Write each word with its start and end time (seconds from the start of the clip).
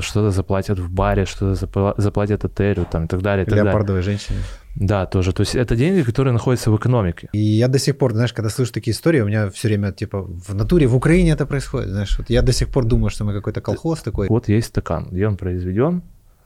что 0.00 0.10
что-то 0.10 0.30
заплатят 0.30 0.78
в 0.78 0.90
баре, 0.90 1.24
что-то 1.26 1.52
запла- 1.66 1.94
заплатят 1.96 2.44
отелю 2.44 2.84
там, 2.90 3.04
и 3.04 3.06
так 3.08 3.22
далее. 3.22 3.42
И 3.42 3.46
так 3.46 3.54
далее. 3.56 3.64
Леопардовой 3.64 4.02
женщине. 4.02 4.38
Да, 4.76 5.06
тоже. 5.06 5.32
То 5.32 5.42
есть 5.42 5.54
это 5.56 5.76
деньги, 5.76 6.02
которые 6.02 6.32
находятся 6.32 6.70
в 6.70 6.76
экономике. 6.76 7.28
И 7.32 7.38
я 7.38 7.68
до 7.68 7.78
сих 7.78 7.96
пор, 7.98 8.12
знаешь, 8.12 8.32
когда 8.32 8.50
слышу 8.50 8.72
такие 8.72 8.92
истории, 8.92 9.20
у 9.22 9.26
меня 9.26 9.48
все 9.50 9.68
время, 9.68 9.92
типа, 9.92 10.22
в 10.22 10.54
натуре, 10.54 10.86
в 10.86 10.94
Украине 10.96 11.32
это 11.32 11.46
происходит, 11.46 11.88
знаешь, 11.90 12.18
вот 12.18 12.30
я 12.30 12.42
до 12.42 12.52
сих 12.52 12.68
пор 12.68 12.84
думаю, 12.84 13.10
что 13.10 13.24
мы 13.24 13.32
какой-то 13.32 13.60
колхоз 13.60 14.02
такой. 14.02 14.28
Вот 14.28 14.48
есть 14.48 14.66
стакан, 14.68 15.08
где 15.10 15.26
он 15.26 15.36
произведен 15.36 16.02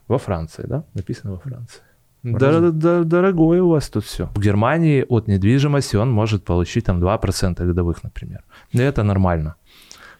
во 0.08 0.18
Франции, 0.18 0.64
да? 0.66 0.82
Написано 0.94 1.32
во 1.32 1.38
Франции. 1.38 1.80
Дор- 2.24 2.70
дор- 2.72 3.04
дорогое 3.04 3.60
у 3.60 3.68
вас 3.68 3.88
тут 3.90 4.04
все. 4.04 4.28
В 4.34 4.40
Германии 4.40 5.04
от 5.08 5.28
недвижимости 5.28 5.96
он 5.96 6.10
может 6.10 6.42
получить 6.44 6.84
там 6.86 6.98
2% 7.04 7.66
годовых, 7.66 8.02
например. 8.04 8.40
И 8.72 8.78
это 8.78 9.02
нормально. 9.02 9.54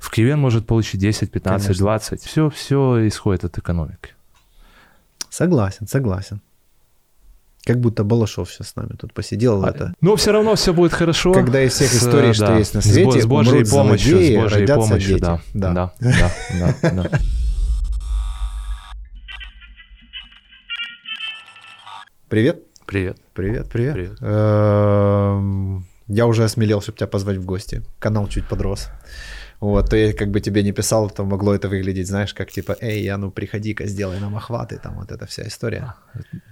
В 0.05 0.11
Киеве 0.11 0.35
он 0.35 0.41
может 0.41 0.67
получить 0.67 1.01
10, 1.01 1.31
15, 1.31 1.67
Конечно. 1.67 1.83
20. 1.83 2.23
Все, 2.23 2.51
все 2.51 3.09
исходит 3.09 3.45
от 3.45 3.57
экономики. 3.57 4.11
Согласен, 5.31 5.87
согласен. 5.89 6.43
Как 7.65 7.81
будто 7.81 8.05
Балашов 8.05 8.53
сейчас 8.53 8.69
с 8.69 8.77
нами 8.77 8.97
тут 9.01 9.15
посидел. 9.15 9.65
А, 9.65 9.71
это. 9.71 9.95
Но 10.03 10.15
все 10.17 10.33
равно 10.33 10.57
все 10.57 10.75
будет 10.75 10.93
хорошо. 10.93 11.33
Когда 11.33 11.63
из 11.63 11.73
всех 11.73 11.89
С, 11.91 11.97
историй, 12.03 12.35
что 12.35 12.49
да, 12.49 12.59
есть 12.59 12.75
на 12.75 12.83
с 12.83 12.85
свете, 12.85 13.23
с 13.23 13.27
Божьей 13.27 13.65
помощью, 13.65 14.11
злодеи, 14.19 14.37
с 14.37 14.43
Божьей 14.43 14.67
помощью, 14.67 15.09
дети. 15.09 15.21
да, 15.21 15.41
Да. 15.55 15.73
да, 15.73 15.93
да, 16.61 16.75
да, 16.83 16.91
да. 17.03 17.19
Привет. 22.29 22.63
Привет. 22.87 23.17
Привет, 23.33 23.71
привет. 23.71 23.95
Привет. 23.95 24.19
Эм, 24.21 25.87
Я 26.09 26.27
уже 26.27 26.45
осмелел, 26.45 26.83
чтобы 26.83 26.99
тебя 26.99 27.07
позвать 27.07 27.39
в 27.39 27.45
гости. 27.47 27.83
Канал 27.99 28.29
чуть 28.29 28.47
подрос. 28.47 28.89
Вот, 29.65 29.89
то 29.91 29.97
я 29.97 30.13
как 30.13 30.29
бы 30.31 30.41
тебе 30.41 30.63
не 30.63 30.73
писал, 30.73 31.11
то 31.11 31.25
могло 31.25 31.55
это 31.55 31.69
выглядеть, 31.69 32.07
знаешь, 32.07 32.35
как 32.35 32.51
типа, 32.51 32.77
эй, 32.81 33.09
а 33.09 33.17
ну 33.17 33.31
приходи-ка, 33.31 33.87
сделай 33.87 34.21
нам 34.21 34.37
охваты, 34.37 34.79
там 34.83 34.97
вот 34.97 35.11
эта 35.11 35.25
вся 35.27 35.43
история. 35.47 35.95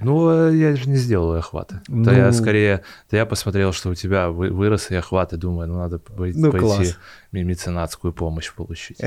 Ну, 0.01 0.31
э, 0.31 0.57
я 0.57 0.77
же 0.77 0.89
не 0.89 0.97
сделал 0.97 1.35
охваты. 1.35 1.81
Ну- 1.89 2.05
То 2.05 2.13
я 2.13 2.33
скорее, 2.33 2.81
то 3.11 3.17
я 3.17 3.27
посмотрел, 3.27 3.73
что 3.73 3.91
у 3.91 3.95
тебя 3.95 4.29
вы- 4.31 4.51
выросли 4.51 4.97
охваты, 4.97 5.37
думаю, 5.37 5.69
ну 5.69 5.79
надо 5.79 5.99
пой- 5.99 6.33
Ну, 6.35 6.51
пойти 6.53 6.95
меценатскую 7.33 8.13
помощь 8.15 8.51
получить. 8.55 8.99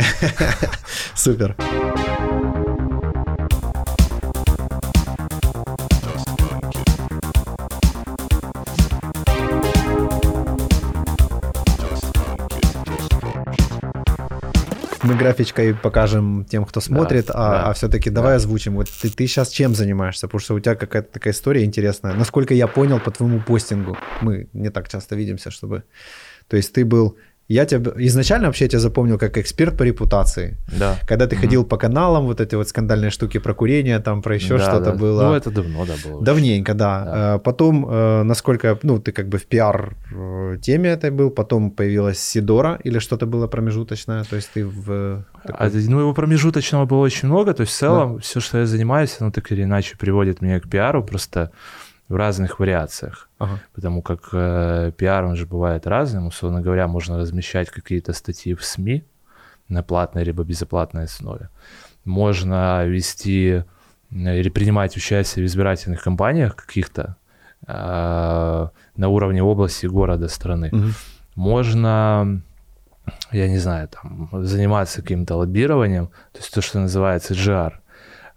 Супер. 1.15 1.55
Мы 15.05 15.15
графичкой 15.15 15.75
покажем 15.75 16.45
тем, 16.45 16.65
кто 16.65 16.81
смотрит, 16.81 17.29
а, 17.29 17.67
да. 17.67 17.73
все-таки 17.73 18.09
давай 18.09 18.35
озвучим. 18.35 18.75
Вот 18.75 18.89
ты, 18.89 19.09
ты 19.09 19.27
сейчас 19.27 19.49
чем 19.49 19.75
занимаешься? 19.75 20.27
Потому 20.27 20.39
что 20.39 20.55
у 20.55 20.59
тебя 20.59 20.75
какая-то 20.75 21.13
такая 21.13 21.33
история 21.33 21.63
интересная. 21.63 22.13
Насколько 22.13 22.55
я 22.55 22.67
понял 22.67 22.99
по 22.99 23.11
твоему 23.11 23.39
постингу, 23.39 23.97
мы 24.21 24.47
не 24.53 24.69
так 24.69 24.89
часто 24.89 25.15
видимся, 25.15 25.51
чтобы... 25.51 25.83
То 26.47 26.57
есть 26.57 26.73
ты 26.73 26.85
был... 26.85 27.17
Я 27.47 27.65
тебя 27.65 27.91
изначально 27.97 28.47
вообще 28.47 28.65
я 28.65 28.69
тебя 28.69 28.79
запомнил 28.79 29.19
как 29.19 29.37
эксперт 29.37 29.77
по 29.77 29.83
репутации. 29.83 30.57
Да. 30.79 30.97
Когда 31.07 31.27
ты 31.27 31.35
ходил 31.35 31.63
по 31.63 31.77
каналам, 31.77 32.25
вот 32.25 32.41
эти 32.41 32.55
вот 32.55 32.67
скандальные 32.67 33.11
штуки 33.11 33.37
про 33.39 33.53
курение, 33.53 33.99
там 33.99 34.21
про 34.21 34.35
еще 34.35 34.57
Да, 34.57 34.63
что-то 34.63 34.91
да. 34.91 34.93
было. 34.93 35.23
Ну, 35.23 35.33
это 35.35 35.51
давно, 35.51 35.85
да, 35.85 35.93
было. 36.03 36.23
Давненько, 36.23 36.73
да. 36.73 37.05
Да. 37.05 37.35
Э, 37.35 37.39
Потом, 37.39 37.85
э, 37.87 38.23
насколько, 38.23 38.79
ну, 38.83 38.99
ты 38.99 39.11
как 39.11 39.27
бы 39.29 39.37
в 39.37 39.45
пиар-теме 39.45 40.89
этой 40.89 41.11
был, 41.11 41.29
потом 41.29 41.69
появилась 41.71 42.19
Сидора 42.19 42.79
или 42.83 42.99
что-то 42.99 43.25
было 43.27 43.47
промежуточное, 43.47 44.23
то 44.23 44.35
есть 44.35 44.49
ты 44.53 44.65
в... 44.65 44.91
э, 44.91 45.21
А, 45.43 45.69
ну, 45.71 45.99
его 45.99 46.13
промежуточного 46.13 46.85
было 46.85 46.99
очень 47.05 47.27
много, 47.29 47.53
то 47.53 47.61
есть 47.61 47.73
в 47.73 47.77
целом 47.77 48.19
все, 48.19 48.39
что 48.39 48.57
я 48.59 48.65
занимаюсь, 48.65 49.17
оно 49.19 49.31
так 49.31 49.51
или 49.51 49.63
иначе 49.63 49.97
приводит 49.97 50.41
меня 50.41 50.59
к 50.59 50.67
пиару, 50.67 51.03
просто 51.03 51.51
в 52.07 52.15
разных 52.15 52.59
вариациях. 52.59 53.29
Ага. 53.39 53.59
Потому 53.73 54.01
как 54.01 54.29
э, 54.33 54.91
пиар, 54.95 55.25
он 55.25 55.35
же 55.35 55.45
бывает 55.45 55.87
разным. 55.87 56.27
Условно 56.27 56.61
говоря, 56.61 56.87
можно 56.87 57.17
размещать 57.17 57.69
какие-то 57.69 58.13
статьи 58.13 58.53
в 58.53 58.63
СМИ 58.63 59.03
на 59.69 59.81
платной 59.83 60.23
либо 60.23 60.43
безоплатной 60.43 61.05
основе. 61.05 61.49
Можно 62.03 62.85
вести 62.85 63.63
э, 64.11 64.39
или 64.39 64.49
принимать 64.49 64.95
участие 64.95 65.43
в 65.43 65.47
избирательных 65.47 66.03
кампаниях 66.03 66.55
каких-то 66.55 67.15
э, 67.67 68.67
на 68.97 69.07
уровне 69.07 69.41
области, 69.41 69.87
города, 69.87 70.27
страны. 70.27 70.69
Мгм. 70.71 70.93
Можно, 71.35 72.41
я 73.31 73.49
не 73.49 73.57
знаю, 73.57 73.89
там, 73.89 74.29
заниматься 74.45 75.01
каким-то 75.01 75.35
лоббированием, 75.35 76.07
то 76.07 76.39
есть 76.39 76.53
то, 76.53 76.61
что 76.61 76.79
называется 76.79 77.33
GR. 77.33 77.73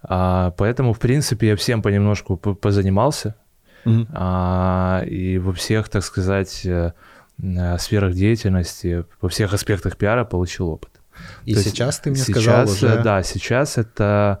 А, 0.01 0.51
поэтому, 0.51 0.93
в 0.93 0.99
принципе, 0.99 1.49
я 1.49 1.55
всем 1.55 1.81
понемножку 1.81 2.37
по- 2.37 2.55
позанимался, 2.55 3.35
Мгм. 3.89 4.07
а, 4.13 5.03
и 5.05 5.37
во 5.39 5.51
всех, 5.53 5.89
так 5.89 6.03
сказать, 6.03 6.61
э, 6.65 6.93
э, 7.41 7.77
сферах 7.77 8.13
деятельности, 8.13 9.05
во 9.21 9.29
всех 9.29 9.53
аспектах 9.53 9.97
пиара 9.97 10.25
получил 10.25 10.69
опыт. 10.69 10.91
И 11.45 11.53
То 11.53 11.59
есть 11.59 11.71
сейчас 11.71 11.99
ты 11.99 12.11
мне 12.11 12.19
сейчас, 12.19 12.43
сказал 12.43 12.69
уже... 12.69 12.87
э, 12.87 13.03
Да, 13.03 13.23
сейчас 13.23 13.77
это 13.77 14.39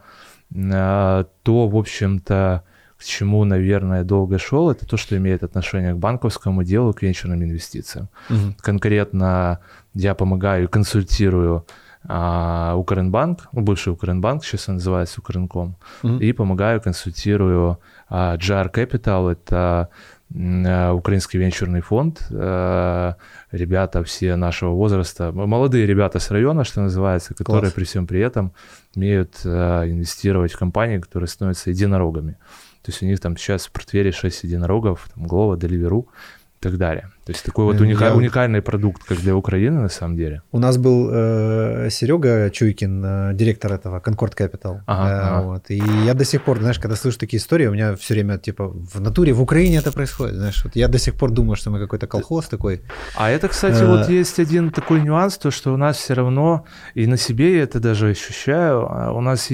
э, 0.55 1.23
то, 1.43 1.67
в 1.67 1.75
общем-то, 1.75 2.63
к 2.97 3.03
чему, 3.03 3.45
наверное, 3.45 4.03
долго 4.03 4.37
шел, 4.39 4.69
это 4.69 4.85
то, 4.85 4.97
что 4.97 5.15
имеет 5.15 5.43
отношение 5.43 5.93
к 5.93 5.97
банковскому 5.97 6.63
делу, 6.63 6.93
к 6.93 7.01
венчурным 7.01 7.41
инвестициям. 7.43 8.09
Мгм. 8.29 8.55
Конкретно 8.59 9.59
я 9.93 10.13
помогаю 10.15 10.65
и 10.65 10.67
консультирую 10.67 11.65
а, 12.07 12.75
Укринбанк, 12.77 13.47
ну, 13.51 13.61
бывший 13.61 13.91
Укринбанк, 13.93 14.43
сейчас 14.45 14.69
он 14.69 14.75
называется 14.75 15.19
Укринком, 15.19 15.75
Мгм. 16.03 16.19
и 16.19 16.31
помогаю, 16.33 16.81
консультирую 16.81 17.77
а, 18.09 18.37
GR 18.37 18.73
Capital, 18.73 19.31
это 19.31 19.89
э, 20.33 20.91
украинский 20.91 21.39
венчурный 21.39 21.81
фонд, 21.81 22.25
э, 22.31 23.13
ребята 23.51 24.03
все 24.03 24.35
нашего 24.35 24.71
возраста, 24.71 25.31
молодые 25.31 25.85
ребята 25.85 26.19
с 26.19 26.31
района, 26.31 26.63
что 26.63 26.81
называется, 26.81 27.33
которые 27.33 27.61
Класс. 27.61 27.73
при 27.73 27.83
всем 27.83 28.07
при 28.07 28.19
этом 28.19 28.53
умеют 28.95 29.41
э, 29.45 29.49
инвестировать 29.89 30.53
в 30.53 30.57
компании, 30.57 30.97
которые 30.97 31.27
становятся 31.27 31.69
единорогами. 31.69 32.37
То 32.81 32.91
есть 32.91 33.03
у 33.03 33.05
них 33.05 33.19
там 33.19 33.37
сейчас 33.37 33.67
в 33.67 33.71
портфеле 33.71 34.11
6 34.11 34.43
единорогов, 34.43 35.09
там 35.13 35.25
Glovo, 35.25 35.57
Deliveroo 35.57 36.03
и 36.03 36.61
так 36.61 36.77
далее. 36.77 37.09
То 37.29 37.33
есть 37.33 37.45
такой 37.45 37.65
вот 37.65 37.75
Э, 37.75 37.83
уника- 37.83 38.05
я- 38.05 38.15
уникальный 38.15 38.61
продукт, 38.61 39.03
как 39.03 39.17
для 39.19 39.35
Украины 39.35 39.81
на 39.81 39.89
самом 39.89 40.17
деле. 40.17 40.41
У 40.51 40.57
нас 40.59 40.77
был 40.77 41.09
э, 41.13 41.89
Серега 41.91 42.49
Чуйкин, 42.49 43.03
э, 43.05 43.33
директор 43.35 43.71
этого 43.73 43.99
Concord 43.99 44.35
Capital. 44.35 44.79
Ага, 44.87 45.09
Э, 45.09 45.19
ага. 45.21 45.41
Вот. 45.47 45.69
И 45.71 45.81
я 46.07 46.13
до 46.13 46.25
сих 46.25 46.41
пор, 46.41 46.57
знаешь, 46.59 46.79
когда 46.79 46.95
слышу 46.95 47.19
такие 47.19 47.37
истории, 47.37 47.67
у 47.67 47.71
меня 47.71 47.93
все 47.95 48.13
время, 48.15 48.37
типа, 48.39 48.67
в 48.67 48.99
натуре, 48.99 49.33
в 49.33 49.41
Украине 49.41 49.77
это 49.77 49.91
происходит. 49.91 50.35
Знаешь, 50.35 50.63
вот 50.65 50.75
я 50.75 50.87
до 50.87 50.97
сих 50.97 51.13
пор 51.13 51.31
думаю, 51.31 51.55
что 51.55 51.69
мы 51.69 51.79
какой-то 51.79 52.07
колхоз 52.07 52.45
такой. 52.47 52.81
А 53.15 53.29
это, 53.29 53.47
кстати, 53.47 53.83
Э. 53.83 53.87
вот 53.87 54.09
есть 54.09 54.39
один 54.39 54.71
такой 54.71 55.01
нюанс, 55.01 55.37
то, 55.37 55.51
что 55.51 55.71
у 55.73 55.77
нас 55.77 55.97
все 55.97 56.15
равно, 56.15 56.63
и 56.95 57.05
на 57.07 57.17
себе 57.17 57.57
я 57.57 57.63
это 57.63 57.79
даже 57.79 58.09
ощущаю, 58.09 58.87
а 58.89 59.11
у 59.11 59.21
нас 59.21 59.49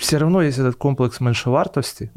все 0.00 0.18
равно 0.18 0.42
есть 0.42 0.58
этот 0.58 0.74
комплекс 0.76 1.20
меньшевартости, 1.20 2.10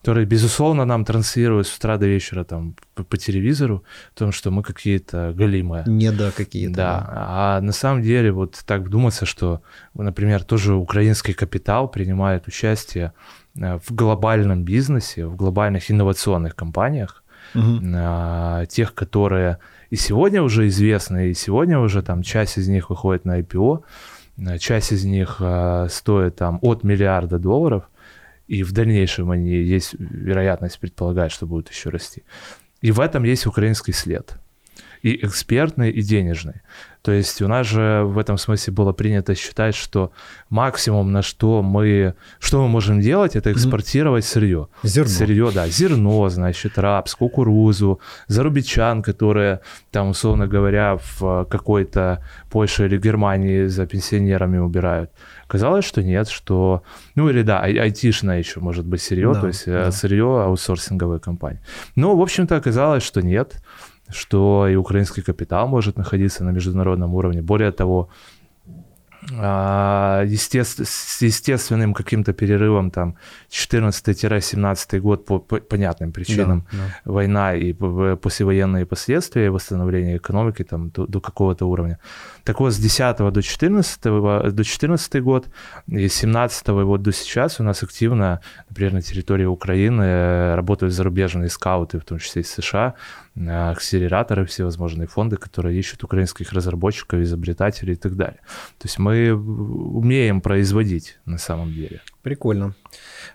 который, 0.00 0.26
безусловно, 0.26 0.84
нам 0.84 1.04
транслирует 1.04 1.66
с 1.66 1.76
утра 1.76 1.96
до 1.98 2.06
вечера 2.06 2.44
там 2.44 2.74
по, 2.94 3.02
по 3.04 3.16
телевизору, 3.16 3.82
том, 4.14 4.32
что 4.32 4.50
мы 4.50 4.62
какие-то 4.62 5.32
галимые. 5.34 5.84
Не 5.86 6.12
да 6.12 6.30
какие-то. 6.30 6.74
Да, 6.74 7.06
а 7.10 7.60
на 7.60 7.72
самом 7.72 8.02
деле 8.02 8.32
вот 8.32 8.60
так 8.66 8.82
вдуматься, 8.82 9.26
что, 9.26 9.62
например, 9.94 10.44
тоже 10.44 10.74
украинский 10.74 11.34
капитал 11.34 11.88
принимает 11.88 12.46
участие 12.46 13.12
э, 13.56 13.78
в 13.78 13.94
глобальном 13.94 14.64
бизнесе, 14.64 15.26
в 15.26 15.36
глобальных 15.36 15.90
инновационных 15.90 16.54
компаниях, 16.54 17.22
а, 17.54 18.66
тех, 18.66 18.94
которые 18.94 19.58
и 19.90 19.96
сегодня 19.96 20.42
уже 20.42 20.68
известны, 20.68 21.30
и 21.30 21.34
сегодня 21.34 21.78
уже 21.78 22.02
там 22.02 22.22
часть 22.22 22.56
из 22.56 22.68
них 22.68 22.88
выходит 22.88 23.24
на 23.24 23.40
IPO, 23.40 23.82
а, 24.46 24.58
часть 24.58 24.92
из 24.92 25.04
них 25.04 25.40
стоит 25.90 26.36
там 26.36 26.58
от 26.62 26.84
миллиарда 26.84 27.38
долларов, 27.38 27.84
и 28.48 28.62
в 28.62 28.72
дальнейшем 28.72 29.30
они 29.30 29.50
есть 29.50 29.94
вероятность 29.98 30.78
предполагать, 30.78 31.32
что 31.32 31.46
будут 31.46 31.70
еще 31.70 31.90
расти. 31.90 32.22
И 32.82 32.92
в 32.92 33.00
этом 33.00 33.24
есть 33.24 33.46
украинский 33.46 33.94
след. 33.94 34.34
И 35.00 35.24
экспертный, 35.24 35.90
и 35.90 36.02
денежный. 36.02 36.60
То 37.02 37.10
есть 37.10 37.42
у 37.42 37.48
нас 37.48 37.66
же 37.66 38.02
в 38.04 38.16
этом 38.16 38.38
смысле 38.38 38.72
было 38.72 38.92
принято 38.92 39.34
считать, 39.34 39.74
что 39.74 40.12
максимум, 40.48 41.10
на 41.10 41.22
что 41.22 41.60
мы, 41.60 42.14
что 42.38 42.62
мы 42.62 42.68
можем 42.68 43.00
делать, 43.00 43.34
это 43.34 43.50
экспортировать 43.50 44.24
сырье. 44.24 44.68
Зерно. 44.84 45.10
Сырье, 45.10 45.50
да, 45.52 45.66
зерно, 45.68 46.28
значит, 46.28 46.78
рапс, 46.78 47.16
кукурузу, 47.16 48.00
зарубичан, 48.28 49.02
которые 49.02 49.60
там, 49.90 50.10
условно 50.10 50.46
говоря, 50.46 50.98
в 51.18 51.44
какой-то 51.50 52.24
Польше 52.48 52.86
или 52.86 52.96
Германии 52.98 53.66
за 53.66 53.86
пенсионерами 53.86 54.58
убирают. 54.58 55.10
Казалось, 55.52 55.84
что 55.84 56.02
нет, 56.02 56.28
что... 56.28 56.82
Ну 57.14 57.28
или 57.28 57.42
да, 57.42 57.60
ай- 57.60 57.76
айтишное 57.76 58.38
еще 58.38 58.60
может 58.60 58.86
быть 58.86 59.02
сырье, 59.02 59.34
Да, 59.34 59.40
то 59.42 59.46
есть 59.48 59.66
да. 59.66 59.88
э, 59.88 59.92
сырье 59.92 60.24
аутсорсинговой 60.44 61.20
компании. 61.20 61.60
Но, 61.94 62.16
в 62.16 62.22
общем-то, 62.22 62.56
оказалось, 62.56 63.02
что 63.02 63.20
нет, 63.20 63.62
что 64.08 64.66
и 64.66 64.76
украинский 64.76 65.22
капитал 65.22 65.68
может 65.68 65.98
находиться 65.98 66.42
на 66.42 66.52
международном 66.52 67.12
уровне. 67.14 67.42
Более 67.42 67.70
того, 67.70 68.08
естественно, 69.30 70.86
с 70.86 71.22
естественным 71.22 71.94
каким-то 71.94 72.32
перерывом 72.32 72.90
там 72.90 73.16
14-17 73.50 74.98
год 74.98 75.24
по, 75.24 75.38
по 75.38 75.60
понятным 75.60 76.12
причинам 76.12 76.66
да, 76.72 76.78
да. 76.78 77.12
война 77.12 77.54
и 77.54 77.72
послевоенные 77.72 78.84
последствия 78.84 79.50
восстановления 79.50 80.16
экономики 80.16 80.64
там 80.64 80.90
до, 80.90 81.06
до 81.06 81.20
какого-то 81.20 81.66
уровня. 81.66 81.98
Так 82.42 82.58
вот, 82.58 82.72
с 82.72 82.78
10 82.78 83.18
до 83.18 83.42
14, 83.42 84.02
до 84.02 84.64
14 84.64 85.22
год 85.22 85.46
и 85.86 86.08
с 86.08 86.14
17 86.14 86.68
вот 86.68 87.02
до 87.02 87.12
сейчас 87.12 87.60
у 87.60 87.62
нас 87.62 87.82
активно, 87.82 88.40
например, 88.72 88.94
на 88.94 89.02
территории 89.02 89.44
Украины 89.44 90.02
э, 90.02 90.54
работают 90.54 90.94
зарубежные 90.94 91.50
скауты, 91.50 91.98
в 91.98 92.04
том 92.04 92.18
числе 92.18 92.40
из 92.40 92.50
США, 92.50 92.94
э, 93.36 93.70
акселераторы, 93.70 94.44
всевозможные 94.46 95.06
фонды, 95.06 95.36
которые 95.36 95.78
ищут 95.78 96.04
украинских 96.04 96.52
разработчиков, 96.52 97.20
изобретателей 97.20 97.92
и 97.92 97.96
так 97.96 98.16
далее. 98.16 98.40
То 98.78 98.88
есть 98.88 98.98
мы 98.98 99.32
умеем 99.32 100.40
производить 100.40 101.18
на 101.26 101.38
самом 101.38 101.72
деле. 101.72 102.00
Прикольно. 102.22 102.74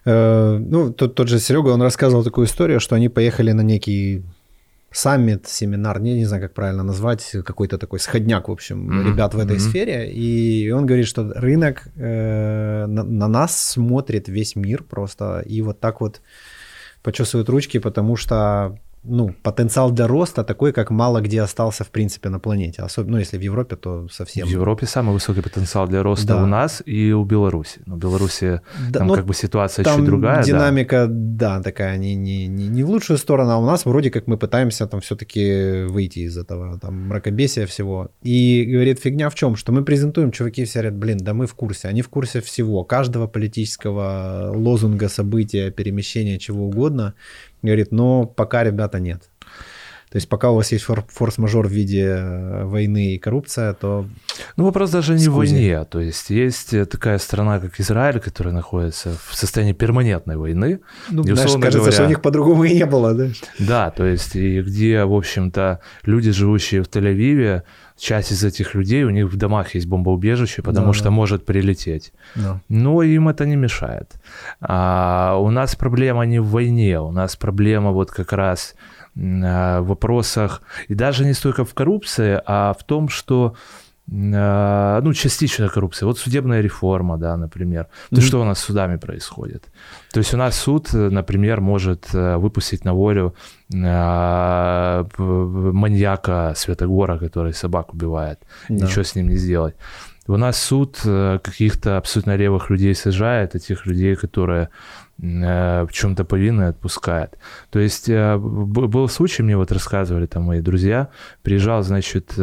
Э, 0.05 0.57
ну, 0.57 0.91
тот, 0.91 1.13
тот 1.13 1.27
же 1.27 1.39
Серега, 1.39 1.69
он 1.69 1.81
рассказывал 1.81 2.23
такую 2.23 2.47
историю, 2.47 2.79
что 2.79 2.95
они 2.95 3.09
поехали 3.09 3.51
на 3.51 3.61
некий 3.61 4.23
саммит, 4.91 5.47
семинар, 5.47 5.99
не, 5.99 6.13
не 6.13 6.25
знаю, 6.25 6.43
как 6.43 6.53
правильно 6.53 6.83
назвать, 6.83 7.35
какой-то 7.45 7.77
такой 7.77 7.99
сходняк, 7.99 8.47
в 8.47 8.51
общем, 8.51 8.89
mm-hmm. 8.89 9.07
ребят 9.07 9.33
в 9.33 9.39
этой 9.39 9.57
mm-hmm. 9.57 9.69
сфере. 9.69 10.11
И 10.11 10.71
он 10.71 10.85
говорит, 10.85 11.07
что 11.07 11.31
рынок 11.35 11.87
э, 11.95 12.85
на, 12.87 13.03
на 13.03 13.27
нас 13.27 13.59
смотрит 13.59 14.27
весь 14.27 14.55
мир 14.55 14.83
просто 14.83 15.43
и 15.45 15.61
вот 15.61 15.79
так 15.79 16.01
вот 16.01 16.21
почесывают 17.03 17.49
ручки, 17.49 17.79
потому 17.79 18.15
что 18.15 18.79
ну, 19.07 19.33
потенциал 19.43 19.91
для 19.91 20.07
роста 20.07 20.43
такой, 20.43 20.73
как 20.73 20.91
мало 20.91 21.21
где 21.21 21.41
остался, 21.41 21.83
в 21.83 21.89
принципе, 21.89 22.29
на 22.29 22.39
планете. 22.39 22.81
Особенно, 22.81 23.13
ну, 23.13 23.19
если 23.19 23.37
в 23.37 23.41
Европе, 23.41 23.75
то 23.75 24.07
совсем. 24.09 24.47
В 24.47 24.51
Европе 24.51 24.85
самый 24.85 25.13
высокий 25.13 25.41
потенциал 25.41 25.87
для 25.87 26.03
роста 26.03 26.27
да. 26.27 26.43
у 26.43 26.45
нас 26.45 26.83
и 26.85 27.11
у 27.11 27.23
Беларуси. 27.23 27.81
Но 27.85 27.95
в 27.95 27.99
Беларуси 27.99 28.61
да, 28.89 28.99
там 28.99 29.07
ну, 29.07 29.15
как 29.15 29.25
бы 29.25 29.33
ситуация 29.33 29.85
там 29.85 29.97
чуть 29.97 30.05
другая. 30.05 30.43
динамика, 30.43 31.07
да, 31.09 31.57
да 31.57 31.63
такая 31.63 31.97
не, 31.97 32.15
не, 32.15 32.47
не, 32.47 32.67
не 32.67 32.83
в 32.83 32.89
лучшую 32.89 33.17
сторону, 33.17 33.51
а 33.51 33.57
у 33.57 33.65
нас 33.65 33.85
вроде 33.85 34.11
как 34.11 34.27
мы 34.27 34.37
пытаемся 34.37 34.87
там 34.87 34.99
все-таки 35.01 35.85
выйти 35.87 36.19
из 36.19 36.37
этого 36.37 36.79
там 36.79 37.07
мракобесия 37.07 37.65
всего. 37.65 38.09
И 38.23 38.65
говорит, 38.65 38.99
фигня 38.99 39.29
в 39.29 39.35
чем? 39.35 39.55
Что 39.55 39.71
мы 39.71 39.83
презентуем, 39.83 40.31
чуваки 40.31 40.65
все 40.65 40.79
говорят, 40.79 40.99
блин, 40.99 41.17
да 41.17 41.33
мы 41.33 41.47
в 41.47 41.55
курсе. 41.55 41.87
Они 41.87 42.01
в 42.01 42.09
курсе 42.09 42.41
всего, 42.41 42.83
каждого 42.83 43.27
политического 43.27 44.51
лозунга, 44.53 45.09
события, 45.09 45.71
перемещения, 45.71 46.37
чего 46.39 46.67
угодно. 46.67 47.13
Говорит, 47.61 47.91
но 47.91 48.25
пока, 48.25 48.63
ребята, 48.63 48.99
нет. 48.99 49.29
То 50.09 50.15
есть 50.15 50.29
пока 50.29 50.51
у 50.51 50.55
вас 50.55 50.71
есть 50.71 50.85
форс-мажор 50.85 51.67
в 51.67 51.71
виде 51.71 52.05
э, 52.05 52.63
войны 52.63 53.15
и 53.15 53.17
коррупция, 53.17 53.73
то... 53.73 54.07
Ну, 54.55 54.63
вопрос 54.63 54.89
даже 54.89 55.15
не 55.15 55.27
в 55.27 55.33
войне. 55.33 55.83
То 55.83 55.99
есть 55.99 56.29
есть 56.29 56.73
э, 56.73 56.85
такая 56.85 57.17
страна, 57.17 57.59
как 57.59 57.77
Израиль, 57.81 58.21
которая 58.21 58.53
находится 58.53 59.17
в 59.27 59.35
состоянии 59.35 59.73
перманентной 59.73 60.37
войны. 60.37 60.79
Ну, 61.09 61.23
и, 61.23 61.33
знаешь, 61.33 61.51
кажется, 61.51 61.79
говоря, 61.79 61.91
что 61.91 62.05
у 62.05 62.07
них 62.07 62.21
по-другому 62.21 62.63
и 62.63 62.73
не 62.73 62.85
было, 62.85 63.13
да? 63.13 63.27
Да, 63.59 63.91
то 63.91 64.05
есть 64.05 64.37
и 64.37 64.61
где, 64.61 65.03
в 65.03 65.13
общем-то, 65.13 65.81
люди, 66.05 66.31
живущие 66.31 66.83
в 66.83 66.87
Тель-Авиве, 66.87 67.63
часть 67.97 68.31
из 68.31 68.43
этих 68.43 68.75
людей, 68.75 69.03
у 69.03 69.09
них 69.09 69.27
в 69.27 69.35
домах 69.35 69.75
есть 69.75 69.87
бомбоубежище, 69.87 70.61
потому 70.61 70.87
да, 70.87 70.93
что 70.93 71.05
да. 71.05 71.11
может 71.11 71.45
прилететь. 71.45 72.13
Да. 72.35 72.61
Но 72.69 73.01
им 73.03 73.27
это 73.27 73.45
не 73.45 73.55
мешает. 73.55 74.13
А, 74.61 75.37
у 75.39 75.49
нас 75.49 75.75
проблема 75.75 76.25
не 76.25 76.39
в 76.39 76.47
войне, 76.47 76.99
у 76.99 77.11
нас 77.11 77.35
проблема 77.35 77.91
вот 77.91 78.11
как 78.11 78.33
раз 78.33 78.75
а, 79.17 79.81
в 79.81 79.87
вопросах, 79.87 80.61
и 80.87 80.93
даже 80.93 81.25
не 81.25 81.33
столько 81.33 81.65
в 81.65 81.73
коррупции, 81.73 82.41
а 82.45 82.73
в 82.73 82.83
том, 82.83 83.09
что 83.09 83.55
ну, 84.09 85.13
частичная 85.13 85.67
коррупция. 85.67 86.07
Вот 86.07 86.17
судебная 86.17 86.61
реформа, 86.61 87.17
да, 87.17 87.35
например. 87.35 87.87
То 88.09 88.15
mm-hmm. 88.15 88.21
что 88.21 88.41
у 88.41 88.45
нас 88.45 88.59
с 88.59 88.63
судами 88.63 88.95
происходит? 88.97 89.65
То 90.13 90.19
есть 90.19 90.33
у 90.33 90.37
нас 90.37 90.55
суд, 90.55 90.93
например, 90.93 91.59
может 91.59 92.13
э, 92.13 92.37
выпустить 92.37 92.85
на 92.85 92.93
волю 92.93 93.35
э, 93.73 95.03
маньяка 95.17 96.53
Светогора, 96.55 97.17
который 97.17 97.53
собак 97.53 97.93
убивает. 97.93 98.39
Да. 98.69 98.85
Ничего 98.85 99.03
с 99.03 99.15
ним 99.15 99.27
не 99.27 99.35
сделать. 99.35 99.75
У 100.25 100.37
нас 100.37 100.57
суд 100.57 100.99
э, 101.05 101.39
каких-то 101.43 101.97
абсолютно 101.97 102.37
левых 102.37 102.69
людей 102.69 102.95
сажает, 102.95 103.55
а 103.55 103.59
тех 103.59 103.85
людей, 103.85 104.15
которые 104.15 104.69
в 105.19 105.89
чем-то 105.91 106.25
повинны, 106.25 106.67
отпускает. 106.67 107.39
То 107.71 107.79
есть 107.79 108.07
был 108.07 109.09
случай, 109.09 109.41
мне 109.41 109.57
вот 109.57 109.71
рассказывали 109.71 110.27
там 110.27 110.43
мои 110.43 110.61
друзья, 110.61 111.07
приезжал, 111.41 111.81
значит, 111.81 112.33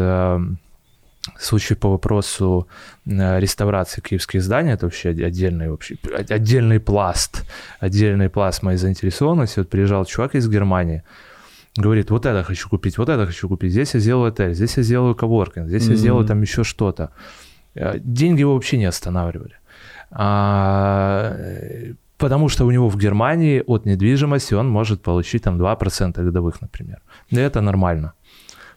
случай 1.39 1.75
по 1.75 1.89
вопросу 1.89 2.67
э, 3.07 3.41
реставрации 3.41 4.01
киевских 4.01 4.43
зданий, 4.43 4.73
это 4.73 4.87
вообще 4.87 5.11
отдельный, 5.11 5.71
вообще, 5.71 5.97
отдельный 6.29 6.81
пласт, 6.81 7.45
отдельный 7.81 8.29
пласт 8.29 8.63
моей 8.63 8.79
заинтересованности. 8.79 9.61
Вот 9.61 9.71
приезжал 9.71 10.05
чувак 10.05 10.35
из 10.35 10.49
Германии, 10.49 11.03
говорит, 11.77 12.11
вот 12.11 12.27
это 12.27 12.43
хочу 12.43 12.69
купить, 12.69 12.99
вот 12.99 13.09
это 13.09 13.27
хочу 13.27 13.49
купить, 13.49 13.73
здесь 13.73 13.95
я 13.95 14.01
сделаю 14.01 14.29
отель, 14.29 14.55
здесь 14.55 14.77
я 14.77 14.83
сделаю 14.83 15.15
коворкинг, 15.15 15.69
здесь 15.69 15.87
mm-hmm. 15.87 15.93
я 15.93 15.97
сделаю 15.97 16.27
там 16.27 16.43
еще 16.43 16.63
что-то. 16.63 17.11
Э, 17.75 17.99
деньги 17.99 18.41
его 18.41 18.55
вообще 18.55 18.79
не 18.79 18.87
останавливали. 18.87 19.55
А, 20.11 21.37
потому 22.19 22.49
что 22.49 22.67
у 22.67 22.71
него 22.71 22.89
в 22.89 22.97
Германии 22.97 23.63
от 23.67 23.87
недвижимости 23.87 24.55
он 24.55 24.69
может 24.69 25.03
получить 25.03 25.43
там 25.43 25.61
2% 25.61 26.25
годовых, 26.25 26.61
например. 26.63 27.01
И 27.31 27.37
это 27.37 27.61
нормально. 27.61 28.13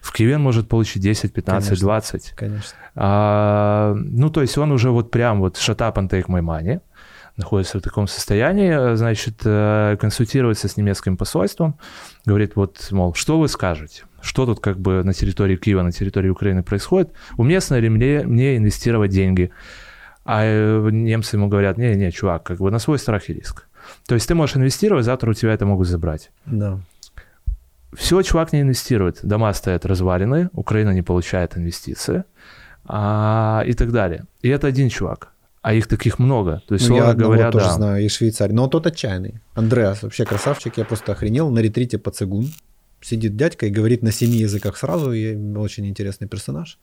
В 0.08 0.12
Киеве 0.14 0.36
он 0.36 0.42
может 0.42 0.68
получить 0.68 1.02
10, 1.02 1.34
15, 1.34 1.68
конечно, 1.68 1.86
20. 1.86 2.32
Конечно. 2.34 2.78
А, 2.94 3.94
ну, 3.94 4.30
то 4.30 4.40
есть 4.40 4.56
он 4.56 4.72
уже 4.72 4.90
вот 4.90 5.10
прям 5.10 5.40
вот 5.40 5.56
shut 5.56 5.76
up 5.76 5.96
and 5.96 6.08
take 6.08 6.28
my 6.28 6.40
money, 6.40 6.80
находится 7.36 7.78
в 7.78 7.82
таком 7.82 8.08
состоянии, 8.08 8.96
значит, 8.96 9.42
э, 9.44 9.98
консультируется 10.00 10.66
с 10.66 10.78
немецким 10.78 11.18
посольством, 11.18 11.78
говорит, 12.24 12.56
вот, 12.56 12.88
мол, 12.90 13.12
что 13.12 13.38
вы 13.38 13.48
скажете? 13.48 14.04
Что 14.22 14.46
тут 14.46 14.60
как 14.60 14.80
бы 14.80 15.04
на 15.04 15.12
территории 15.12 15.56
Киева, 15.56 15.82
на 15.82 15.92
территории 15.92 16.30
Украины 16.30 16.62
происходит? 16.62 17.12
Уместно 17.36 17.78
ли 17.78 17.90
мне, 17.90 18.22
мне 18.24 18.56
инвестировать 18.56 19.10
деньги? 19.10 19.50
А 20.24 20.42
э, 20.42 20.88
немцы 20.90 21.36
ему 21.36 21.48
говорят, 21.48 21.76
не-не, 21.76 22.10
чувак, 22.12 22.44
как 22.44 22.60
бы 22.60 22.70
на 22.70 22.78
свой 22.78 22.98
страх 22.98 23.28
и 23.28 23.34
риск. 23.34 23.66
То 24.06 24.14
есть 24.14 24.26
ты 24.26 24.34
можешь 24.34 24.56
инвестировать, 24.56 25.04
завтра 25.04 25.30
у 25.30 25.34
тебя 25.34 25.52
это 25.52 25.66
могут 25.66 25.86
забрать. 25.86 26.30
Да. 26.46 26.80
Все, 27.94 28.22
чувак 28.22 28.52
не 28.52 28.60
инвестирует. 28.60 29.20
Дома 29.22 29.52
стоят 29.54 29.86
развалины, 29.86 30.50
Украина 30.52 30.90
не 30.90 31.02
получает 31.02 31.56
инвестиции 31.56 32.24
а, 32.84 33.62
и 33.66 33.72
так 33.72 33.92
далее. 33.92 34.26
И 34.42 34.48
это 34.48 34.66
один 34.66 34.88
чувак. 34.88 35.32
А 35.62 35.74
их 35.74 35.86
таких 35.86 36.18
много. 36.18 36.62
То 36.68 36.74
есть, 36.74 36.88
ну, 36.88 36.96
я 36.96 37.14
говоря, 37.14 37.50
тоже 37.50 37.66
да. 37.66 37.72
знаю, 37.72 38.04
и 38.04 38.08
Швейцарий. 38.08 38.54
Но 38.54 38.68
тот 38.68 38.86
отчаянный. 38.86 39.40
Андреас 39.54 40.02
вообще 40.02 40.24
красавчик. 40.24 40.78
Я 40.78 40.84
просто 40.84 41.12
охренел 41.12 41.50
на 41.50 41.58
ретрите 41.58 41.98
по 41.98 42.10
цигун. 42.10 42.48
Сидит 43.00 43.36
дядька 43.36 43.66
и 43.66 43.70
говорит 43.70 44.02
на 44.02 44.12
семи 44.12 44.38
языках 44.38 44.76
сразу. 44.76 45.12
И 45.12 45.36
очень 45.56 45.86
интересный 45.86 46.28
персонаж. 46.28 46.78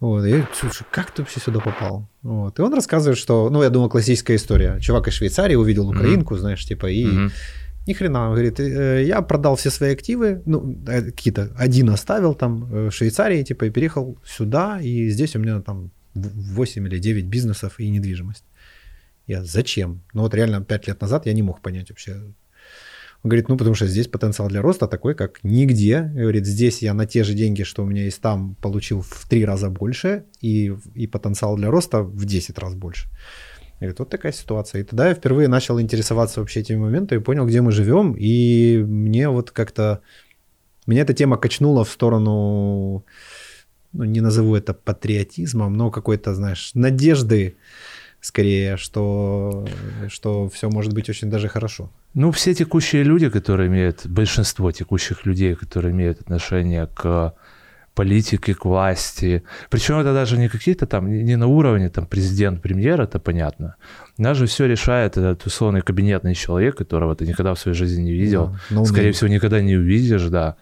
Вот, 0.00 0.24
и 0.24 0.30
я, 0.30 0.48
слушай, 0.54 0.86
как 0.90 1.10
ты 1.10 1.22
вообще 1.22 1.40
сюда 1.40 1.60
попал? 1.60 2.08
Вот. 2.22 2.58
И 2.58 2.62
он 2.62 2.72
рассказывает, 2.72 3.18
что, 3.18 3.50
ну, 3.50 3.62
я 3.62 3.70
думаю, 3.70 3.90
классическая 3.90 4.36
история. 4.36 4.78
Чувак 4.80 5.08
из 5.08 5.14
Швейцарии 5.14 5.56
увидел 5.56 5.88
украинку, 5.88 6.34
mm-hmm. 6.34 6.38
знаешь, 6.38 6.64
типа, 6.64 6.86
и 6.86 7.04
mm-hmm 7.04 7.30
ни 7.88 7.94
хрена, 7.94 8.28
он 8.28 8.34
говорит, 8.34 8.60
«Э, 8.60 9.02
я 9.04 9.22
продал 9.22 9.54
все 9.56 9.70
свои 9.70 9.92
активы, 9.92 10.42
ну, 10.46 10.76
э, 10.86 11.02
какие-то, 11.02 11.50
один 11.56 11.90
оставил 11.90 12.34
там 12.34 12.64
э, 12.72 12.88
в 12.88 12.92
Швейцарии, 12.92 13.42
типа, 13.42 13.64
и 13.64 13.70
переехал 13.70 14.18
сюда, 14.24 14.80
и 14.80 15.10
здесь 15.10 15.36
у 15.36 15.38
меня 15.38 15.60
там 15.60 15.90
8 16.14 16.86
или 16.86 16.98
9 16.98 17.24
бизнесов 17.24 17.80
и 17.80 17.90
недвижимость. 17.90 18.44
Я, 19.28 19.44
зачем? 19.44 20.00
Ну, 20.14 20.22
вот 20.22 20.34
реально 20.34 20.60
5 20.60 20.88
лет 20.88 21.00
назад 21.00 21.26
я 21.26 21.32
не 21.32 21.42
мог 21.42 21.60
понять 21.60 21.90
вообще. 21.90 22.12
Он 23.24 23.30
говорит, 23.30 23.48
ну, 23.48 23.56
потому 23.56 23.74
что 23.74 23.86
здесь 23.86 24.06
потенциал 24.06 24.48
для 24.48 24.62
роста 24.62 24.86
такой, 24.86 25.14
как 25.14 25.40
нигде. 25.42 26.02
Говорит, 26.02 26.46
здесь 26.46 26.82
я 26.82 26.94
на 26.94 27.06
те 27.06 27.24
же 27.24 27.34
деньги, 27.34 27.64
что 27.64 27.82
у 27.82 27.86
меня 27.86 28.04
есть 28.04 28.20
там, 28.20 28.54
получил 28.62 29.00
в 29.00 29.26
3 29.28 29.44
раза 29.44 29.70
больше, 29.70 30.24
и, 30.40 30.72
и 30.94 31.06
потенциал 31.06 31.56
для 31.56 31.70
роста 31.70 32.02
в 32.02 32.24
10 32.24 32.58
раз 32.58 32.74
больше. 32.74 33.08
Говорит, 33.80 33.98
вот 33.98 34.08
такая 34.08 34.32
ситуация. 34.32 34.80
И 34.80 34.84
тогда 34.84 35.08
я 35.08 35.14
впервые 35.14 35.48
начал 35.48 35.80
интересоваться 35.80 36.40
вообще 36.40 36.60
этими 36.60 36.78
моментами, 36.78 37.20
понял, 37.20 37.46
где 37.46 37.60
мы 37.60 37.72
живем, 37.72 38.14
и 38.18 38.84
мне 38.86 39.28
вот 39.28 39.50
как-то... 39.50 40.00
Меня 40.86 41.02
эта 41.02 41.14
тема 41.14 41.36
качнула 41.36 41.84
в 41.84 41.90
сторону, 41.90 43.04
ну, 43.92 44.04
не 44.04 44.20
назову 44.20 44.56
это 44.56 44.74
патриотизмом, 44.74 45.76
но 45.76 45.90
какой-то, 45.90 46.34
знаешь, 46.34 46.70
надежды, 46.74 47.56
скорее, 48.20 48.76
что, 48.76 49.66
что 50.08 50.48
все 50.48 50.70
может 50.70 50.94
быть 50.94 51.10
очень 51.10 51.30
даже 51.30 51.48
хорошо. 51.48 51.90
Ну, 52.14 52.32
все 52.32 52.54
текущие 52.54 53.04
люди, 53.04 53.28
которые 53.28 53.68
имеют, 53.68 54.06
большинство 54.06 54.72
текущих 54.72 55.26
людей, 55.26 55.54
которые 55.54 55.92
имеют 55.92 56.20
отношение 56.20 56.86
к 56.86 57.34
политики 57.98 58.52
к 58.54 58.64
власти. 58.64 59.42
Причем 59.70 59.98
это 59.98 60.14
даже 60.14 60.38
не 60.38 60.48
какие-то 60.48 60.86
там, 60.86 61.10
не 61.10 61.36
на 61.36 61.46
уровне 61.48 61.88
там 61.88 62.06
президент, 62.06 62.62
премьер, 62.62 63.00
это 63.00 63.18
понятно. 63.18 63.74
У 64.18 64.22
нас 64.22 64.36
же 64.36 64.46
все 64.46 64.66
решает 64.66 65.16
этот 65.16 65.46
условный 65.46 65.80
кабинетный 65.80 66.34
человек, 66.34 66.76
которого 66.76 67.14
ты 67.16 67.26
никогда 67.26 67.52
в 67.54 67.58
своей 67.58 67.76
жизни 67.76 68.02
не 68.02 68.12
видел. 68.12 68.56
Да, 68.70 68.84
Скорее 68.84 69.10
всего, 69.10 69.28
никогда 69.30 69.60
не 69.60 69.76
увидишь, 69.76 70.28
да. 70.28 70.54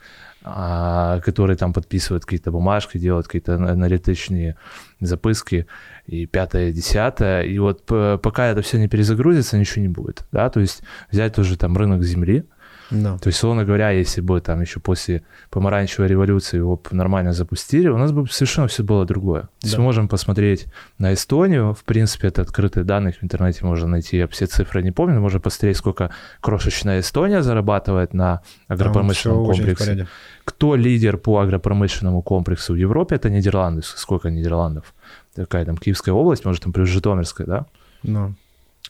а, 0.44 1.20
которые 1.20 1.56
там 1.56 1.72
подписывают 1.72 2.24
какие-то 2.24 2.50
бумажки, 2.50 2.98
делают 2.98 3.26
какие-то 3.26 3.54
аналитичные 3.54 4.54
записки, 5.00 5.66
и 6.06 6.26
пятое, 6.26 6.72
десятое. 6.72 7.42
И 7.42 7.58
вот 7.58 7.84
пока 7.84 8.46
это 8.46 8.62
все 8.62 8.78
не 8.78 8.88
перезагрузится, 8.88 9.58
ничего 9.58 9.82
не 9.82 9.92
будет. 9.92 10.24
Да? 10.32 10.48
То 10.48 10.60
есть 10.60 10.82
взять 11.12 11.34
тоже 11.34 11.58
там 11.58 11.76
рынок 11.76 12.02
земли, 12.02 12.44
No. 12.90 13.18
То 13.18 13.28
есть, 13.28 13.38
условно 13.38 13.64
говоря, 13.64 13.90
если 13.90 14.20
бы 14.20 14.40
там 14.40 14.60
еще 14.60 14.78
после 14.78 15.22
помаранчевой 15.50 16.08
революции 16.08 16.56
его 16.56 16.80
нормально 16.92 17.32
запустили, 17.32 17.88
у 17.88 17.98
нас 17.98 18.12
бы 18.12 18.28
совершенно 18.28 18.68
все 18.68 18.84
было 18.84 19.04
другое. 19.04 19.42
То 19.60 19.66
есть 19.66 19.78
мы 19.78 19.84
можем 19.84 20.08
посмотреть 20.08 20.66
на 20.98 21.12
Эстонию, 21.12 21.74
в 21.74 21.82
принципе, 21.84 22.28
это 22.28 22.42
открытые 22.42 22.84
данные, 22.84 23.12
в 23.12 23.24
интернете 23.24 23.64
можно 23.64 23.88
найти, 23.88 24.18
я 24.18 24.28
все 24.28 24.46
цифры 24.46 24.82
не 24.82 24.92
помню, 24.92 25.20
можно 25.20 25.40
посмотреть, 25.40 25.76
сколько 25.76 26.10
крошечная 26.40 27.00
Эстония 27.00 27.42
зарабатывает 27.42 28.14
на 28.14 28.42
агропромышленном 28.68 29.46
комплексе. 29.46 30.06
Кто 30.44 30.76
лидер 30.76 31.16
по 31.16 31.40
агропромышленному 31.40 32.22
комплексу 32.22 32.74
в 32.74 32.76
Европе, 32.76 33.16
это 33.16 33.30
Нидерланды. 33.30 33.82
Сколько 33.82 34.30
Нидерландов? 34.30 34.94
Такая 35.34 35.64
там 35.64 35.76
Киевская 35.76 36.14
область, 36.14 36.44
может 36.44 36.62
там 36.62 36.72
плюс 36.72 36.88
Житомирская, 36.88 37.46
да? 37.46 37.66
No. 38.04 38.32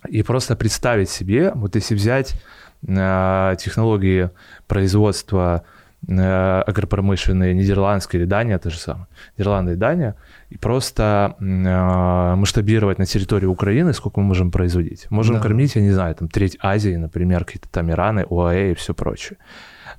И 0.08 0.22
просто 0.22 0.54
представить 0.56 1.08
себе, 1.08 1.52
вот 1.54 1.74
если 1.74 1.94
взять 1.94 2.34
технологии 2.87 4.31
производства 4.66 5.64
э, 6.09 6.62
агропромышленные 6.66 7.55
нидерландские 7.55 8.23
или 8.23 8.28
Дания, 8.28 8.59
то 8.59 8.71
же 8.71 8.78
самое, 8.78 9.07
Нидерланды 9.37 9.73
и 9.73 9.76
Дания, 9.76 10.14
и 10.50 10.57
просто 10.57 11.37
э, 11.40 12.35
масштабировать 12.37 12.99
на 12.99 13.07
территории 13.07 13.47
Украины, 13.47 13.93
сколько 13.93 14.21
мы 14.21 14.26
можем 14.26 14.50
производить. 14.50 15.11
Можем 15.11 15.37
да. 15.37 15.40
кормить, 15.40 15.76
я 15.76 15.83
не 15.83 15.93
знаю, 15.93 16.14
там 16.14 16.28
треть 16.28 16.57
Азии, 16.61 16.97
например, 16.97 17.45
какие-то 17.45 17.69
там 17.69 17.90
Ираны, 17.90 18.26
ОАЭ 18.31 18.71
и 18.71 18.75
все 18.75 18.95
прочее. 18.95 19.38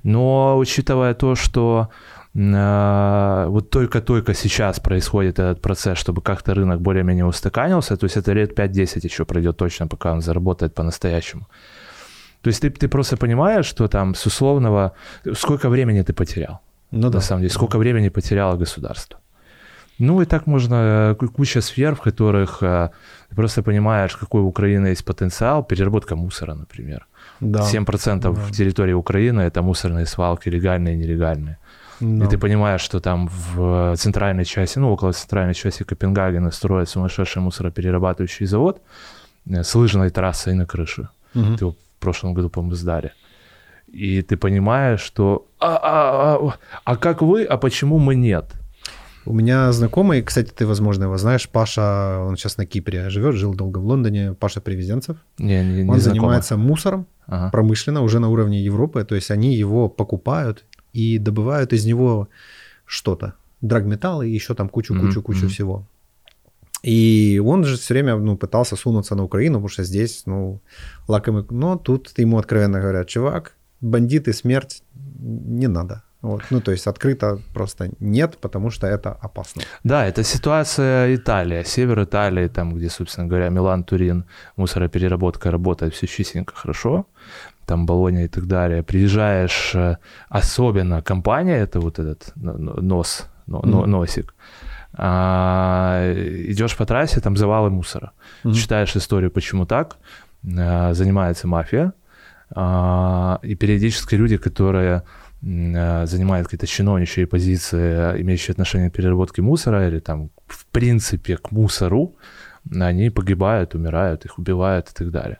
Но 0.02 0.56
учитывая 0.58 1.14
то, 1.14 1.34
что 1.34 1.88
э, 2.34 3.46
вот 3.48 3.70
только-только 3.70 4.34
сейчас 4.34 4.80
происходит 4.80 5.38
этот 5.38 5.60
процесс, 5.60 5.98
чтобы 5.98 6.22
как-то 6.22 6.54
рынок 6.54 6.80
более-менее 6.80 7.26
устаканился, 7.26 7.96
то 7.96 8.04
есть 8.04 8.16
это 8.16 8.32
лет 8.32 8.58
5-10 8.58 9.00
еще 9.02 9.24
пройдет 9.24 9.56
точно, 9.56 9.88
пока 9.88 10.12
он 10.12 10.20
заработает 10.20 10.74
по-настоящему. 10.74 11.48
То 12.42 12.50
есть 12.50 12.60
ты, 12.60 12.70
ты 12.70 12.88
просто 12.88 13.16
понимаешь, 13.16 13.66
что 13.66 13.88
там 13.88 14.14
с 14.14 14.26
условного... 14.26 14.92
Сколько 15.34 15.68
времени 15.68 16.02
ты 16.02 16.12
потерял? 16.12 16.60
Ну 16.90 17.10
да. 17.10 17.18
На 17.18 17.22
самом 17.22 17.42
деле, 17.42 17.52
сколько 17.52 17.78
времени 17.78 18.10
потеряло 18.10 18.56
государство. 18.56 19.18
Ну 19.98 20.22
и 20.22 20.26
так 20.26 20.46
можно, 20.46 21.16
э, 21.20 21.26
куча 21.26 21.60
сфер, 21.60 21.94
в 21.94 22.00
которых 22.00 22.62
э, 22.62 22.90
ты 23.30 23.36
просто 23.36 23.62
понимаешь, 23.62 24.16
какой 24.16 24.40
у 24.40 24.46
Украины 24.46 24.88
есть 24.88 25.04
потенциал, 25.04 25.64
переработка 25.64 26.16
мусора, 26.16 26.54
например. 26.54 27.06
Да. 27.40 27.60
7% 27.60 28.20
да. 28.20 28.52
территории 28.52 28.94
Украины 28.94 29.40
это 29.40 29.62
мусорные 29.62 30.06
свалки, 30.06 30.48
легальные 30.50 30.94
и 30.94 30.98
нелегальные. 30.98 31.56
Да. 32.00 32.24
И 32.24 32.28
ты 32.28 32.38
понимаешь, 32.38 32.80
что 32.80 33.00
там 33.00 33.28
в 33.28 33.96
центральной 33.96 34.44
части, 34.44 34.78
ну, 34.78 34.92
около 34.92 35.12
центральной 35.12 35.54
части 35.54 35.82
Копенгагена 35.82 36.52
строят 36.52 36.88
сумасшедший 36.88 37.42
мусороперерабатывающий 37.42 38.46
завод 38.46 38.80
э, 39.46 39.62
с 39.62 39.74
лыжной 39.74 40.10
трассой 40.10 40.54
на 40.54 40.64
крыше. 40.64 41.08
Угу. 41.34 41.56
Ты 41.56 41.74
в 41.98 42.00
прошлом 42.00 42.34
году, 42.34 42.48
по-моему, 42.48 42.76
сдали. 42.76 43.12
И 43.88 44.22
ты 44.22 44.36
понимаешь, 44.36 45.00
что 45.00 45.48
а, 45.58 45.76
а, 45.76 46.36
а, 46.36 46.58
а 46.84 46.96
как 46.96 47.22
вы, 47.22 47.44
а 47.44 47.56
почему 47.56 47.98
мы 47.98 48.14
нет? 48.14 48.44
У 49.24 49.34
меня 49.34 49.72
знакомый, 49.72 50.22
кстати, 50.22 50.50
ты, 50.50 50.66
возможно, 50.66 51.04
его 51.04 51.18
знаешь, 51.18 51.48
Паша, 51.48 52.20
он 52.20 52.36
сейчас 52.36 52.56
на 52.56 52.66
Кипре 52.66 53.10
живет, 53.10 53.34
жил 53.34 53.54
долго 53.54 53.78
в 53.78 53.84
Лондоне, 53.84 54.34
Паша 54.34 54.60
Привезенцев. 54.60 55.16
Не, 55.38 55.64
не, 55.64 55.82
не 55.82 55.90
он 55.90 56.00
занимается 56.00 56.56
мусором 56.56 57.06
ага. 57.26 57.50
промышленно, 57.50 58.02
уже 58.02 58.20
на 58.20 58.28
уровне 58.28 58.62
Европы, 58.62 59.04
то 59.04 59.14
есть 59.14 59.30
они 59.30 59.54
его 59.54 59.88
покупают 59.88 60.64
и 60.92 61.18
добывают 61.18 61.72
из 61.72 61.84
него 61.84 62.28
что-то, 62.86 63.34
драгметаллы 63.60 64.28
и 64.28 64.32
еще 64.32 64.54
там 64.54 64.68
кучу-кучу-кучу 64.68 65.46
mm-hmm. 65.46 65.48
всего. 65.48 65.86
И 66.82 67.42
он 67.44 67.64
же 67.64 67.76
все 67.76 67.94
время 67.94 68.16
ну, 68.16 68.36
пытался 68.36 68.76
сунуться 68.76 69.14
на 69.14 69.24
Украину, 69.24 69.58
потому 69.58 69.68
что 69.68 69.84
здесь, 69.84 70.22
ну, 70.26 70.60
лакомый... 71.08 71.44
Но 71.50 71.76
тут 71.76 72.12
ему 72.18 72.38
откровенно 72.38 72.80
говорят, 72.80 73.08
чувак, 73.08 73.54
бандиты, 73.80 74.32
смерть, 74.32 74.82
не 75.18 75.68
надо. 75.68 76.02
Вот. 76.20 76.42
Ну, 76.50 76.60
то 76.60 76.72
есть 76.72 76.86
открыто 76.86 77.40
просто 77.54 77.90
нет, 78.00 78.38
потому 78.40 78.70
что 78.70 78.86
это 78.86 79.12
опасно. 79.12 79.62
Да, 79.84 80.04
это 80.04 80.24
ситуация 80.24 81.14
Италия, 81.14 81.64
север 81.64 82.02
Италии, 82.02 82.48
там, 82.48 82.74
где, 82.74 82.88
собственно 82.88 83.28
говоря, 83.28 83.50
Милан, 83.50 83.84
Турин, 83.84 84.24
мусоропереработка 84.56 85.50
работает 85.50 85.94
все 85.94 86.06
чистенько, 86.06 86.54
хорошо, 86.54 87.06
там 87.66 87.86
Болония 87.86 88.24
и 88.24 88.28
так 88.28 88.46
далее. 88.46 88.82
Приезжаешь, 88.82 89.74
э, 89.74 89.98
особенно 90.28 91.02
компания, 91.02 91.56
это 91.56 91.80
вот 91.80 92.00
этот 92.00 92.32
нос, 92.34 93.26
mm-hmm. 93.46 94.26
А, 94.94 96.12
идешь 96.14 96.76
по 96.76 96.86
трассе, 96.86 97.20
там 97.20 97.36
завалы 97.36 97.70
мусора. 97.70 98.12
Mm-hmm. 98.44 98.52
Читаешь 98.52 98.96
историю, 98.96 99.30
почему 99.30 99.66
так, 99.66 99.98
а, 100.58 100.94
занимается 100.94 101.46
мафия, 101.46 101.92
а, 102.54 103.38
и 103.42 103.54
периодически 103.54 104.14
люди, 104.14 104.36
которые 104.36 105.02
а, 105.44 106.06
занимают 106.06 106.46
какие-то 106.48 106.66
чиновничьи 106.66 107.24
позиции, 107.26 108.20
имеющие 108.22 108.52
отношение 108.52 108.90
к 108.90 108.94
переработке 108.94 109.42
мусора 109.42 109.86
или 109.88 110.00
там 110.00 110.30
в 110.46 110.66
принципе 110.66 111.36
к 111.36 111.50
мусору, 111.52 112.16
они 112.74 113.10
погибают, 113.10 113.74
умирают, 113.74 114.24
их 114.24 114.38
убивают 114.38 114.90
и 114.90 114.94
так 114.94 115.10
далее. 115.10 115.38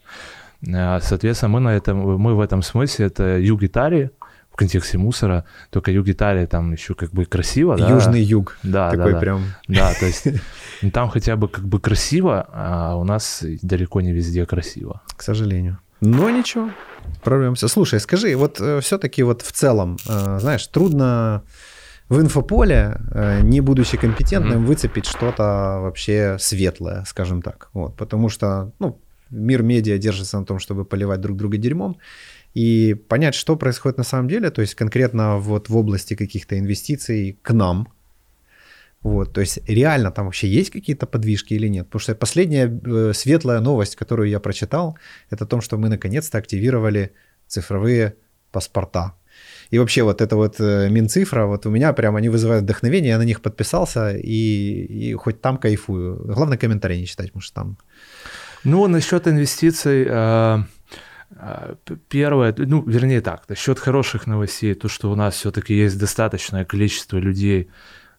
А, 0.75 1.01
соответственно, 1.01 1.51
мы, 1.51 1.61
на 1.61 1.77
этом, 1.77 1.99
мы 1.99 2.35
в 2.35 2.41
этом 2.41 2.63
смысле, 2.63 3.07
это 3.07 3.39
юг 3.39 3.63
Италии, 3.63 4.11
контексте 4.59 4.99
мусора, 4.99 5.45
только 5.71 5.91
юг 5.91 6.09
Италии 6.09 6.47
там 6.47 6.73
еще 6.73 6.95
как 6.95 7.11
бы 7.13 7.25
красиво, 7.25 7.77
да? 7.77 7.89
Южный 7.89 8.23
юг. 8.23 8.59
Да, 8.63 8.91
такой 8.91 9.13
да, 9.13 9.21
прям. 9.21 9.45
Да, 9.69 9.95
то 9.95 10.07
есть 10.07 10.27
ну, 10.83 10.91
там 10.91 11.09
хотя 11.09 11.37
бы 11.37 11.49
как 11.49 11.65
бы 11.65 11.81
красиво, 11.81 12.47
а 12.53 12.97
у 12.97 13.05
нас 13.05 13.45
далеко 13.63 14.01
не 14.01 14.13
везде 14.13 14.45
красиво. 14.47 15.01
К 15.17 15.23
сожалению. 15.23 15.79
Но 16.01 16.31
ничего, 16.31 16.71
прорвемся. 17.25 17.69
Слушай, 17.69 18.01
скажи, 18.01 18.37
вот 18.37 18.61
э, 18.61 18.81
все-таки 18.81 19.23
вот 19.23 19.43
в 19.43 19.53
целом, 19.53 19.97
э, 20.09 20.39
знаешь, 20.41 20.67
трудно 20.67 21.43
в 22.09 22.21
инфополе, 22.21 23.01
э, 23.11 23.41
не 23.43 23.61
будучи 23.61 23.97
компетентным, 23.97 24.63
mm-hmm. 24.63 24.67
выцепить 24.67 25.07
что-то 25.07 25.81
вообще 25.81 26.37
светлое, 26.39 27.05
скажем 27.07 27.43
так. 27.43 27.71
Вот, 27.73 27.97
потому 27.97 28.29
что, 28.29 28.71
ну, 28.79 29.01
мир 29.31 29.63
медиа 29.63 29.99
держится 29.99 30.39
на 30.39 30.45
том, 30.45 30.59
чтобы 30.59 30.85
поливать 30.85 31.21
друг 31.21 31.37
друга 31.37 31.57
дерьмом 31.57 31.97
и 32.55 32.95
понять, 32.95 33.35
что 33.35 33.57
происходит 33.57 33.99
на 33.99 34.05
самом 34.05 34.29
деле, 34.29 34.51
то 34.51 34.61
есть 34.61 34.75
конкретно 34.75 35.39
вот 35.39 35.69
в 35.69 35.77
области 35.77 36.15
каких-то 36.15 36.59
инвестиций 36.59 37.39
к 37.43 37.53
нам. 37.53 37.89
Вот, 39.03 39.33
то 39.33 39.41
есть 39.41 39.61
реально 39.69 40.11
там 40.11 40.25
вообще 40.27 40.49
есть 40.49 40.71
какие-то 40.71 41.07
подвижки 41.07 41.55
или 41.55 41.69
нет? 41.69 41.87
Потому 41.87 42.01
что 42.01 42.15
последняя 42.15 42.69
э, 42.69 43.13
светлая 43.15 43.61
новость, 43.61 43.95
которую 43.95 44.29
я 44.29 44.41
прочитал, 44.41 44.99
это 45.31 45.45
о 45.45 45.47
том, 45.47 45.61
что 45.61 45.79
мы 45.79 45.89
наконец-то 45.89 46.39
активировали 46.39 47.13
цифровые 47.47 48.17
паспорта. 48.51 49.15
И 49.71 49.79
вообще 49.79 50.03
вот 50.03 50.21
это 50.21 50.35
вот 50.37 50.57
э, 50.61 50.89
Минцифра, 50.91 51.47
вот 51.47 51.67
у 51.67 51.71
меня 51.71 51.93
прям 51.93 52.17
они 52.17 52.29
вызывают 52.29 52.65
вдохновение, 52.65 53.11
я 53.11 53.19
на 53.19 53.25
них 53.25 53.41
подписался 53.41 54.17
и, 54.17 55.11
и 55.11 55.15
хоть 55.15 55.41
там 55.41 55.59
кайфую. 55.59 56.17
Главное 56.35 56.59
комментарии 56.59 56.99
не 56.99 57.07
читать, 57.07 57.27
потому 57.27 57.43
что 57.43 57.55
там... 57.55 57.79
Ну, 58.65 58.89
насчет 58.89 59.29
инвестиций, 59.29 60.07
э, 60.09 60.59
первое, 62.09 62.55
ну, 62.57 62.83
вернее 62.87 63.21
так, 63.21 63.49
насчет 63.49 63.79
хороших 63.79 64.27
новостей, 64.27 64.75
то, 64.75 64.89
что 64.89 65.11
у 65.11 65.15
нас 65.15 65.35
все-таки 65.35 65.75
есть 65.75 65.99
достаточное 65.99 66.65
количество 66.65 67.19
людей, 67.19 67.69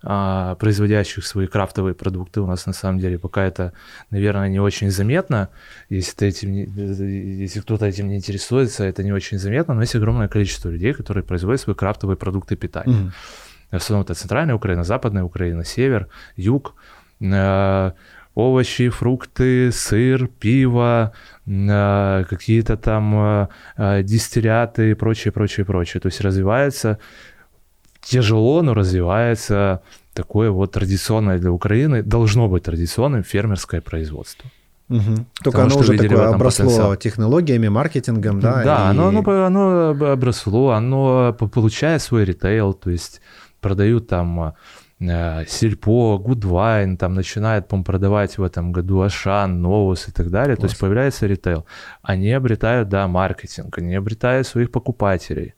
а, 0.02 0.56
производящих 0.56 1.26
свои 1.26 1.48
крафтовые 1.48 1.94
продукты. 1.94 2.40
У 2.40 2.48
нас 2.48 2.66
на 2.66 2.74
самом 2.74 3.00
деле 3.00 3.20
пока 3.20 3.44
это, 3.44 3.74
наверное, 4.12 4.48
не 4.48 4.60
очень 4.60 4.92
заметно. 4.92 5.50
Если, 5.90 6.16
ты 6.16 6.28
этим 6.28 6.52
не, 6.54 6.64
если 6.66 7.60
кто-то 7.60 7.86
этим 7.86 8.08
не 8.08 8.16
интересуется, 8.16 8.86
это 8.86 9.04
не 9.04 9.12
очень 9.12 9.38
заметно, 9.38 9.74
но 9.74 9.82
есть 9.82 9.96
огромное 9.96 10.30
количество 10.30 10.70
людей, 10.70 10.94
которые 10.94 11.24
производят 11.24 11.62
свои 11.62 11.76
крафтовые 11.76 12.16
продукты 12.16 12.56
питания. 12.56 12.94
Mm-hmm. 12.94 13.72
В 13.72 13.76
основном 13.76 14.06
это 14.06 14.14
центральная 14.14 14.56
Украина, 14.56 14.84
западная 14.84 15.24
Украина, 15.24 15.66
север, 15.66 16.08
юг. 16.38 16.76
А, 17.22 17.94
овощи, 18.36 18.90
фрукты, 18.90 19.72
сыр, 19.72 20.28
пиво, 20.28 21.12
какие-то 22.30 22.78
там 22.78 23.16
а, 23.16 23.50
а, 23.76 24.04
дистилляты 24.04 24.92
и 24.92 24.94
прочее, 24.94 25.32
прочее, 25.32 25.66
прочее. 25.66 26.00
То 26.00 26.08
есть 26.08 26.22
развивается 26.22 27.00
тяжело, 28.02 28.62
но 28.62 28.74
развивается 28.74 29.82
такое 30.14 30.52
вот 30.52 30.72
традиционное 30.72 31.40
для 31.40 31.52
Украины, 31.52 32.04
должно 32.04 32.48
быть 32.48 32.64
традиционным 32.64 33.24
фермерское 33.24 33.82
производство. 33.82 34.50
Угу. 34.90 35.26
Только 35.44 35.64
оно 35.64 35.78
уже 35.78 35.98
такое 35.98 36.30
обросло 36.30 36.66
потенциал. 36.66 36.96
технологиями, 36.96 37.68
маркетингом, 37.68 38.40
да? 38.40 38.64
Да, 38.64 38.88
и... 38.88 38.90
оно, 38.92 39.08
оно, 39.08 39.46
оно 39.46 40.12
обросло, 40.12 40.72
оно 40.72 41.34
получает 41.34 42.02
свой 42.02 42.26
ритейл, 42.26 42.74
то 42.74 42.90
есть 42.90 43.22
продают 43.60 44.08
там 44.08 44.40
Э, 44.40 44.52
Сельпо, 45.00 46.18
Гудвайн, 46.18 46.98
там 46.98 47.14
начинает, 47.14 47.68
по 47.68 47.82
продавать 47.84 48.38
в 48.38 48.44
этом 48.44 48.74
году 48.74 49.00
Ашан, 49.02 49.62
Новус 49.62 50.08
и 50.10 50.12
так 50.12 50.30
далее. 50.30 50.56
Класс. 50.56 50.60
То 50.60 50.74
есть 50.74 50.80
появляется 50.80 51.26
ритейл. 51.26 51.66
Они 52.02 52.32
обретают, 52.34 52.90
да, 52.90 53.08
маркетинг, 53.08 53.78
они 53.78 53.96
обретают 53.96 54.46
своих 54.46 54.72
покупателей. 54.72 55.54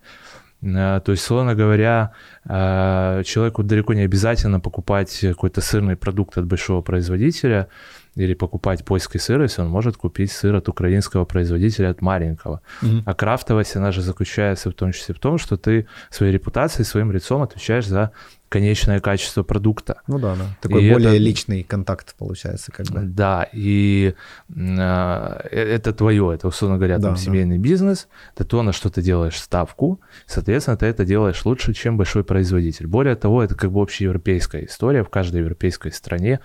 То 0.62 1.04
есть, 1.08 1.24
словно 1.24 1.56
говоря, 1.56 2.12
человеку 2.46 3.64
далеко 3.64 3.96
не 3.96 4.04
обязательно 4.04 4.60
покупать 4.60 5.20
какой-то 5.20 5.60
сырный 5.60 5.96
продукт 5.96 6.38
от 6.38 6.46
большого 6.46 6.84
производителя, 6.84 7.68
или 8.16 8.34
покупать 8.34 8.84
польский 8.84 9.20
сыр, 9.20 9.42
если 9.42 9.62
он 9.62 9.70
может 9.70 9.98
купить 9.98 10.32
сыр 10.32 10.56
от 10.56 10.68
украинского 10.68 11.26
производителя, 11.26 11.90
от 11.90 12.02
маленького. 12.02 12.62
Mm-hmm. 12.82 13.04
А 13.06 13.14
крафтовость, 13.14 13.76
она 13.76 13.92
же 13.92 14.02
заключается 14.02 14.70
в 14.70 14.74
том 14.74 14.92
числе 14.92 15.16
в 15.16 15.20
том, 15.20 15.38
что 15.38 15.56
ты 15.56 15.88
своей 16.10 16.34
репутацией, 16.34 16.86
своим 16.86 17.12
лицом 17.12 17.42
отвечаешь 17.42 17.88
за 17.88 18.12
конечное 18.52 19.00
качество 19.00 19.44
продукта. 19.44 20.02
Ну 20.08 20.20
да, 20.20 20.36
да. 20.36 20.44
Такой 20.62 20.84
и 20.84 20.92
более 20.92 21.16
это, 21.16 21.24
личный 21.24 21.64
контакт 21.64 22.14
получается, 22.18 22.74
как 22.74 22.86
бы. 22.88 23.00
Да, 23.04 23.48
и 23.54 24.14
э, 24.54 25.48
это 25.52 25.94
твое, 25.94 26.34
это, 26.34 26.50
условно 26.50 26.76
говоря, 26.76 26.98
да, 26.98 27.08
там 27.08 27.14
да. 27.16 27.22
семейный 27.22 27.58
бизнес, 27.58 28.10
это 28.36 28.44
то, 28.44 28.62
на 28.62 28.74
что 28.74 28.90
ты 28.90 29.02
делаешь 29.02 29.40
ставку, 29.40 30.02
соответственно, 30.26 30.76
ты 30.76 30.86
это 30.86 31.06
делаешь 31.06 31.46
лучше, 31.46 31.74
чем 31.74 31.96
большой 31.96 32.26
производитель. 32.26 32.88
Более 32.88 33.16
того, 33.16 33.42
это 33.42 33.56
как 33.56 33.72
бы 33.72 33.82
общеевропейская 33.82 34.66
история 34.66 35.06
в 35.06 35.10
каждой 35.10 35.40
европейской 35.40 35.94
стране 35.94 36.42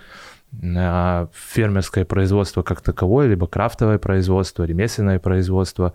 фермерское 0.61 2.05
производство 2.05 2.63
как 2.63 2.81
таковое, 2.81 3.27
либо 3.27 3.47
крафтовое 3.47 3.97
производство, 3.97 4.63
ремесленное 4.63 5.19
производство, 5.19 5.93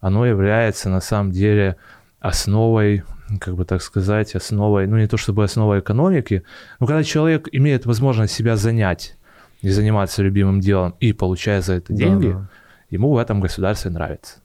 оно 0.00 0.26
является 0.26 0.88
на 0.88 1.00
самом 1.00 1.30
деле 1.30 1.76
основой, 2.18 3.04
как 3.40 3.54
бы 3.56 3.64
так 3.64 3.82
сказать, 3.82 4.34
основой, 4.34 4.86
ну 4.86 4.96
не 4.96 5.06
то 5.06 5.16
чтобы 5.16 5.44
основой 5.44 5.80
экономики, 5.80 6.44
но 6.78 6.86
когда 6.86 7.02
человек 7.02 7.48
имеет 7.52 7.86
возможность 7.86 8.32
себя 8.32 8.56
занять 8.56 9.16
и 9.60 9.70
заниматься 9.70 10.22
любимым 10.22 10.60
делом 10.60 10.94
и 11.00 11.12
получая 11.12 11.60
за 11.60 11.74
это 11.74 11.92
деньги, 11.92 12.28
да, 12.28 12.32
да. 12.32 12.48
ему 12.90 13.12
в 13.12 13.18
этом 13.18 13.40
государстве 13.40 13.90
нравится. 13.90 14.38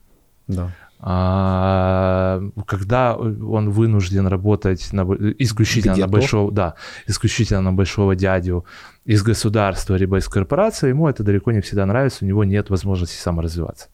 Да. 0.46 0.70
А, 0.98 2.40
когда 2.66 3.16
он 3.16 3.70
вынужден 3.70 4.26
работать 4.26 4.92
на, 4.92 5.02
исключительно 5.38 5.92
Где-то? 5.92 6.06
на 6.06 6.12
большого, 6.12 6.52
да, 6.52 6.74
исключительно 7.06 7.60
на 7.60 7.72
большого 7.72 8.16
дядю 8.16 8.64
из 9.06 9.22
государства 9.22 9.94
либо 9.94 10.18
из 10.18 10.28
корпорации, 10.28 10.88
ему 10.88 11.08
это 11.08 11.22
далеко 11.22 11.52
не 11.52 11.60
всегда 11.60 11.86
нравится, 11.86 12.24
у 12.24 12.28
него 12.28 12.44
нет 12.44 12.70
возможности 12.70 13.16
саморазвиваться. 13.16 13.88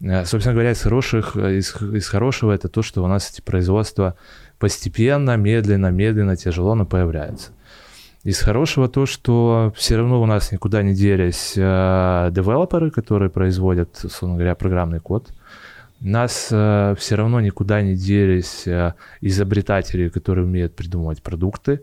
Э, 0.00 0.24
собственно 0.24 0.54
говоря, 0.54 0.70
из, 0.70 0.80
хороших, 0.80 1.36
из, 1.36 1.74
из 1.82 2.08
хорошего 2.08 2.52
это 2.52 2.68
то, 2.68 2.82
что 2.82 3.02
у 3.02 3.08
нас 3.08 3.30
эти 3.30 3.40
производства 3.40 4.16
постепенно, 4.58 5.36
медленно, 5.36 5.90
медленно, 5.90 6.36
тяжело, 6.36 6.74
но 6.76 6.86
появляются. 6.86 7.50
Из 8.24 8.40
хорошего 8.40 8.88
то, 8.88 9.06
что 9.06 9.72
все 9.76 9.96
равно 9.96 10.20
у 10.20 10.26
нас 10.26 10.52
никуда 10.52 10.82
не 10.82 10.94
делись 10.94 11.54
э, 11.56 12.30
девелоперы, 12.32 12.90
которые 12.90 13.30
производят, 13.30 14.04
условно 14.04 14.36
говоря, 14.36 14.54
программный 14.54 15.00
код. 15.00 15.32
Нас 16.00 16.48
э, 16.52 16.94
все 16.96 17.14
равно 17.16 17.40
никуда 17.40 17.82
не 17.82 17.96
делись 17.96 18.66
э, 18.66 18.94
изобретатели, 19.20 20.08
которые 20.08 20.46
умеют 20.46 20.76
придумывать 20.76 21.22
продукты. 21.22 21.80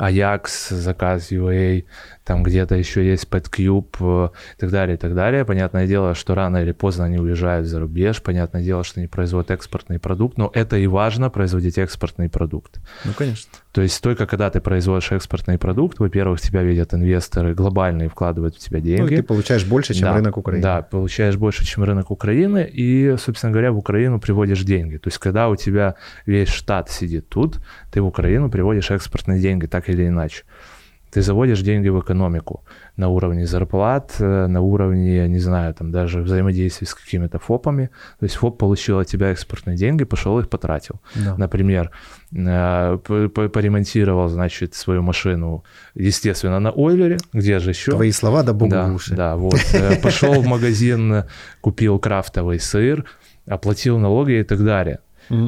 Ajax 0.00 0.74
z 0.74 0.88
okazji 0.88 1.38
jej 1.50 1.84
там 2.30 2.44
где-то 2.44 2.76
еще 2.76 3.04
есть 3.04 3.26
PetCube 3.28 3.96
э, 3.98 4.28
и 4.56 4.60
так 4.60 4.70
далее, 4.70 4.94
и 4.94 4.96
так 4.96 5.16
далее. 5.16 5.44
Понятное 5.44 5.88
дело, 5.88 6.14
что 6.14 6.36
рано 6.36 6.58
или 6.58 6.70
поздно 6.70 7.06
они 7.06 7.18
уезжают 7.18 7.66
за 7.66 7.80
рубеж, 7.80 8.22
понятное 8.22 8.62
дело, 8.62 8.84
что 8.84 9.00
они 9.00 9.08
производят 9.08 9.50
экспортный 9.50 9.98
продукт, 9.98 10.38
но 10.38 10.48
это 10.54 10.76
и 10.76 10.86
важно, 10.86 11.28
производить 11.28 11.76
экспортный 11.76 12.28
продукт. 12.28 12.78
Ну, 13.04 13.14
конечно. 13.18 13.50
То 13.72 13.82
есть 13.82 14.00
только 14.00 14.26
когда 14.26 14.48
ты 14.48 14.60
производишь 14.60 15.10
экспортный 15.10 15.58
продукт, 15.58 15.98
во-первых, 15.98 16.40
тебя 16.40 16.62
видят 16.62 16.94
инвесторы 16.94 17.52
глобальные, 17.52 18.08
вкладывают 18.08 18.54
в 18.54 18.58
тебя 18.58 18.78
деньги. 18.78 19.00
Ну, 19.00 19.08
и 19.08 19.16
ты 19.16 19.22
получаешь 19.24 19.64
больше, 19.66 19.92
чем 19.92 20.02
да, 20.02 20.14
рынок 20.14 20.36
Украины. 20.36 20.62
Да, 20.62 20.82
получаешь 20.82 21.36
больше, 21.36 21.66
чем 21.66 21.82
рынок 21.82 22.12
Украины, 22.12 22.64
и, 22.72 23.16
собственно 23.18 23.50
говоря, 23.50 23.72
в 23.72 23.78
Украину 23.78 24.20
приводишь 24.20 24.62
деньги. 24.62 24.98
То 24.98 25.08
есть 25.08 25.18
когда 25.18 25.48
у 25.48 25.56
тебя 25.56 25.96
весь 26.26 26.48
штат 26.48 26.90
сидит 26.90 27.28
тут, 27.28 27.58
ты 27.90 28.00
в 28.00 28.06
Украину 28.06 28.48
приводишь 28.50 28.92
экспортные 28.92 29.40
деньги, 29.40 29.66
так 29.66 29.88
или 29.88 30.06
иначе 30.06 30.44
ты 31.10 31.22
заводишь 31.22 31.62
деньги 31.62 31.88
в 31.88 32.00
экономику 32.00 32.64
на 32.96 33.08
уровне 33.08 33.46
зарплат, 33.46 34.14
э, 34.20 34.46
на 34.46 34.60
уровне, 34.60 35.16
я 35.16 35.28
не 35.28 35.38
знаю, 35.38 35.74
там 35.74 35.90
даже 35.90 36.20
взаимодействия 36.20 36.86
с 36.86 36.94
какими-то 36.94 37.38
ФОПами. 37.38 37.90
То 38.20 38.24
есть 38.26 38.36
ФОП 38.36 38.58
получил 38.58 38.98
от 38.98 39.08
тебя 39.08 39.30
экспортные 39.30 39.76
деньги, 39.76 40.04
пошел 40.04 40.38
их 40.38 40.48
потратил. 40.48 41.00
Да. 41.16 41.36
Например, 41.36 41.90
э, 42.32 42.98
поремонтировал, 43.52 44.28
значит, 44.28 44.74
свою 44.74 45.02
машину, 45.02 45.64
естественно, 45.94 46.60
на 46.60 46.70
Ойлере, 46.70 47.18
где 47.32 47.58
же 47.58 47.70
еще? 47.70 47.90
Твои 47.90 48.12
слова, 48.12 48.42
да 48.42 48.52
богу 48.52 48.70
да, 48.70 48.86
уши. 48.86 49.14
Да, 49.14 49.36
вот. 49.36 49.60
Э, 49.74 49.96
пошел 50.00 50.34
в 50.34 50.46
магазин, 50.46 51.24
купил 51.60 51.98
крафтовый 51.98 52.60
сыр, 52.60 53.04
оплатил 53.46 53.98
налоги 53.98 54.40
и 54.40 54.44
так 54.44 54.64
далее. 54.64 55.00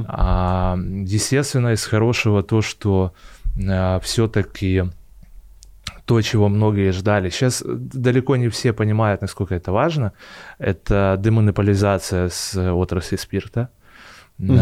А, 0.06 0.76
естественно, 0.78 1.72
из 1.72 1.84
хорошего 1.84 2.44
то, 2.44 2.62
что 2.62 3.14
все-таки 3.56 4.84
то, 6.04 6.20
чего 6.22 6.48
многие 6.48 6.92
ждали. 6.92 7.30
Сейчас 7.30 7.62
далеко 7.64 8.36
не 8.36 8.48
все 8.48 8.72
понимают, 8.72 9.20
насколько 9.20 9.54
это 9.54 9.72
важно. 9.72 10.12
Это 10.58 11.16
демонополизация 11.18 12.28
с 12.28 12.56
отрасли 12.56 13.16
спирта. 13.16 13.68
Угу. 14.38 14.54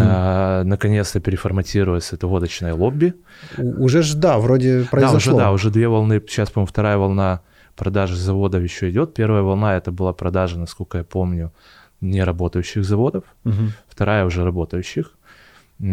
наконец-то 0.64 1.20
переформатируется 1.20 2.16
это 2.16 2.26
водочное 2.26 2.74
лобби. 2.74 3.14
Уже 3.56 4.02
ж, 4.02 4.14
да, 4.14 4.38
вроде 4.38 4.84
произошло. 4.90 5.32
Да, 5.32 5.36
уже, 5.36 5.44
да, 5.44 5.52
уже 5.52 5.70
две 5.70 5.88
волны. 5.88 6.20
Сейчас, 6.28 6.50
по-моему, 6.50 6.66
вторая 6.66 6.98
волна 6.98 7.40
продажи 7.76 8.16
заводов 8.16 8.62
еще 8.62 8.90
идет. 8.90 9.14
Первая 9.14 9.42
волна 9.42 9.76
это 9.76 9.90
была 9.90 10.12
продажа, 10.12 10.58
насколько 10.58 10.98
я 10.98 11.04
помню, 11.04 11.52
не 12.00 12.22
работающих 12.22 12.84
заводов. 12.84 13.24
Угу. 13.44 13.72
Вторая 13.88 14.26
уже 14.26 14.44
работающих. 14.44 15.14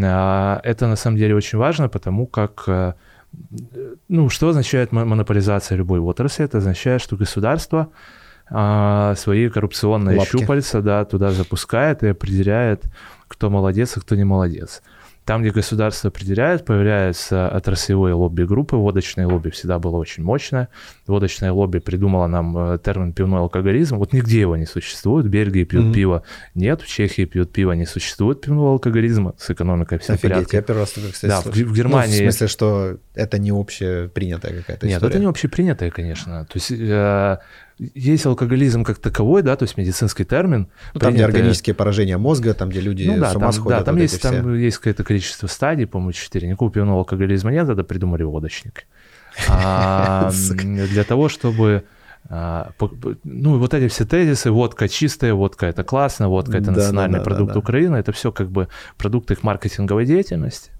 А, 0.03 0.59
это 0.63 0.87
на 0.87 0.95
самом 0.95 1.17
деле 1.17 1.35
очень 1.35 1.57
важно, 1.57 1.87
потому 1.87 2.27
как 2.27 2.63
э, 2.67 2.93
ну, 4.07 4.29
что 4.29 4.49
означает 4.49 4.91
монополизация 4.91 5.77
любой 5.77 5.99
отрасли? 5.99 6.45
Это 6.45 6.57
означает, 6.57 7.01
что 7.01 7.15
государство 7.15 7.89
а, 8.49 9.15
свои 9.15 9.49
коррупционные 9.49 10.17
Лапки. 10.17 10.37
щупальца 10.37 10.81
да, 10.81 11.05
туда 11.05 11.31
запускает 11.31 12.03
и 12.03 12.07
определяет, 12.07 12.85
кто 13.27 13.49
молодец, 13.49 13.97
а 13.97 14.01
кто 14.01 14.15
не 14.15 14.23
молодец. 14.23 14.81
Там, 15.27 15.41
где 15.41 15.51
государство 15.51 16.07
определяет, 16.07 16.63
появляются 16.63 17.49
отраслевые 17.49 18.13
лобби-группы. 18.13 18.77
Водочное 18.77 19.27
лобби 19.27 19.49
всегда 19.49 19.77
было 19.77 19.97
очень 19.97 20.23
мощное. 20.23 20.69
Водочное 21.05 21.51
лобби 21.51 21.79
придумало 21.79 22.27
нам 22.27 22.57
э, 22.57 22.79
термин 22.79 23.11
пивной 23.11 23.41
алкоголизм. 23.41 23.97
Вот 23.97 24.13
нигде 24.13 24.39
его 24.39 24.55
не 24.55 24.65
существует. 24.65 25.25
В 25.25 25.29
Бельгии 25.29 25.65
пьют 25.65 25.87
mm-hmm. 25.87 25.93
пиво. 25.93 26.23
Нет, 26.55 26.81
в 26.81 26.87
Чехии 26.87 27.25
пьют 27.25 27.51
пиво. 27.51 27.73
Не 27.73 27.85
существует 27.85 28.39
пивного 28.39 28.71
алкоголизма. 28.71 29.35
С 29.37 29.49
экономикой 29.49 29.99
все 29.99 30.13
Офигеть, 30.13 30.19
в 30.19 30.33
порядке. 30.33 30.57
я 30.57 30.63
первый 30.63 30.79
раз 30.79 30.91
такое, 30.91 31.11
кстати, 31.11 31.29
Да, 31.29 31.41
в, 31.41 31.53
в 31.53 31.73
Германии... 31.73 32.13
Ну, 32.13 32.29
в 32.29 32.31
смысле, 32.31 32.47
что 32.47 32.97
это 33.13 33.37
не 33.37 33.51
общепринятая 33.51 34.53
какая-то 34.53 34.87
история? 34.87 34.93
Нет, 34.93 35.03
это 35.03 35.19
не 35.19 35.25
общепринятая, 35.25 35.91
конечно. 35.91 36.45
То 36.45 36.53
есть 36.57 36.71
э, 36.71 37.37
есть 37.79 38.25
алкоголизм 38.25 38.83
как 38.83 38.97
таковой, 38.97 39.43
да, 39.43 39.55
то 39.55 39.63
есть 39.63 39.77
медицинский 39.77 40.23
термин. 40.23 40.67
Ну, 40.93 40.99
там, 40.99 41.13
где 41.13 41.25
органические 41.25 41.75
поражения 41.75 42.17
мозга, 42.17 42.53
там, 42.53 42.69
где 42.69 42.79
люди 42.79 43.07
ну, 43.07 43.19
да, 43.19 43.31
с 43.31 43.35
ума 43.35 43.45
там, 43.45 43.53
сходят. 43.53 43.79
Да, 43.79 43.85
там, 43.85 43.95
вот 43.95 44.01
есть, 44.01 44.21
там 44.21 44.55
есть 44.55 44.77
какое-то 44.77 45.03
количество 45.03 45.47
стадий, 45.47 45.85
по-моему, 45.85 46.11
4. 46.11 46.47
Никакого 46.47 46.71
пивного 46.71 46.99
алкоголизма 46.99 47.51
нет, 47.51 47.67
тогда 47.67 47.83
придумали 47.83 48.23
водочник. 48.23 48.85
А, 49.47 50.31
для 50.61 51.03
того, 51.03 51.29
чтобы 51.29 51.83
а, 52.29 52.71
ну, 53.23 53.57
вот 53.57 53.73
эти 53.73 53.87
все 53.87 54.05
тезисы, 54.05 54.51
водка 54.51 54.89
чистая, 54.89 55.33
водка 55.33 55.67
это 55.67 55.83
классно, 55.83 56.29
водка 56.29 56.57
это 56.57 56.71
национальный 56.71 57.21
продукт 57.21 57.55
Украины, 57.55 57.95
это 57.97 58.11
все 58.11 58.31
как 58.31 58.49
бы 58.49 58.67
продукты 58.97 59.35
их 59.35 59.43
маркетинговой 59.43 60.05
деятельности. 60.05 60.71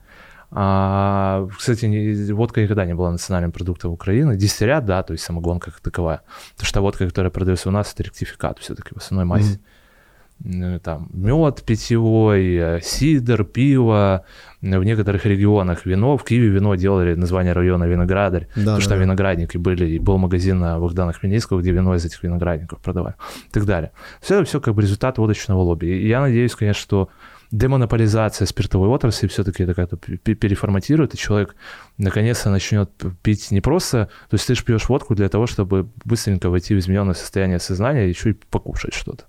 А, 0.50 1.48
кстати, 1.58 2.32
водка 2.32 2.62
никогда 2.62 2.86
не 2.86 2.94
была 2.94 3.12
национальным 3.12 3.52
продуктом 3.52 3.92
Украины. 3.92 4.38
Дистиллят, 4.38 4.86
да, 4.86 5.04
то 5.04 5.14
есть 5.14 5.24
самогонка 5.24 5.72
как 5.72 5.82
таковая. 5.82 6.22
Потому 6.54 6.68
что 6.68 6.82
водка, 6.82 7.08
которая 7.08 7.32
продается 7.32 7.70
у 7.70 7.72
нас, 7.72 7.94
это 7.94 8.04
ректификат 8.04 8.60
все-таки 8.60 8.94
в 8.94 8.98
основной 8.98 9.26
массе. 9.26 9.56
Mm-hmm. 9.56 10.80
Там 10.84 11.10
мед 11.14 11.64
питьевой, 11.64 12.56
э, 12.56 12.80
сидр, 12.84 13.44
пиво. 13.44 14.24
В 14.62 14.84
некоторых 14.84 15.26
регионах 15.26 15.86
вино. 15.86 16.16
В 16.16 16.24
Киеве 16.24 16.50
вино 16.50 16.76
делали 16.76 17.16
название 17.16 17.54
района 17.54 17.86
Виноградарь. 17.86 18.48
Да, 18.48 18.54
потому 18.54 18.78
да, 18.78 18.82
что 18.82 18.90
там 18.90 19.00
да. 19.00 19.04
виноградники 19.06 19.58
были. 19.58 19.86
И 19.90 20.00
был 20.00 20.18
магазин 20.20 20.60
на 20.60 20.80
Богдана 20.80 21.12
Хмельницкого, 21.12 21.60
где 21.60 21.72
вино 21.72 21.96
из 21.96 22.06
этих 22.06 22.22
виноградников 22.24 22.80
продавали. 22.80 23.16
И 23.48 23.52
так 23.52 23.66
далее. 23.66 23.92
Все 24.22 24.36
это 24.36 24.46
все 24.46 24.62
как 24.62 24.76
бы 24.76 24.82
результат 24.84 25.18
водочного 25.18 25.60
лобби. 25.62 25.88
И 25.88 26.08
я 26.08 26.22
надеюсь, 26.22 26.56
конечно, 26.56 26.82
что 26.82 27.10
демонополизация 27.52 28.46
спиртовой 28.46 28.90
отрасли 28.90 29.28
все-таки 29.28 29.64
это 29.64 29.74
как-то 29.74 29.98
переформатирует, 29.98 31.14
и 31.14 31.18
человек 31.18 31.56
наконец-то 31.98 32.50
начнет 32.50 32.92
пить 33.22 33.52
не 33.52 33.62
просто, 33.62 34.10
то 34.30 34.34
есть 34.34 34.48
ты 34.48 34.56
же 34.56 34.64
пьешь 34.64 34.90
водку 34.90 35.16
для 35.16 35.30
того, 35.30 35.48
чтобы 35.48 35.90
быстренько 36.04 36.50
войти 36.50 36.76
в 36.76 36.80
измененное 36.80 37.14
состояние 37.14 37.60
сознания 37.60 38.06
и 38.06 38.10
еще 38.10 38.32
и 38.32 38.34
покушать 38.34 38.94
что-то. 38.94 39.26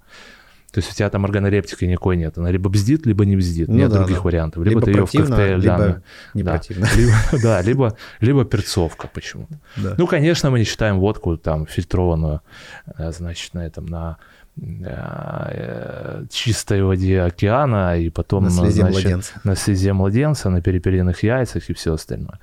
То 0.73 0.81
есть 0.81 0.93
у 0.93 0.95
тебя 0.95 1.09
там 1.09 1.25
органолептики 1.25 1.87
никакой 1.87 2.19
нет. 2.19 2.37
Она 2.37 2.51
либо 2.51 2.69
бздит, 2.69 3.07
либо 3.07 3.25
не 3.25 3.37
бздит. 3.37 3.69
Ну, 3.69 3.75
нет 3.75 3.91
да, 3.91 3.99
других 3.99 4.19
да. 4.19 4.23
вариантов. 4.23 4.65
Либо, 4.65 4.81
либо 4.81 4.83
ты 4.83 4.91
ее 4.91 5.07
в 5.07 5.11
коктейль... 5.11 5.57
Либо 5.57 5.79
да, 5.79 6.03
не 6.35 6.43
да, 6.43 6.53
противно. 6.53 6.87
Либо, 6.97 7.43
да, 7.43 7.63
либо, 7.63 7.97
либо 8.21 8.45
перцовка 8.45 9.09
почему-то. 9.09 9.59
Да. 9.77 9.95
Ну, 9.97 10.07
конечно, 10.07 10.51
мы 10.51 10.59
не 10.59 10.67
считаем 10.67 11.01
водку 11.01 11.39
там 11.39 11.67
фильтрованную, 11.67 12.43
э, 12.99 13.13
значит, 13.13 13.55
на 13.55 13.65
этом, 13.65 13.87
на 13.87 14.19
чистой 16.31 16.83
воде 16.83 17.21
океана, 17.23 17.97
и 17.99 18.11
потом 18.11 18.45
На 18.45 18.51
слезе 18.51 18.81
значит, 18.83 19.03
младенца. 19.05 19.33
на 19.45 19.55
слезе 19.57 19.93
младенца, 19.93 20.51
на 20.51 20.61
перепелиных 20.61 21.23
яйцах 21.23 21.71
и 21.71 21.73
все 21.75 21.93
остальное. 21.95 22.39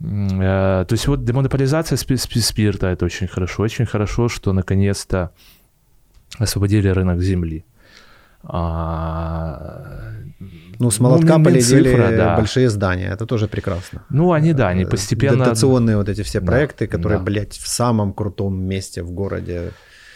Э, 0.00 0.84
То 0.86 0.92
есть 0.92 1.08
вот 1.08 1.24
демонополизация 1.24 1.96
спи- 1.96 2.16
спи- 2.16 2.40
спирта 2.40 2.86
это 2.86 3.04
очень 3.04 3.26
хорошо. 3.26 3.62
Очень 3.64 3.86
хорошо, 3.86 4.28
что 4.28 4.52
наконец-то 4.52 5.30
освободили 6.38 6.88
рынок 6.88 7.20
земли. 7.20 7.64
А, 8.44 10.12
Ну, 10.78 10.90
с 10.90 11.00
молотка 11.00 11.34
Мин- 11.36 11.44
полетели 11.44 11.88
Минцифра, 11.88 12.16
да. 12.16 12.36
большие 12.36 12.68
здания, 12.70 13.08
это 13.12 13.26
тоже 13.26 13.48
прекрасно. 13.48 14.02
Ну, 14.10 14.30
они, 14.32 14.52
да, 14.52 14.68
они 14.68 14.84
Э, 14.84 14.86
постепенно... 14.86 15.38
Дотационные 15.44 15.96
вот 15.96 16.08
эти 16.08 16.22
все 16.22 16.38
Да, 16.40 16.46
проекты, 16.46 16.86
которые, 16.86 17.18
да. 17.18 17.24
блядь, 17.24 17.54
в 17.54 17.66
самом 17.66 18.12
крутом 18.12 18.54
месте 18.60 19.02
в 19.02 19.10
городе. 19.10 19.72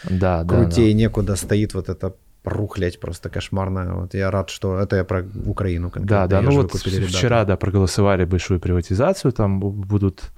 Да, 0.09 0.43
да, 0.43 0.55
Крутей 0.55 0.93
некуда 0.93 1.35
стоит 1.35 1.73
вот 1.73 1.89
это 1.89 2.13
рухлядь 2.43 2.99
просто 2.99 3.29
кошмарная. 3.29 3.93
Вот 3.93 4.13
я 4.13 4.29
рад, 4.31 4.49
что 4.49 4.77
это 4.77 4.97
я 4.97 5.03
про 5.03 5.23
Украину 5.45 5.89
конкретно. 5.89 6.07
Да, 6.07 6.27
да, 6.27 6.39
Её 6.39 6.49
ну 6.49 6.55
вот 6.57 6.73
выкупили 6.73 6.95
ребята. 6.97 7.17
вчера, 7.17 7.45
да, 7.45 7.55
проголосовали 7.55 8.25
большую 8.25 8.59
приватизацию, 8.59 9.31
там 9.31 9.61
бу- 9.63 9.71
будут 9.71 10.31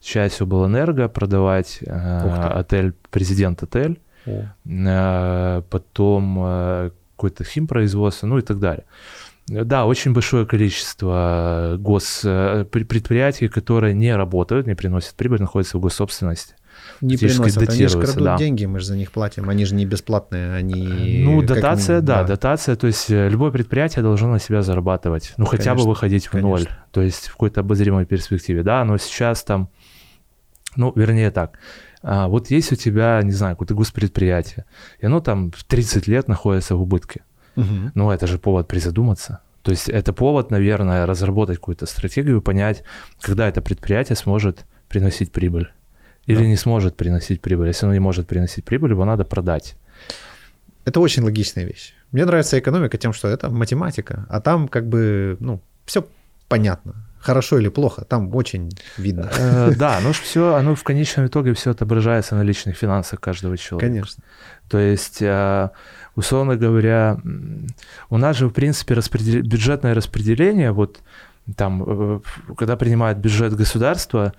часть 0.00 0.40
облэнерго 0.40 1.08
продавать, 1.08 1.78
э, 1.82 2.50
отель, 2.60 2.92
президент 3.10 3.62
отель, 3.62 4.00
О. 4.26 4.44
э, 4.66 5.62
потом 5.70 6.38
э, 6.44 6.90
какое-то 7.16 7.44
химпроизводство, 7.44 8.26
ну 8.26 8.38
и 8.38 8.42
так 8.42 8.58
далее. 8.58 8.84
Да, 9.46 9.86
очень 9.86 10.12
большое 10.12 10.46
количество 10.46 11.76
гос, 11.78 12.22
э, 12.24 12.64
предприятий, 12.64 13.48
которые 13.48 13.94
не 13.94 14.16
работают, 14.16 14.66
не 14.66 14.74
приносят 14.74 15.14
прибыль, 15.14 15.40
находятся 15.40 15.78
в 15.78 15.80
госсобственности. 15.80 16.54
Не 17.02 17.16
приносят, 17.16 17.68
они 17.68 17.86
же 17.88 18.00
крадут 18.00 18.22
да. 18.24 18.36
деньги, 18.36 18.64
мы 18.64 18.78
же 18.78 18.86
за 18.86 18.96
них 18.96 19.10
платим, 19.10 19.48
они 19.48 19.64
же 19.64 19.74
не 19.74 19.84
бесплатные, 19.84 20.54
они... 20.54 21.22
Ну, 21.24 21.40
как 21.40 21.48
дотация, 21.48 21.96
мы- 21.96 22.06
да, 22.06 22.22
дотация, 22.22 22.76
то 22.76 22.86
есть 22.86 23.10
э, 23.10 23.28
любое 23.28 23.50
предприятие 23.50 24.02
должно 24.02 24.30
на 24.30 24.38
себя 24.38 24.62
зарабатывать, 24.62 25.34
ну, 25.36 25.44
хотя 25.44 25.72
бы 25.72 25.78
Конечно, 25.78 25.88
выходить 25.90 26.26
в 26.28 26.34
ноль, 26.34 26.60
конечно. 26.64 26.84
то 26.92 27.02
есть 27.02 27.26
в 27.26 27.32
какой-то 27.32 27.60
обозримой 27.60 28.06
перспективе, 28.06 28.62
да, 28.62 28.84
но 28.84 28.96
сейчас 28.98 29.42
там, 29.42 29.68
ну, 30.76 30.92
вернее 30.94 31.32
так, 31.32 31.58
а, 32.04 32.28
вот 32.28 32.50
есть 32.50 32.70
у 32.72 32.76
тебя, 32.76 33.20
не 33.22 33.32
знаю, 33.32 33.56
какое-то 33.56 33.74
госпредприятие, 33.74 34.64
и 35.00 35.06
оно 35.06 35.18
там 35.20 35.50
в 35.50 35.64
30 35.64 36.06
лет 36.06 36.28
находится 36.28 36.76
в 36.76 36.82
убытке, 36.82 37.22
Мгм. 37.56 37.90
ну, 37.94 38.10
это 38.12 38.26
же 38.28 38.38
повод 38.38 38.68
призадуматься. 38.68 39.40
То 39.62 39.70
есть 39.70 39.88
это 39.88 40.12
повод, 40.12 40.50
наверное, 40.50 41.06
разработать 41.06 41.56
какую-то 41.56 41.86
стратегию, 41.86 42.42
понять, 42.42 42.82
когда 43.20 43.48
это 43.48 43.60
предприятие 43.60 44.16
сможет 44.16 44.66
приносить 44.88 45.32
прибыль. 45.32 45.70
Или 46.26 46.38
Да. 46.38 46.46
не 46.46 46.56
сможет 46.56 46.96
приносить 46.96 47.40
прибыль. 47.40 47.68
Если 47.68 47.84
оно 47.86 47.94
не 47.94 48.00
может 48.00 48.26
приносить 48.28 48.64
прибыль, 48.64 48.90
его 48.90 49.04
надо 49.04 49.24
продать. 49.24 49.76
Это 50.84 51.00
очень 51.00 51.22
логичная 51.22 51.64
вещь. 51.64 51.94
Мне 52.12 52.24
нравится 52.24 52.58
экономика 52.58 52.98
тем, 52.98 53.12
что 53.12 53.28
это 53.28 53.50
математика, 53.50 54.26
а 54.28 54.40
там 54.40 54.68
как 54.68 54.88
бы, 54.88 55.36
ну, 55.40 55.60
все 55.84 56.06
понятно. 56.48 56.94
Хорошо 57.20 57.58
или 57.58 57.68
плохо, 57.68 58.04
там 58.04 58.34
очень 58.34 58.70
видно. 58.98 59.30
Э, 59.38 59.70
Да, 59.76 60.00
но 60.02 60.12
все, 60.12 60.54
оно 60.54 60.74
в 60.74 60.82
конечном 60.82 61.26
итоге 61.26 61.52
все 61.54 61.70
отображается 61.70 62.34
на 62.34 62.42
личных 62.42 62.76
финансах 62.76 63.20
каждого 63.20 63.56
человека. 63.56 63.88
Конечно. 63.92 64.22
То 64.68 64.78
есть, 64.78 65.22
э, 65.22 65.68
условно 66.16 66.56
говоря, 66.56 67.18
у 68.10 68.18
нас 68.18 68.36
же, 68.36 68.48
в 68.48 68.52
принципе, 68.52 68.94
распредел- 68.94 69.42
бюджетное 69.42 69.94
распределение, 69.94 70.72
вот 70.72 70.98
там, 71.56 71.84
э, 71.86 72.20
когда 72.56 72.76
принимают 72.76 73.18
бюджет 73.18 73.54
государства, 73.54 74.32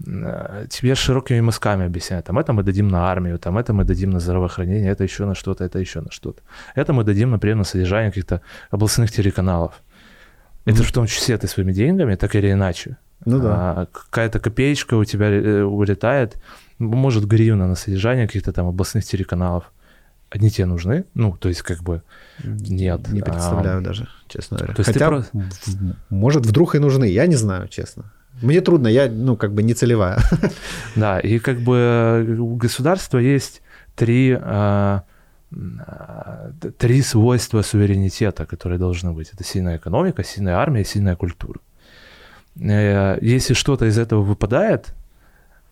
тебе 0.00 0.94
широкими 0.94 1.40
мазками 1.40 1.84
объясняют, 1.86 2.26
там, 2.26 2.38
это 2.38 2.52
мы 2.52 2.62
дадим 2.62 2.88
на 2.88 3.10
армию, 3.10 3.38
там, 3.38 3.58
это 3.58 3.72
мы 3.72 3.84
дадим 3.84 4.10
на 4.10 4.20
здравоохранение, 4.20 4.90
это 4.92 5.04
еще 5.04 5.24
на 5.26 5.34
что-то, 5.34 5.64
это 5.64 5.78
еще 5.80 6.00
на 6.00 6.10
что-то. 6.10 6.40
Это 6.76 6.92
мы 6.92 7.04
дадим, 7.04 7.30
например, 7.30 7.56
на 7.56 7.64
содержание 7.64 8.10
каких-то 8.10 8.40
областных 8.70 9.10
телеканалов. 9.10 9.72
Это 10.66 10.76
Мгм. 10.78 10.84
в 10.86 10.92
том 10.92 11.06
числе 11.06 11.36
ты 11.38 11.48
своими 11.48 11.72
деньгами, 11.72 12.14
так 12.16 12.34
или 12.36 12.52
иначе. 12.52 12.96
Ну 13.26 13.40
да. 13.40 13.48
А, 13.54 13.86
какая-то 13.86 14.38
копеечка 14.38 14.94
у 14.94 15.04
тебя 15.04 15.26
э, 15.30 15.62
улетает, 15.64 16.36
может 16.78 17.24
гривна 17.24 17.66
на 17.66 17.74
содержание 17.74 18.26
каких-то 18.26 18.52
там 18.52 18.66
областных 18.68 19.04
телеканалов. 19.04 19.64
Они 20.30 20.50
тебе 20.50 20.66
нужны? 20.66 21.04
Ну, 21.14 21.36
то 21.40 21.48
есть 21.48 21.62
как 21.62 21.82
бы 21.82 22.02
нет. 22.44 23.08
Не 23.12 23.20
А, 23.20 23.24
представляю 23.24 23.80
даже, 23.82 24.06
честно 24.28 24.58
говоря. 24.58 24.74
то 24.74 24.80
есть 24.80 24.92
Хотя, 24.92 25.10
в- 25.10 25.24
может, 26.10 26.46
вдруг 26.46 26.74
и 26.74 26.78
нужны, 26.78 27.06
я 27.08 27.26
не 27.26 27.36
знаю, 27.36 27.66
честно. 27.68 28.04
Мне 28.42 28.60
трудно, 28.60 28.88
я, 28.88 29.08
ну, 29.10 29.36
как 29.36 29.52
бы 29.52 29.62
не 29.62 29.74
целевая. 29.74 30.18
Да, 30.96 31.18
и 31.20 31.38
как 31.38 31.58
бы 31.60 31.76
э, 31.76 32.36
у 32.38 32.54
государства 32.56 33.18
есть 33.18 33.62
три, 33.96 34.36
а, 34.40 35.02
т- 36.60 36.70
три 36.70 37.02
свойства 37.02 37.62
суверенитета, 37.62 38.46
которые 38.46 38.78
должны 38.78 39.12
быть. 39.12 39.30
Это 39.34 39.44
сильная 39.44 39.76
экономика, 39.76 40.22
сильная 40.24 40.54
армия, 40.56 40.84
сильная 40.84 41.16
культура. 41.16 41.60
Э, 42.60 43.18
Если 43.20 43.54
что-то 43.54 43.86
из 43.86 43.98
этого 43.98 44.22
выпадает, 44.22 44.94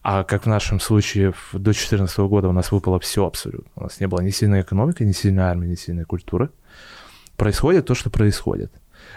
а 0.02 0.22
как 0.24 0.44
в 0.46 0.48
нашем 0.48 0.80
случае 0.80 1.32
до 1.52 1.58
2014 1.58 2.18
года 2.18 2.48
у 2.48 2.52
нас 2.52 2.72
выпало 2.72 2.98
все 3.00 3.26
абсолютно. 3.26 3.70
У 3.76 3.82
нас 3.82 4.00
не 4.00 4.06
было 4.06 4.20
ни 4.22 4.30
сильной 4.30 4.60
экономики, 4.62 5.02
ни 5.04 5.12
сильной 5.12 5.44
армии, 5.44 5.68
ни 5.68 5.74
сильной 5.76 6.04
культуры. 6.04 6.48
Происходит 7.36 7.86
то, 7.86 7.94
что 7.94 8.10
происходит. 8.10 8.72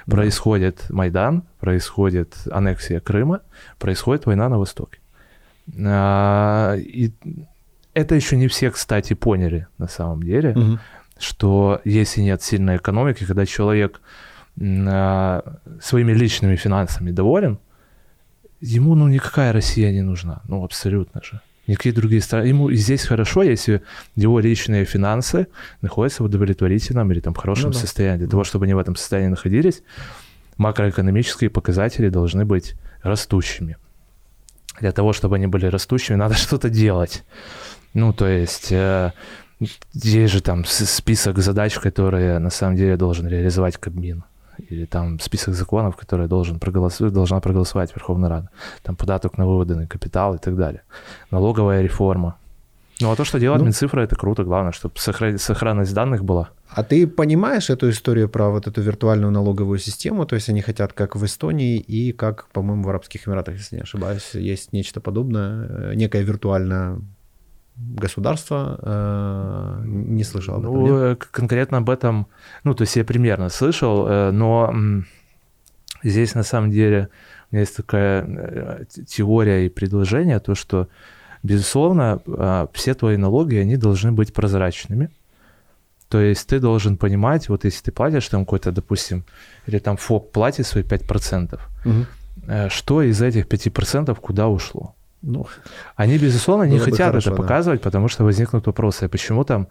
Да. 0.10 0.16
Происходит 0.16 0.90
Майдан, 0.90 1.44
происходит 1.60 2.36
аннексия 2.52 3.00
Крыма, 3.00 3.40
происходит 3.78 4.26
война 4.26 4.50
на 4.50 4.58
Востоке. 4.58 5.00
А, 5.86 6.76
И 6.78 7.12
это 7.94 8.16
еще 8.16 8.38
не 8.38 8.48
все, 8.48 8.72
кстати, 8.72 9.14
поняли 9.14 9.68
на 9.78 9.88
самом 9.88 10.24
деле, 10.24 10.54
Мгм. 10.56 10.80
что 11.20 11.82
если 11.86 12.22
нет 12.22 12.42
сильной 12.42 12.78
экономики, 12.78 13.26
когда 13.26 13.46
человек 13.46 14.02
а, 14.62 15.58
своими 15.82 16.12
личными 16.14 16.56
финансами 16.56 17.12
доволен, 17.12 17.60
ему 18.62 18.96
ну 18.96 19.08
никакая 19.08 19.54
Россия 19.54 19.92
не 19.92 20.02
нужна, 20.02 20.42
ну 20.48 20.64
абсолютно 20.64 21.22
же. 21.24 21.40
Никакие 21.70 21.94
другие 21.94 22.20
страны. 22.20 22.48
Ему 22.48 22.70
и 22.70 22.76
здесь 22.76 23.06
хорошо, 23.06 23.44
если 23.44 23.84
его 24.16 24.40
личные 24.40 24.86
финансы 24.86 25.46
находятся 25.82 26.24
в 26.24 26.26
удовлетворительном 26.26 27.12
или 27.12 27.20
там 27.20 27.36
хорошем 27.36 27.68
Ну 27.68 27.74
да. 27.74 27.80
состоянии. 27.80 28.18
Для 28.18 28.28
того, 28.28 28.44
чтобы 28.44 28.66
они 28.66 28.74
в 28.74 28.80
этом 28.80 28.96
состоянии 28.96 29.30
находились, 29.30 29.84
макроэкономические 30.58 31.52
показатели 31.52 32.10
должны 32.10 32.44
быть 32.44 32.74
растущими. 33.04 33.78
Для 34.80 34.92
того, 34.92 35.14
чтобы 35.14 35.36
они 35.36 35.46
были 35.46 35.68
растущими, 35.68 36.16
надо 36.16 36.34
что-то 36.46 36.72
делать. 36.72 37.24
Ну, 37.94 38.14
то 38.14 38.28
есть 38.28 38.72
э, 38.72 39.12
есть 39.94 40.34
же 40.34 40.42
там 40.42 40.66
список 40.66 41.38
задач, 41.38 41.76
которые 41.76 42.40
на 42.40 42.50
самом 42.50 42.78
деле 42.78 42.98
должен 42.98 43.28
реализовать 43.28 43.78
Кабмин. 43.78 44.24
Или 44.70 44.86
там 44.86 45.20
список 45.20 45.56
законов, 45.56 45.96
которые 45.96 46.28
должен 46.28 46.60
проголосовать, 46.60 47.14
должна 47.14 47.40
проголосовать 47.40 47.96
Верховная 47.96 48.30
Рада. 48.30 48.50
Там 48.84 48.96
податок 48.96 49.38
на 49.38 49.46
выводанный 49.46 49.88
капитал 49.88 50.36
и 50.36 50.38
так 50.38 50.56
далее. 50.56 50.82
Налоговая 51.32 51.82
реформа. 51.82 52.36
Ну, 53.02 53.12
а 53.12 53.16
то, 53.16 53.24
что 53.24 53.40
делает 53.40 53.62
Ну. 53.62 53.66
Минцифра, 53.68 54.02
это 54.02 54.16
круто. 54.16 54.44
Главное, 54.44 54.74
чтобы 54.74 54.96
сохра- 54.98 55.38
сохранность 55.38 55.94
данных 55.94 56.24
была. 56.24 56.50
А 56.70 56.84
ты 56.84 57.08
понимаешь 57.08 57.70
эту 57.70 57.90
историю 57.90 58.28
про 58.28 58.50
вот 58.50 58.68
эту 58.68 58.82
виртуальную 58.82 59.32
налоговую 59.32 59.80
систему? 59.80 60.26
То 60.26 60.36
есть 60.36 60.50
они 60.50 60.62
хотят, 60.62 60.92
как 60.94 61.16
в 61.16 61.24
Эстонии 61.24 61.78
и 61.78 62.12
как, 62.12 62.48
по-моему, 62.52 62.84
в 62.84 62.90
Арабских 62.90 63.28
Эмиратах, 63.28 63.56
если 63.56 63.78
не 63.78 63.82
ошибаюсь, 63.84 64.32
есть 64.34 64.74
нечто 64.74 65.00
подобное, 65.00 65.68
э, 65.70 65.94
некое 65.96 66.24
виртуальное 66.24 67.00
государство. 67.80 68.80
э, 68.82 69.82
Не 69.86 70.24
слышал 70.24 70.56
об 70.56 70.62
этом, 70.62 70.74
Ну, 70.74 70.86
нет? 70.86 70.94
э, 71.22 71.26
конкретно 71.32 71.78
об 71.78 71.90
этом, 71.90 72.28
ну, 72.64 72.74
то 72.74 72.84
есть 72.84 72.96
я 72.98 73.04
примерно 73.04 73.50
слышал, 73.50 74.08
э, 74.08 74.32
но 74.32 74.70
м, 74.72 75.06
здесь 76.04 76.36
на 76.36 76.44
самом 76.44 76.72
деле 76.72 77.10
у 77.52 77.56
меня 77.56 77.62
есть 77.62 77.76
такая 77.78 78.26
э, 78.28 78.86
те- 78.90 79.04
теория 79.04 79.66
и 79.66 79.70
предложение, 79.70 80.40
то, 80.40 80.56
что, 80.56 80.88
безусловно, 81.44 82.20
а, 82.28 82.68
все 82.74 82.94
твои 82.94 83.18
налоги, 83.18 83.56
они 83.56 83.78
должны 83.78 84.12
быть 84.12 84.34
прозрачными. 84.34 85.10
То 86.10 86.20
есть 86.20 86.48
ты 86.48 86.60
должен 86.60 86.98
понимать, 86.98 87.50
вот 87.50 87.66
если 87.66 87.84
ты 87.84 87.92
платишь 87.92 88.28
там 88.28 88.44
какой-то, 88.46 88.72
допустим, 88.72 89.24
или 89.68 89.80
там 89.80 89.96
ФОП 89.98 90.32
платит 90.32 90.66
свои 90.68 90.84
5%, 90.84 91.60
Мгм. 91.86 92.06
э, 92.48 92.70
что 92.70 93.02
из 93.04 93.22
этих 93.22 93.48
5% 93.48 94.20
куда 94.20 94.48
ушло? 94.48 94.96
Ну, 95.22 95.48
Они, 95.96 96.18
безусловно, 96.18 96.64
не 96.64 96.80
хотят 96.80 97.08
хорошо, 97.08 97.32
это 97.32 97.38
да. 97.38 97.44
показывать, 97.44 97.82
потому 97.82 98.08
что 98.08 98.24
возникнут 98.24 98.68
вопросы, 98.68 99.04
а 99.04 99.10
почему 99.10 99.44
там 99.44 99.68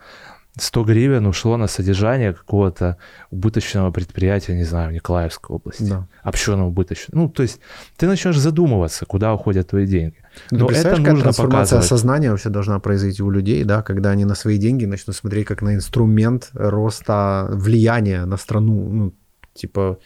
100 0.56 0.84
гривен 0.84 1.26
ушло 1.26 1.56
на 1.56 1.66
содержание 1.66 2.32
какого-то 2.32 2.96
убыточного 3.30 3.90
предприятия, 3.90 4.54
не 4.54 4.64
знаю, 4.64 4.90
в 4.90 4.92
Николаевской 4.92 5.56
области. 5.56 5.84
да. 5.84 6.06
Почему 6.24 6.56
оно 6.56 6.68
убыточное? 6.68 7.20
Ну, 7.20 7.28
то 7.28 7.42
есть 7.42 7.60
ты 7.96 8.06
начнешь 8.06 8.38
задумываться, 8.38 9.06
куда 9.06 9.32
уходят 9.34 9.68
твои 9.68 9.86
деньги. 9.86 10.16
Но 10.50 10.66
ты 10.66 10.74
это 10.74 10.96
нужно 10.96 11.22
трансформация 11.22 11.78
показывать. 11.78 11.86
сознания 11.86 12.30
вообще 12.30 12.48
должна 12.48 12.78
произойти 12.78 13.22
у 13.22 13.30
людей, 13.30 13.64
да, 13.64 13.82
когда 13.82 14.10
они 14.10 14.24
на 14.24 14.34
свои 14.34 14.58
деньги 14.58 14.84
начнут 14.84 15.16
смотреть 15.16 15.46
как 15.46 15.62
на 15.62 15.74
инструмент 15.74 16.50
роста 16.52 17.46
влияния 17.50 18.24
на 18.24 18.36
страну, 18.36 18.88
ну, 18.90 19.14
типа, 19.54 19.98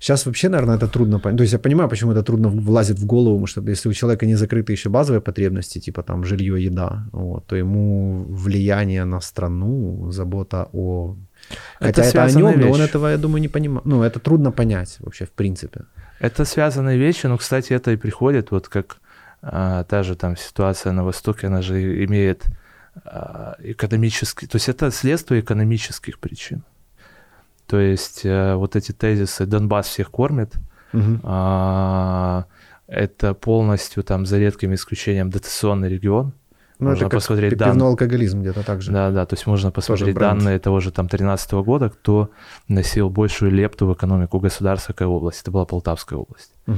Сейчас 0.00 0.26
вообще, 0.26 0.48
наверное, 0.48 0.76
это 0.76 0.88
трудно 0.88 1.18
понять. 1.18 1.36
То 1.36 1.42
есть 1.42 1.52
я 1.52 1.58
понимаю, 1.58 1.90
почему 1.90 2.12
это 2.12 2.22
трудно 2.22 2.48
влазит 2.48 2.98
в 2.98 3.04
голову, 3.04 3.34
потому 3.34 3.46
что 3.46 3.60
если 3.70 3.90
у 3.90 3.92
человека 3.92 4.26
не 4.26 4.34
закрыты 4.34 4.72
еще 4.72 4.88
базовые 4.88 5.20
потребности, 5.20 5.78
типа 5.78 6.02
там 6.02 6.24
жилье, 6.24 6.64
еда, 6.64 7.04
вот, 7.12 7.46
то 7.46 7.56
ему 7.56 8.24
влияние 8.28 9.04
на 9.04 9.20
страну, 9.20 10.10
забота 10.10 10.68
о... 10.72 11.16
Хотя 11.78 12.02
это, 12.02 12.18
это 12.18 12.24
о 12.24 12.30
нем, 12.30 12.58
вещь. 12.58 12.66
но 12.66 12.72
он 12.72 12.80
этого, 12.80 13.08
я 13.08 13.18
думаю, 13.18 13.42
не 13.42 13.48
понимает. 13.48 13.84
Ну, 13.84 14.02
это 14.02 14.20
трудно 14.20 14.52
понять 14.52 14.96
вообще, 15.00 15.26
в 15.26 15.30
принципе. 15.30 15.80
Это 16.18 16.46
связанные 16.46 16.98
вещи, 16.98 17.26
но, 17.26 17.36
кстати, 17.36 17.74
это 17.74 17.90
и 17.90 17.96
приходит, 17.96 18.50
вот 18.50 18.68
как 18.68 18.96
а, 19.42 19.84
та 19.84 20.02
же 20.02 20.14
там 20.14 20.36
ситуация 20.36 20.92
на 20.92 21.04
Востоке, 21.04 21.48
она 21.48 21.60
же 21.60 22.04
имеет 22.04 22.46
а, 23.04 23.56
экономический, 23.58 24.46
то 24.46 24.56
есть 24.56 24.68
это 24.70 24.90
следствие 24.90 25.40
экономических 25.40 26.18
причин. 26.18 26.62
То 27.70 27.78
есть 27.78 28.22
а, 28.24 28.56
вот 28.56 28.74
эти 28.74 28.90
тезисы 28.90 29.46
«Донбасс 29.46 29.86
всех 29.86 30.10
кормит», 30.10 30.54
угу. 30.92 31.20
а, 31.22 32.46
это 32.88 33.32
полностью 33.32 34.02
там 34.02 34.26
за 34.26 34.38
редким 34.38 34.74
исключением 34.74 35.30
дотационный 35.30 35.88
регион. 35.88 36.32
Ну, 36.80 36.88
можно 36.88 37.02
это 37.02 37.10
как 37.10 37.20
посмотреть 37.20 37.56
дан... 37.56 37.80
алкоголизм 37.80 38.40
где-то 38.40 38.64
так 38.64 38.82
же. 38.82 38.90
Да, 38.90 39.12
да, 39.12 39.24
то 39.24 39.34
есть 39.34 39.46
можно 39.46 39.70
посмотреть 39.70 40.16
данные 40.16 40.58
того 40.58 40.80
же 40.80 40.90
там 40.90 41.08
13 41.08 41.52
года, 41.52 41.90
кто 41.90 42.30
носил 42.66 43.08
большую 43.08 43.52
лепту 43.52 43.86
в 43.86 43.92
экономику 43.92 44.40
государства, 44.40 44.92
какая 44.92 45.08
область. 45.08 45.42
Это 45.42 45.52
была 45.52 45.64
Полтавская 45.64 46.18
область. 46.18 46.50
Угу. 46.66 46.76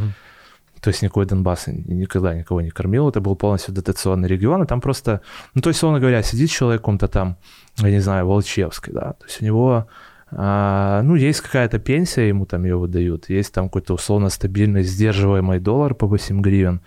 То 0.82 0.88
есть 0.88 1.00
никакой 1.00 1.24
Донбасс 1.24 1.68
никогда 1.68 2.34
никого 2.34 2.60
не 2.60 2.70
кормил, 2.70 3.08
это 3.08 3.22
был 3.22 3.34
полностью 3.34 3.72
дотационный 3.72 4.28
регион, 4.28 4.64
и 4.64 4.66
там 4.66 4.82
просто, 4.82 5.22
ну 5.54 5.62
то 5.62 5.70
есть, 5.70 5.78
условно 5.78 6.00
говоря, 6.00 6.22
сидит 6.22 6.50
человек 6.50 6.80
в 6.80 6.82
каком-то 6.82 7.08
там, 7.08 7.36
я 7.78 7.90
не 7.90 8.00
знаю, 8.00 8.26
Волчевской, 8.26 8.92
да, 8.92 9.12
то 9.12 9.24
есть 9.24 9.40
у 9.40 9.44
него 9.44 9.86
а, 10.34 11.02
ну, 11.02 11.14
есть 11.14 11.40
какая-то 11.40 11.78
пенсия, 11.78 12.28
ему 12.28 12.46
там 12.46 12.64
ее 12.64 12.76
выдают, 12.76 13.28
есть 13.28 13.52
там 13.52 13.66
какой-то 13.66 13.94
условно 13.94 14.30
стабильный, 14.30 14.82
сдерживаемый 14.82 15.60
доллар 15.60 15.94
по 15.94 16.06
8 16.06 16.40
гривен, 16.40 16.80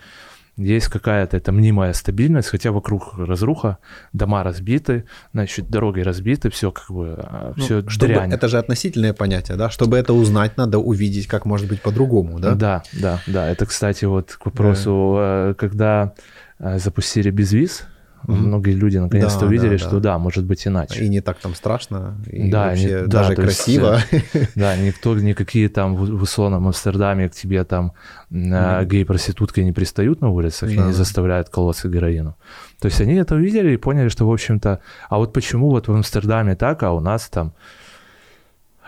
есть 0.58 0.88
какая-то 0.88 1.38
это 1.38 1.52
мнимая 1.52 1.94
стабильность, 1.94 2.50
хотя 2.50 2.72
вокруг 2.72 3.18
разруха, 3.18 3.78
дома 4.14 4.42
разбиты, 4.42 5.04
значит, 5.34 5.70
дороги 5.70 6.00
разбиты, 6.00 6.50
все 6.50 6.72
как 6.72 6.90
бы, 6.90 7.16
а, 7.18 7.54
ну, 7.56 7.64
все 7.64 7.88
чтобы, 7.90 8.14
дрянь. 8.14 8.32
Это 8.32 8.48
же 8.48 8.58
относительное 8.58 9.14
понятие, 9.14 9.58
да? 9.58 9.70
Чтобы 9.70 9.98
это 9.98 10.14
узнать, 10.14 10.58
надо 10.58 10.80
увидеть, 10.80 11.28
как 11.28 11.46
может 11.46 11.68
быть 11.68 11.82
по-другому, 11.82 12.40
да? 12.40 12.56
Да, 12.56 12.84
да, 12.94 13.22
да. 13.28 13.50
Это, 13.50 13.66
кстати, 13.66 14.06
вот 14.06 14.32
к 14.32 14.46
вопросу, 14.46 15.16
да. 15.18 15.50
Э, 15.50 15.54
когда 15.56 16.14
э, 16.60 16.80
запустили 16.80 17.30
безвиз, 17.30 17.86
Mm-hmm. 18.28 18.36
Многие 18.36 18.72
люди 18.72 18.98
наконец-то 18.98 19.42
да, 19.42 19.46
увидели, 19.48 19.78
да, 19.78 19.78
что 19.78 20.00
да. 20.00 20.14
да, 20.14 20.18
может 20.18 20.46
быть 20.46 20.66
иначе. 20.68 21.04
И 21.04 21.10
не 21.10 21.22
так 21.22 21.38
там 21.40 21.56
страшно, 21.56 22.18
и 22.28 22.50
да, 22.50 22.68
вообще 22.68 23.02
не, 23.02 23.08
даже 23.08 23.36
да, 23.36 23.42
красиво. 23.42 24.00
Есть, 24.12 24.52
да, 24.56 24.76
никто, 24.78 25.16
никакие 25.16 25.70
там 25.70 25.96
в, 25.96 26.10
в 26.10 26.24
условном 26.24 26.68
Амстердаме 26.68 27.30
к 27.30 27.34
тебе 27.34 27.64
там 27.64 27.94
mm-hmm. 28.32 28.86
гей-проститутки 28.86 29.60
не 29.62 29.72
пристают 29.72 30.22
на 30.22 30.30
улицах 30.30 30.70
да. 30.70 30.76
и 30.76 30.78
не 30.78 30.94
заставляют 30.94 31.50
колоться 31.50 31.90
героину. 31.90 32.36
То 32.80 32.88
есть 32.88 33.00
они 33.02 33.16
это 33.16 33.36
увидели 33.36 33.74
и 33.74 33.78
поняли, 33.78 34.10
что, 34.10 34.28
в 34.28 34.32
общем-то, 34.32 34.80
а 35.10 35.18
вот 35.18 35.34
почему 35.34 35.70
вот 35.70 35.88
в 35.88 35.94
Амстердаме 35.94 36.56
так, 36.56 36.84
а 36.84 36.92
у 36.92 37.00
нас 37.00 37.30
там 37.30 37.54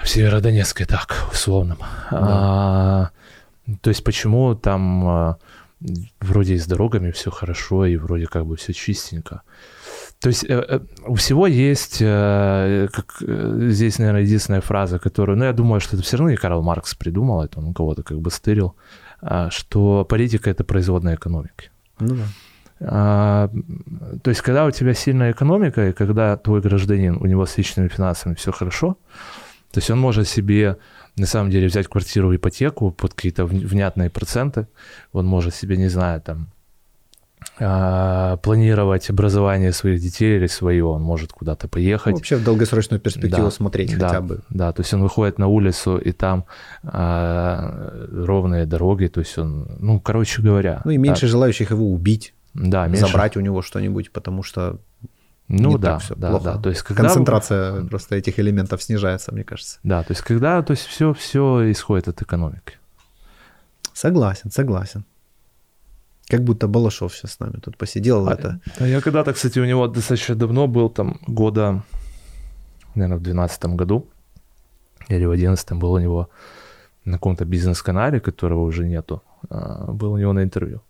в 0.02 0.08
Северодонецке 0.08 0.86
так, 0.86 1.28
условном. 1.32 1.78
Да. 2.12 2.20
А, 2.22 3.10
то 3.82 3.90
есть 3.90 4.04
почему 4.04 4.56
там 4.56 5.08
а, 5.08 5.38
вроде 6.22 6.56
и 6.56 6.58
с 6.58 6.66
дорогами 6.66 7.12
все 7.12 7.32
хорошо, 7.32 7.86
и 7.86 7.98
вроде 7.98 8.26
как 8.28 8.46
бы 8.46 8.56
все 8.56 8.74
чистенько. 8.74 9.42
То 10.20 10.30
есть 10.30 10.44
э, 10.44 10.66
э, 10.68 10.80
у 11.06 11.16
всего 11.16 11.46
есть, 11.46 11.98
э, 12.02 12.88
как 12.92 13.18
здесь, 13.20 14.00
наверное, 14.00 14.24
единственная 14.24 14.62
фраза, 14.62 14.98
которую, 14.98 15.38
ну, 15.38 15.46
я 15.46 15.54
думаю, 15.54 15.80
что 15.80 15.96
это 15.96 16.04
все 16.04 16.18
равно 16.18 16.32
не 16.32 16.38
Карл 16.38 16.64
Маркс 16.64 16.96
придумал, 16.96 17.44
это 17.44 17.60
он 17.60 17.74
кого-то 17.74 18.04
как 18.04 18.20
бы 18.20 18.32
стырил, 18.32 18.76
а, 19.22 19.50
что 19.52 20.06
политика— 20.06 20.50
это 20.52 20.64
производная 20.64 21.16
экономики. 21.16 21.72
Ну 22.00 22.16
да. 22.16 22.24
А, 22.80 23.50
то 24.24 24.30
есть, 24.30 24.42
когда 24.42 24.66
у 24.66 24.72
тебя 24.72 24.94
сильная 24.94 25.32
экономика, 25.32 25.90
и 25.90 25.94
когда 25.94 26.38
твой 26.38 26.62
гражданин, 26.62 27.18
у 27.20 27.26
него 27.26 27.46
с 27.46 27.58
личными 27.58 27.88
финансами 27.88 28.36
все 28.36 28.52
хорошо, 28.52 28.98
то 29.72 29.80
есть 29.80 29.90
он 29.92 30.00
может 30.00 30.28
себе 30.28 30.78
на 31.18 31.26
самом 31.26 31.50
деле 31.50 31.68
взять 31.68 31.88
квартиру 31.88 32.30
в 32.30 32.36
ипотеку 32.36 32.92
под 32.92 33.14
какие-то 33.14 33.46
внятные 33.46 34.10
проценты. 34.10 34.68
Он 35.12 35.26
может 35.26 35.56
себе, 35.56 35.78
не 35.78 35.88
знаю, 35.88 36.22
там 36.22 36.50
а, 37.60 38.38
планировать 38.38 39.10
образование 39.10 39.72
своих 39.72 40.00
детей 40.00 40.38
или 40.38 40.48
свое, 40.48 40.86
он 40.86 41.02
может 41.02 41.34
куда-то 41.34 41.68
поехать. 41.68 42.14
Вообще 42.14 42.36
в 42.36 42.44
долгосрочную 42.44 43.00
перспективу 43.00 43.46
да, 43.46 43.52
смотреть 43.52 43.98
да, 43.98 44.08
хотя 44.08 44.22
бы. 44.22 44.42
Да, 44.50 44.72
то 44.72 44.82
есть 44.82 44.94
он 44.94 45.02
выходит 45.02 45.40
на 45.40 45.48
улицу, 45.48 45.98
и 45.98 46.12
там 46.12 46.46
а, 46.84 48.08
ровные 48.12 48.66
дороги, 48.66 49.08
то 49.08 49.22
есть 49.22 49.38
он, 49.38 49.68
ну, 49.80 50.00
короче 50.00 50.42
говоря. 50.42 50.82
Ну 50.86 50.92
и 50.92 50.98
меньше 50.98 51.22
так. 51.22 51.30
желающих 51.30 51.72
его 51.72 51.92
убить, 51.92 52.34
да, 52.54 52.88
меньше... 52.88 53.08
забрать 53.08 53.38
у 53.38 53.40
него 53.40 53.62
что-нибудь, 53.62 54.12
потому 54.12 54.44
что 54.44 54.80
ну 55.48 55.70
не 55.70 55.78
да, 55.78 56.00
да, 56.16 56.30
плохо. 56.30 56.44
да. 56.44 56.58
То 56.58 56.70
есть 56.70 56.82
когда 56.82 57.04
концентрация 57.04 57.86
просто 57.86 58.16
этих 58.16 58.40
элементов 58.40 58.84
снижается, 58.84 59.34
мне 59.34 59.44
кажется. 59.44 59.80
Да, 59.84 60.04
то 60.04 60.12
есть 60.12 60.22
когда, 60.22 60.62
то 60.62 60.72
есть 60.72 60.86
все, 60.86 61.14
все 61.14 61.72
исходит 61.72 62.08
от 62.08 62.22
экономики. 62.22 62.78
Согласен, 63.94 64.52
согласен. 64.52 65.06
Как 66.30 66.44
будто 66.44 66.68
Балашов 66.68 67.16
сейчас 67.16 67.34
с 67.34 67.40
нами 67.40 67.60
тут 67.62 67.78
посидел. 67.78 68.28
А, 68.28 68.34
это. 68.34 68.60
А 68.78 68.86
я 68.86 69.00
когда-то, 69.00 69.34
кстати, 69.34 69.60
у 69.60 69.66
него 69.66 69.88
достаточно 69.88 70.36
давно 70.36 70.68
был, 70.68 70.90
там 70.90 71.22
года, 71.26 71.84
наверное, 72.96 73.18
в 73.18 73.24
2012 73.24 73.66
году 73.78 74.10
или 75.08 75.26
в 75.26 75.30
2011 75.30 75.72
был 75.74 75.94
у 75.94 76.00
него 76.00 76.30
на 77.06 77.14
каком-то 77.14 77.46
бизнес-канале, 77.46 78.20
которого 78.20 78.64
уже 78.64 78.86
нету, 78.86 79.24
а, 79.50 79.94
был 79.94 80.12
у 80.12 80.18
него 80.18 80.34
на 80.34 80.44
интервью 80.44 80.82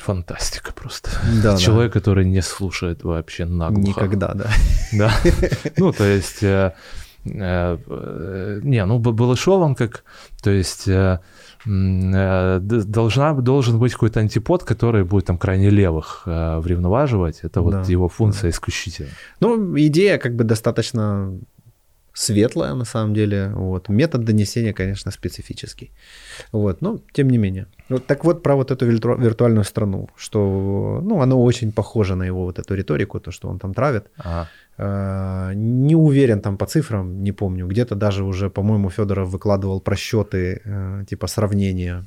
фантастика 0.00 0.72
просто. 0.72 1.10
Да, 1.42 1.56
Человек, 1.56 1.92
да. 1.92 2.00
который 2.00 2.24
не 2.24 2.42
слушает 2.42 3.04
вообще 3.04 3.44
наглухо. 3.44 3.88
Никогда, 3.88 4.34
да. 4.34 4.50
Да. 4.92 5.12
Ну, 5.76 5.92
то 5.92 6.04
есть, 6.04 6.42
э, 6.42 6.72
э, 7.24 8.60
не, 8.62 8.84
ну, 8.84 8.98
Балашов, 8.98 9.60
он 9.60 9.74
как, 9.74 10.04
то 10.42 10.50
есть, 10.50 10.88
э, 10.88 11.18
должна, 11.64 13.34
должен 13.34 13.78
быть 13.78 13.92
какой-то 13.92 14.20
антипод, 14.20 14.64
который 14.64 15.04
будет 15.04 15.26
там 15.26 15.38
крайне 15.38 15.70
левых 15.70 16.22
вревноваживать. 16.26 17.40
Это 17.42 17.60
вот 17.60 17.72
да, 17.72 17.82
его 17.92 18.08
функция 18.08 18.50
да. 18.50 18.50
исключительно. 18.50 19.10
Ну, 19.40 19.76
идея 19.78 20.18
как 20.18 20.34
бы 20.34 20.44
достаточно 20.44 21.38
светлая 22.18 22.74
на 22.74 22.84
самом 22.84 23.14
деле. 23.14 23.50
Вот. 23.54 23.88
Метод 23.88 24.24
донесения, 24.24 24.72
конечно, 24.72 25.10
специфический. 25.10 25.90
Вот. 26.52 26.82
Но 26.82 26.98
тем 27.12 27.30
не 27.30 27.38
менее. 27.38 27.66
Вот, 27.88 28.06
так 28.06 28.24
вот 28.24 28.42
про 28.42 28.54
вот 28.54 28.70
эту 28.70 28.86
вирту- 28.86 29.18
виртуальную 29.18 29.64
страну, 29.64 30.08
что 30.16 31.00
ну, 31.04 31.20
оно 31.20 31.42
очень 31.42 31.72
похоже 31.72 32.14
на 32.14 32.26
его 32.26 32.44
вот 32.44 32.58
эту 32.58 32.74
риторику, 32.74 33.20
то, 33.20 33.30
что 33.30 33.48
он 33.48 33.58
там 33.58 33.72
травит. 33.72 34.04
Ага. 34.16 34.48
Э, 34.78 35.52
не 35.54 35.96
уверен 35.96 36.40
там 36.40 36.56
по 36.56 36.66
цифрам, 36.66 37.22
не 37.22 37.32
помню. 37.32 37.66
Где-то 37.66 37.94
даже 37.94 38.24
уже, 38.24 38.50
по-моему, 38.50 38.90
Федоров 38.90 39.28
выкладывал 39.28 39.80
просчеты, 39.80 40.60
э, 40.64 41.04
типа 41.08 41.26
сравнения 41.28 42.04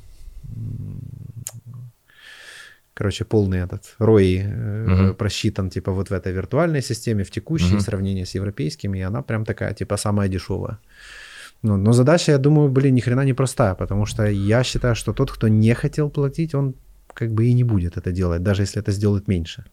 короче, 2.94 3.24
полный 3.24 3.60
этот 3.60 3.96
ROI 3.98 5.08
угу. 5.08 5.14
просчитан, 5.14 5.70
типа, 5.70 5.92
вот 5.92 6.10
в 6.10 6.12
этой 6.12 6.32
виртуальной 6.32 6.82
системе, 6.82 7.24
в 7.24 7.30
текущей, 7.30 7.74
угу. 7.74 7.78
в 7.78 7.82
сравнении 7.82 8.24
с 8.24 8.34
европейскими, 8.34 8.98
и 8.98 9.02
она 9.02 9.22
прям 9.22 9.44
такая, 9.44 9.74
типа, 9.74 9.96
самая 9.96 10.28
дешевая. 10.28 10.78
Ну, 11.62 11.76
но 11.76 11.92
задача, 11.92 12.32
я 12.32 12.38
думаю, 12.38 12.68
блин, 12.68 12.94
ни 12.94 13.00
хрена 13.00 13.24
не 13.24 13.34
простая, 13.34 13.74
потому 13.74 14.06
что 14.06 14.24
я 14.24 14.64
считаю, 14.64 14.94
что 14.94 15.12
тот, 15.12 15.30
кто 15.30 15.48
не 15.48 15.74
хотел 15.74 16.10
платить, 16.10 16.54
он 16.54 16.74
как 17.14 17.30
бы 17.30 17.44
и 17.44 17.54
не 17.54 17.64
будет 17.64 17.96
это 17.96 18.10
делать, 18.12 18.42
даже 18.42 18.62
если 18.62 18.82
это 18.82 18.92
сделает 18.92 19.28
меньше. 19.28 19.64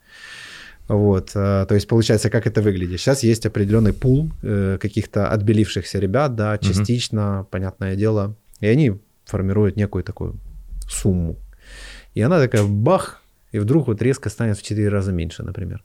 Вот, 0.88 1.32
э, 1.36 1.66
то 1.68 1.76
есть 1.76 1.88
получается, 1.88 2.30
как 2.30 2.48
это 2.48 2.62
выглядит? 2.62 3.00
Сейчас 3.00 3.24
есть 3.24 3.46
определенный 3.46 3.94
пул 3.94 4.32
э, 4.42 4.78
каких-то 4.80 5.28
отбелившихся 5.30 6.00
ребят, 6.00 6.36
да, 6.36 6.58
частично, 6.58 7.42
угу. 7.42 7.50
понятное 7.52 7.96
дело, 7.96 8.36
и 8.60 8.68
они 8.68 8.94
формируют 9.26 9.78
некую 9.78 10.04
такую 10.04 10.40
сумму. 10.88 11.38
И 12.14 12.22
она 12.22 12.40
такая 12.40 12.64
бах, 12.64 13.22
и 13.52 13.60
вдруг 13.60 13.88
вот 13.88 14.02
резко 14.02 14.30
станет 14.30 14.58
в 14.58 14.64
4 14.64 14.90
раза 14.90 15.12
меньше, 15.12 15.44
например. 15.44 15.84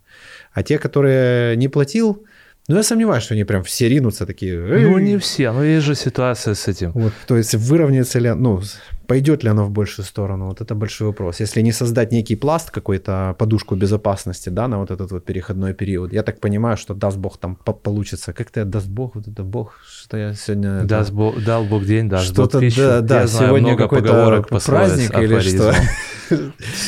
А 0.52 0.62
те, 0.62 0.78
которые 0.78 1.56
не 1.56 1.68
платил, 1.68 2.24
ну, 2.66 2.76
я 2.76 2.82
сомневаюсь, 2.82 3.24
что 3.24 3.34
они 3.34 3.44
прям 3.44 3.62
все 3.62 3.88
ринутся 3.88 4.24
такие. 4.24 4.58
Ну, 4.58 4.98
не 4.98 5.18
все, 5.18 5.52
но 5.52 5.62
есть 5.62 5.84
же 5.84 5.94
ситуация 5.94 6.54
с 6.54 6.66
этим. 6.66 6.92
Вот, 6.92 7.12
то 7.26 7.36
есть 7.36 7.54
выровняется 7.54 8.18
ли, 8.18 8.32
ну, 8.32 8.62
пойдет 9.06 9.44
ли 9.44 9.50
оно 9.50 9.64
в 9.64 9.70
большую 9.70 10.04
сторону, 10.06 10.46
вот 10.46 10.60
это 10.60 10.74
большой 10.74 11.08
вопрос. 11.08 11.40
Если 11.40 11.62
не 11.62 11.72
создать 11.72 12.12
некий 12.12 12.36
пласт, 12.36 12.70
какой-то 12.70 13.34
подушку 13.38 13.76
безопасности, 13.76 14.48
да, 14.48 14.68
на 14.68 14.78
вот 14.78 14.90
этот 14.90 15.10
вот 15.12 15.24
переходной 15.24 15.74
период, 15.74 16.12
я 16.12 16.22
так 16.22 16.40
понимаю, 16.40 16.76
что 16.76 16.94
даст 16.94 17.18
Бог 17.18 17.38
там 17.38 17.56
получится. 17.56 18.32
Как-то 18.32 18.64
даст 18.64 18.88
Бог, 18.88 19.14
вот 19.14 19.28
это 19.28 19.42
Бог, 19.42 19.80
что 19.86 20.16
я 20.16 20.34
сегодня... 20.34 20.84
Даст 20.84 21.10
это... 21.10 21.16
Бог, 21.16 21.44
дал 21.44 21.64
Бог 21.64 21.84
день, 21.84 22.08
даст 22.08 22.24
Что-то, 22.26 22.60
Бог 22.60 22.74
да, 22.76 23.00
да, 23.00 23.20
я 23.22 23.26
сегодня 23.26 23.76
какой-то 23.76 24.42
праздник 24.64 25.18
или 25.18 25.40
что? 25.40 25.74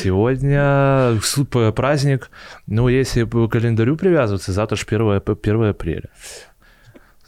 Сегодня 0.02 1.20
праздник, 1.72 2.31
ну, 2.66 2.88
если 2.88 3.24
по 3.24 3.48
календарю 3.48 3.96
привязываться, 3.96 4.52
завтра 4.52 4.76
же 4.76 4.85
1, 4.88 5.22
1 5.26 5.64
апреля. 5.64 6.09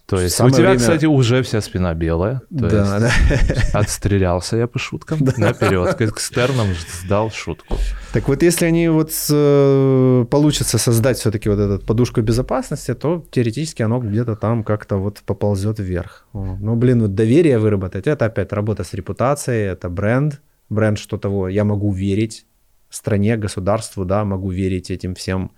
То 0.09 0.19
есть 0.21 0.37
Самое 0.37 0.55
у 0.55 0.57
тебя, 0.57 0.69
время- 0.71 0.79
кстати, 0.81 1.05
уже 1.07 1.43
вся 1.43 1.61
спина 1.61 1.93
белая. 1.95 2.41
То 2.59 2.69
Да, 2.69 2.99
есть 2.99 3.71
да. 3.73 3.79
отстрелялся 3.79 4.57
я 4.57 4.67
по 4.67 4.79
шуткам. 4.79 5.19
Наперед, 5.37 5.95
к 5.97 6.01
экстернам 6.01 6.69
сдал 7.05 7.31
шутку. 7.31 7.77
Так 8.15 8.27
вот, 8.29 8.43
если 8.43 8.65
они 8.65 8.89
вот 8.89 9.13
с- 9.13 9.29
э, 9.31 10.25
получится 10.31 10.79
создать 10.79 11.19
все-таки 11.19 11.51
вот 11.51 11.59
эту 11.59 11.87
подушку 11.87 12.23
безопасности, 12.23 12.95
то 12.95 13.23
теоретически 13.31 13.83
оно 13.83 13.99
где-то 14.01 14.35
там 14.37 14.65
как-то 14.65 14.97
вот 14.97 15.19
поползет 15.27 15.79
вверх. 15.79 16.27
Ну, 16.33 16.75
блин, 16.77 17.03
вот 17.03 17.15
доверие 17.15 17.59
выработать, 17.59 18.07
это 18.07 18.25
опять 18.25 18.53
работа 18.53 18.85
с 18.85 18.95
репутацией, 18.95 19.73
это 19.73 19.91
бренд, 19.91 20.41
бренд 20.71 20.99
что 20.99 21.19
того, 21.19 21.49
я 21.51 21.65
могу 21.65 21.93
верить 21.93 22.47
стране, 22.91 23.37
государству, 23.37 24.07
да, 24.07 24.25
могу 24.25 24.49
верить 24.51 24.91
этим 24.91 25.15
всем. 25.15 25.51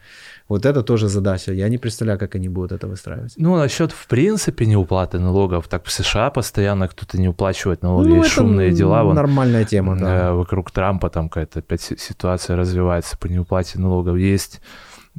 Вот 0.51 0.67
это 0.67 0.83
тоже 0.83 1.09
задача. 1.09 1.53
Я 1.53 1.69
не 1.69 1.79
представляю, 1.79 2.19
как 2.19 2.35
они 2.35 2.49
будут 2.49 2.73
это 2.73 2.89
выстраивать. 2.89 3.35
Ну, 3.37 3.57
насчет, 3.57 3.93
в 3.93 4.09
принципе, 4.09 4.67
неуплаты 4.67 5.21
налогов, 5.21 5.69
так 5.69 5.85
в 5.85 5.93
США 5.93 6.31
постоянно 6.31 6.89
кто-то 6.89 7.21
не 7.21 7.29
уплачивает 7.29 7.83
налоги, 7.83 8.09
Ну, 8.09 8.17
есть 8.17 8.27
это 8.27 8.35
шумные 8.35 8.73
дела. 8.73 9.05
Вон, 9.05 9.15
нормальная 9.15 9.65
тема, 9.65 9.97
да. 9.97 10.31
э, 10.31 10.33
вокруг 10.33 10.73
Трампа 10.73 11.09
там 11.09 11.29
какая-то 11.29 11.61
опять 11.61 11.83
си- 11.83 11.97
ситуация 11.97 12.57
развивается 12.57 13.17
по 13.17 13.29
неуплате 13.29 13.79
налогов. 13.79 14.17
Есть 14.19 14.61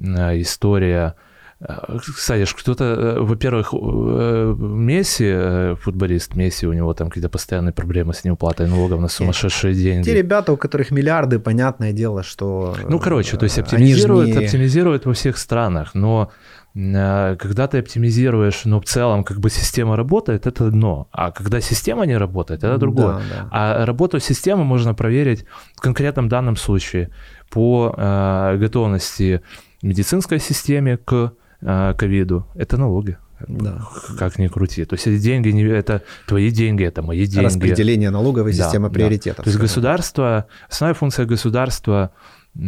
э, 0.01 0.41
история... 0.41 1.15
Кстати, 1.61 2.51
кто-то, 2.55 2.83
э, 2.83 3.19
во-первых, 3.19 3.73
э, 3.73 4.55
Месси, 4.57 5.25
э, 5.27 5.75
футболист 5.79 6.35
Месси, 6.35 6.65
у 6.65 6.73
него 6.73 6.93
там 6.93 7.09
какие-то 7.09 7.29
постоянные 7.29 7.71
проблемы 7.71 8.13
с 8.13 8.23
неуплатой 8.23 8.67
налогов 8.67 8.99
на 8.99 9.07
сумасшедшие 9.07 9.75
деньги. 9.75 10.05
Те 10.05 10.15
ребята, 10.15 10.53
у 10.53 10.57
которых 10.57 10.89
миллиарды, 10.91 11.39
понятное 11.39 11.93
дело, 11.93 12.23
что... 12.23 12.75
Ну, 12.89 12.99
короче, 12.99 13.37
то 13.37 13.43
есть 13.43 13.59
оптимизируют, 13.59 14.29
не- 14.29 14.45
оптимизируют 14.45 15.05
во 15.05 15.13
всех 15.13 15.37
странах, 15.37 15.93
но 15.93 16.31
когда 16.73 17.67
ты 17.67 17.79
оптимизируешь, 17.79 18.63
но 18.63 18.79
в 18.79 18.85
целом 18.85 19.25
как 19.25 19.41
бы 19.41 19.49
система 19.49 19.97
работает, 19.97 20.47
это 20.47 20.67
одно, 20.67 21.09
а 21.11 21.31
когда 21.31 21.59
система 21.59 22.05
не 22.05 22.17
работает, 22.17 22.63
это 22.63 22.77
другое. 22.77 23.15
Да, 23.15 23.21
да. 23.29 23.47
А 23.51 23.85
работу 23.85 24.19
системы 24.19 24.63
можно 24.63 24.93
проверить 24.93 25.45
в 25.75 25.81
конкретном 25.81 26.29
данном 26.29 26.55
случае 26.55 27.09
по 27.49 27.93
э, 27.95 28.57
готовности 28.57 29.41
медицинской 29.81 30.39
системе 30.39 30.95
к 30.95 31.33
ковиду. 31.61 32.45
Это 32.55 32.77
налоги. 32.77 33.17
Да. 33.47 33.81
Как 34.19 34.37
ни 34.39 34.47
крути. 34.47 34.85
То 34.85 34.95
есть 34.95 35.07
эти 35.07 35.21
деньги, 35.21 35.67
это 35.71 36.03
твои 36.27 36.51
деньги, 36.51 36.83
это 36.83 37.01
мои 37.01 37.25
деньги. 37.25 37.45
Распределение 37.45 38.09
налоговой 38.11 38.53
Да, 38.55 38.63
системы 38.63 38.89
да. 38.89 38.93
приоритетов. 38.93 39.43
То 39.43 39.49
есть 39.49 39.59
государство, 39.59 40.45
основная 40.69 40.93
функция 40.93 41.25
государства 41.25 42.11
э, 42.55 42.59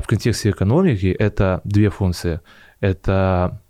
в 0.00 0.04
контексте 0.06 0.50
экономики 0.50 1.06
это 1.06 1.60
две 1.64 1.90
функции. 1.90 2.40
Это 2.80 3.60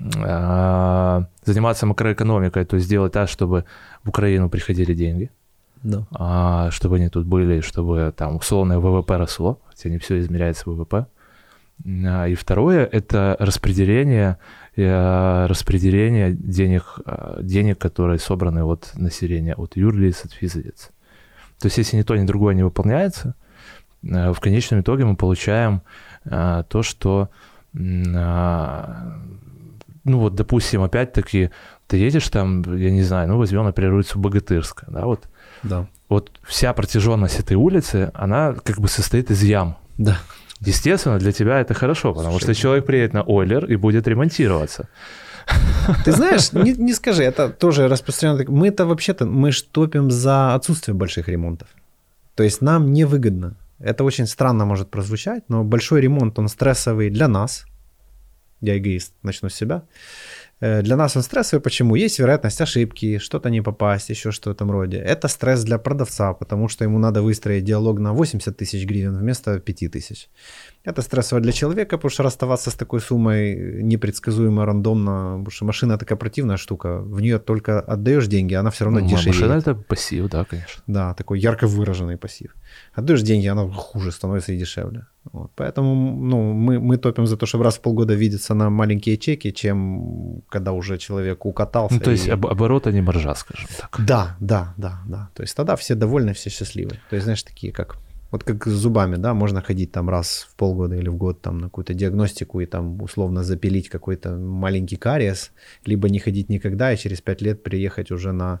э, 0.00 1.22
заниматься 1.44 1.86
макроэкономикой, 1.86 2.64
то 2.64 2.76
есть 2.76 2.88
делать 2.88 3.12
так, 3.12 3.28
чтобы 3.28 3.64
в 4.04 4.08
Украину 4.08 4.48
приходили 4.48 4.94
деньги, 4.94 5.30
Да. 5.82 6.06
а, 6.12 6.70
чтобы 6.70 6.96
они 6.96 7.08
тут 7.08 7.26
были, 7.26 7.60
чтобы 7.60 8.12
там 8.16 8.36
условное 8.36 8.78
ВВП 8.78 9.16
росло, 9.16 9.58
хотя 9.68 9.88
не 9.90 9.98
все 9.98 10.18
измеряется 10.20 10.70
ВВП. 10.70 11.06
А, 11.86 12.26
И 12.26 12.34
второе– 12.34 12.84
это 12.92 13.36
распределение, 13.38 14.36
э, 14.76 15.46
распределение 15.46 16.32
денег, 16.32 17.00
э, 17.06 17.38
денег, 17.42 17.78
которые 17.78 18.18
собраны 18.18 18.64
от 18.64 18.92
населения, 18.96 19.54
от 19.54 19.76
юрлиц, 19.76 20.24
от 20.24 20.32
физлиц. 20.32 20.90
То 21.58 21.66
есть 21.66 21.78
если 21.78 21.96
ни 21.98 22.02
то, 22.02 22.16
ни 22.16 22.26
другое 22.26 22.54
не 22.54 22.62
выполняется, 22.64 23.34
э, 24.02 24.32
в 24.32 24.40
конечном 24.40 24.80
итоге 24.80 25.04
мы 25.04 25.16
получаем 25.16 25.82
то, 26.22 26.82
что, 26.82 27.30
а, 28.14 29.16
ну 30.04 30.18
вот, 30.18 30.34
допустим, 30.34 30.82
опять-таки, 30.82 31.50
ты 31.86 31.96
едешь 31.96 32.28
там, 32.28 32.62
я 32.76 32.90
не 32.90 33.02
знаю, 33.02 33.28
ну 33.28 33.38
возьмем, 33.38 33.64
например, 33.64 33.94
улицу 33.94 34.18
Богатырская, 34.18 34.90
да, 34.90 35.06
вот, 35.06 35.28
Да. 35.62 35.86
вот 36.08 36.30
вся 36.42 36.72
протяженность 36.72 37.40
этой 37.40 37.56
улицы, 37.56 38.10
она 38.14 38.52
как 38.52 38.80
бы 38.80 38.88
состоит 38.88 39.30
из 39.30 39.42
ям. 39.42 39.76
Да. 39.98 40.18
Естественно, 40.66 41.18
для 41.18 41.32
тебя 41.32 41.60
это 41.60 41.74
хорошо, 41.74 42.14
потому 42.14 42.38
что 42.38 42.54
человек 42.54 42.84
приедет 42.84 43.14
на 43.14 43.22
Ойлер 43.22 43.64
и 43.64 43.76
будет 43.76 44.06
ремонтироваться. 44.08 44.88
Ты 46.04 46.12
знаешь, 46.12 46.52
не, 46.64 46.72
не 46.72 46.92
скажи, 46.92 47.22
это 47.22 47.48
тоже 47.48 47.88
распространено. 47.88 48.44
Мы-то 48.48 48.86
вообще-то, 48.86 49.26
мы 49.26 49.52
ж 49.52 49.62
топим 49.62 50.10
за 50.10 50.54
отсутствие 50.54 50.94
больших 50.94 51.28
ремонтов. 51.28 51.68
То 52.34 52.42
есть 52.42 52.62
нам 52.62 52.92
невыгодно. 52.92 53.56
Это 53.78 54.04
очень 54.04 54.26
странно 54.26 54.66
может 54.66 54.90
прозвучать, 54.90 55.44
но 55.48 55.64
большой 55.64 56.02
ремонт, 56.02 56.38
он 56.38 56.48
стрессовый 56.48 57.10
для 57.10 57.28
нас. 57.28 57.64
Я 58.60 58.76
эгоист, 58.76 59.14
начну 59.22 59.48
с 59.48 59.54
себя. 59.54 59.82
Э, 60.62 60.82
Для 60.82 60.96
нас 60.96 61.16
он 61.16 61.22
стрессовый. 61.22 61.62
Почему? 61.62 61.94
Есть 61.96 62.18
вероятность 62.18 62.60
ошибки, 62.60 63.18
что-то 63.18 63.48
не 63.50 63.62
попасть, 63.62 64.10
еще 64.10 64.30
что 64.30 64.50
в 64.50 64.52
этом 64.52 64.70
роде. 64.70 64.98
Это 64.98 65.28
стресс 65.28 65.64
для 65.64 65.78
продавца, 65.78 66.34
потому 66.34 66.68
что 66.68 66.84
ему 66.84 66.98
надо 66.98 67.22
выстроить 67.22 67.64
диалог 67.64 67.98
на 67.98 68.12
80 68.12 68.56
тысяч 68.56 68.86
гривен 68.86 69.16
вместо 69.18 69.58
5 69.58 69.90
тысяч. 69.90 70.28
Это 70.84 71.02
стрессово 71.02 71.40
для 71.40 71.52
человека, 71.52 71.96
потому 71.96 72.10
что 72.10 72.22
расставаться 72.22 72.70
с 72.70 72.74
такой 72.74 73.00
суммой 73.00 73.82
непредсказуемо, 73.82 74.64
рандомно, 74.66 75.36
потому 75.38 75.50
что 75.50 75.64
машина 75.64 75.96
такая 75.98 76.18
противная 76.18 76.56
штука. 76.56 77.00
В 77.00 77.20
нее 77.20 77.38
только 77.38 77.80
отдаешь 77.80 78.26
деньги, 78.26 78.54
она 78.54 78.70
все 78.70 78.84
равно 78.84 79.00
Ну, 79.00 79.06
дешевеет. 79.08 79.36
машина 79.40 79.52
это 79.58 79.74
пассив, 79.74 80.28
да, 80.30 80.44
конечно. 80.44 80.82
Да, 80.86 81.14
такой 81.14 81.40
ярко 81.40 81.66
выраженный 81.66 82.16
пассив. 82.16 82.54
Отдаешь 82.94 83.22
деньги, 83.22 83.46
оно 83.48 83.70
хуже 83.70 84.12
становится 84.12 84.52
и 84.52 84.58
дешевле. 84.58 85.06
Вот. 85.32 85.50
Поэтому 85.54 85.94
ну, 86.26 86.52
мы, 86.52 86.80
мы 86.80 86.96
топим 86.96 87.26
за 87.26 87.36
то, 87.36 87.46
чтобы 87.46 87.64
раз 87.64 87.76
в 87.76 87.80
полгода 87.80 88.14
видеться 88.14 88.54
на 88.54 88.70
маленькие 88.70 89.16
чеки, 89.16 89.52
чем 89.52 90.42
когда 90.48 90.72
уже 90.72 90.98
человек 90.98 91.46
укатался. 91.46 91.94
Ну, 91.94 92.00
то 92.00 92.10
есть 92.10 92.26
и- 92.28 92.30
об- 92.30 92.46
оборот, 92.46 92.86
а 92.86 92.92
не 92.92 93.02
маржа, 93.02 93.34
скажем 93.34 93.68
так. 93.78 94.00
Да, 94.06 94.36
да, 94.40 94.74
да, 94.76 95.00
да. 95.06 95.28
То 95.34 95.42
есть 95.42 95.54
тогда 95.56 95.74
все 95.76 95.94
довольны, 95.94 96.32
все 96.32 96.50
счастливы. 96.50 96.98
То 97.10 97.16
есть, 97.16 97.24
знаешь, 97.24 97.42
такие 97.42 97.72
как... 97.72 97.96
Вот 98.32 98.44
как 98.44 98.66
с 98.66 98.70
зубами, 98.70 99.16
да, 99.16 99.34
можно 99.34 99.60
ходить 99.60 99.90
там 99.90 100.08
раз 100.08 100.46
в 100.50 100.54
полгода 100.56 100.94
или 100.94 101.08
в 101.08 101.16
год 101.16 101.42
там 101.42 101.58
на 101.58 101.64
какую-то 101.66 101.94
диагностику 101.94 102.60
и 102.60 102.66
там 102.66 103.02
условно 103.02 103.42
запилить 103.42 103.88
какой-то 103.88 104.30
маленький 104.36 104.96
кариес, 104.96 105.50
либо 105.84 106.08
не 106.08 106.20
ходить 106.20 106.48
никогда 106.48 106.92
и 106.92 106.96
через 106.96 107.20
пять 107.20 107.42
лет 107.42 107.64
приехать 107.64 108.12
уже 108.12 108.30
на 108.32 108.60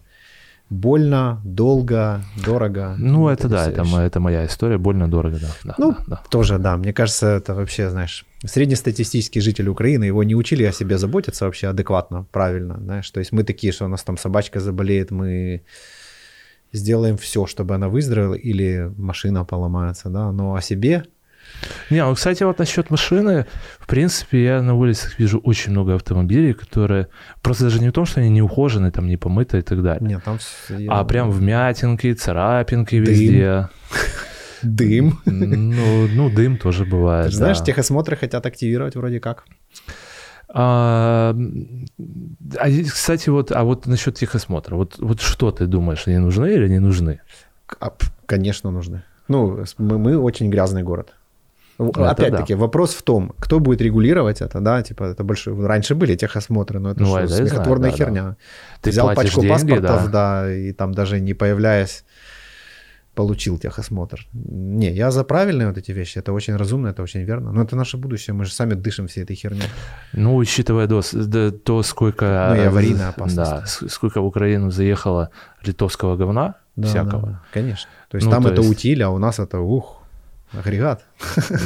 больно, 0.70 1.40
долго, 1.44 2.22
дорого. 2.44 2.94
Ну, 2.96 3.28
это 3.28 3.48
да, 3.48 3.68
это, 3.68 3.82
это 3.82 4.20
моя 4.20 4.46
история, 4.46 4.78
больно 4.78 5.08
дорого, 5.08 5.38
да. 5.40 5.48
да, 5.64 5.74
Ну, 5.78 5.92
да, 5.92 6.04
да. 6.06 6.22
тоже, 6.30 6.58
да. 6.58 6.76
Мне 6.76 6.92
кажется, 6.92 7.26
это 7.26 7.54
вообще, 7.54 7.90
знаешь, 7.90 8.24
среднестатистический 8.44 9.40
житель 9.40 9.68
Украины, 9.68 10.04
его 10.04 10.22
не 10.22 10.36
учили 10.36 10.62
о 10.64 10.72
себе 10.72 10.96
заботиться 10.96 11.44
вообще 11.44 11.68
адекватно, 11.68 12.24
правильно, 12.30 12.78
знаешь. 12.78 13.10
То 13.10 13.18
есть 13.18 13.32
мы 13.32 13.42
такие, 13.42 13.72
что 13.72 13.86
у 13.86 13.88
нас 13.88 14.04
там 14.04 14.16
собачка 14.16 14.60
заболеет, 14.60 15.10
мы 15.10 15.62
сделаем 16.72 17.16
все, 17.16 17.46
чтобы 17.46 17.74
она 17.74 17.88
выздоровела, 17.88 18.34
или 18.34 18.92
машина 18.96 19.44
поломается, 19.44 20.08
да, 20.08 20.30
но 20.30 20.54
о 20.54 20.60
себе 20.62 21.04
Не, 21.90 22.04
ну, 22.04 22.14
кстати, 22.14 22.42
вот 22.44 22.58
насчет 22.58 22.90
машины, 22.90 23.46
в 23.78 23.86
принципе, 23.86 24.44
я 24.44 24.62
на 24.62 24.74
улицах 24.74 25.18
вижу 25.18 25.38
очень 25.38 25.72
много 25.72 25.94
автомобилей, 25.94 26.52
которые 26.52 27.08
просто 27.42 27.64
даже 27.64 27.80
не 27.80 27.88
в 27.88 27.92
том, 27.92 28.06
что 28.06 28.20
они 28.20 28.30
не 28.30 28.42
ухожены, 28.42 28.90
там, 28.90 29.06
не 29.06 29.16
помыты 29.16 29.58
и 29.58 29.62
так 29.62 29.82
далее, 29.82 30.08
нет, 30.08 30.24
там 30.24 30.38
всё- 30.38 30.76
а 30.88 31.04
прям 31.04 31.30
вмятинки, 31.30 32.12
царапинки 32.14 32.96
Дым. 32.96 33.04
везде. 33.04 33.68
дым. 34.62 35.20
Ну, 35.24 36.06
ну, 36.08 36.30
дым 36.30 36.56
тоже 36.58 36.84
бывает. 36.84 37.26
Ты 37.26 37.30
же 37.32 37.36
знаешь, 37.38 37.58
да. 37.58 37.64
техосмотры 37.64 38.16
хотят 38.16 38.46
активировать 38.46 38.96
вроде 38.96 39.20
как. 39.20 39.44
А, 40.52 41.34
а, 42.58 42.82
кстати, 42.82 43.30
вот, 43.30 43.52
а 43.52 43.62
вот 43.62 43.86
насчет 43.86 44.16
техосмотра, 44.16 44.74
вот, 44.76 44.98
вот 44.98 45.20
что 45.20 45.50
ты 45.52 45.66
думаешь, 45.66 46.06
они 46.06 46.18
нужны 46.18 46.52
или 46.52 46.68
не 46.68 46.80
нужны? 46.80 47.20
А, 47.80 47.92
конечно, 48.26 48.70
нужны. 48.70 49.04
Ну, 49.28 49.64
мы, 49.78 49.98
мы 49.98 50.18
очень 50.18 50.50
грязный 50.50 50.82
город. 50.82 51.14
Опять-таки, 51.88 52.54
вопрос 52.54 52.94
в 52.94 53.02
том, 53.02 53.32
кто 53.38 53.60
будет 53.60 53.80
регулировать 53.80 54.40
это, 54.42 54.60
да, 54.60 54.82
типа, 54.82 55.04
это 55.04 55.24
больше... 55.24 55.54
Раньше 55.54 55.94
были 55.94 56.14
техосмотры, 56.16 56.78
но 56.80 56.90
это 56.90 57.00
Ну, 57.00 57.06
что, 57.06 57.18
это 57.18 57.22
я 57.22 57.28
знаю, 57.36 57.48
смехотворная 57.48 57.90
да, 57.90 57.96
да. 57.96 58.04
херня. 58.04 58.36
Ты 58.82 58.90
Взял 58.90 59.14
пачку 59.14 59.40
деньги, 59.40 59.52
паспортов, 59.52 60.10
да. 60.10 60.42
да. 60.42 60.52
и 60.54 60.72
там 60.72 60.92
даже 60.92 61.20
не 61.20 61.34
появляясь, 61.34 62.04
получил 63.14 63.58
техосмотр. 63.58 64.26
Не, 64.32 64.90
я 64.92 65.10
за 65.10 65.24
правильные 65.24 65.68
вот 65.68 65.76
эти 65.78 65.92
вещи, 65.92 66.18
это 66.18 66.32
очень 66.32 66.56
разумно, 66.56 66.88
это 66.88 67.02
очень 67.02 67.22
верно. 67.24 67.52
Но 67.52 67.62
это 67.62 67.76
наше 67.76 67.96
будущее, 67.96 68.34
мы 68.34 68.44
же 68.44 68.52
сами 68.52 68.74
дышим 68.74 69.06
всей 69.08 69.24
этой 69.24 69.36
херней. 69.36 69.64
Ну, 70.12 70.36
учитывая 70.36 70.86
до, 70.86 71.02
да, 71.12 71.50
то, 71.50 71.82
сколько... 71.82 72.24
Ну, 72.50 72.54
и 72.56 72.58
э, 72.64 72.66
аварийная 72.68 73.08
опасность. 73.08 73.36
Да, 73.36 73.64
сколько 73.88 74.20
в 74.20 74.26
Украину 74.26 74.70
заехало 74.70 75.28
литовского 75.66 76.16
говна 76.16 76.54
Да, 76.76 76.88
всякого. 76.88 77.22
да, 77.22 77.28
да, 77.32 77.42
конечно. 77.52 77.90
То 78.10 78.16
есть 78.16 78.26
Ну, 78.26 78.30
там 78.32 78.42
то 78.44 78.50
это 78.50 78.62
есть- 78.62 78.70
утиль, 78.72 79.02
а 79.02 79.10
у 79.10 79.18
нас 79.18 79.38
это, 79.38 79.58
ух, 79.60 79.99
агрегат. 80.52 81.04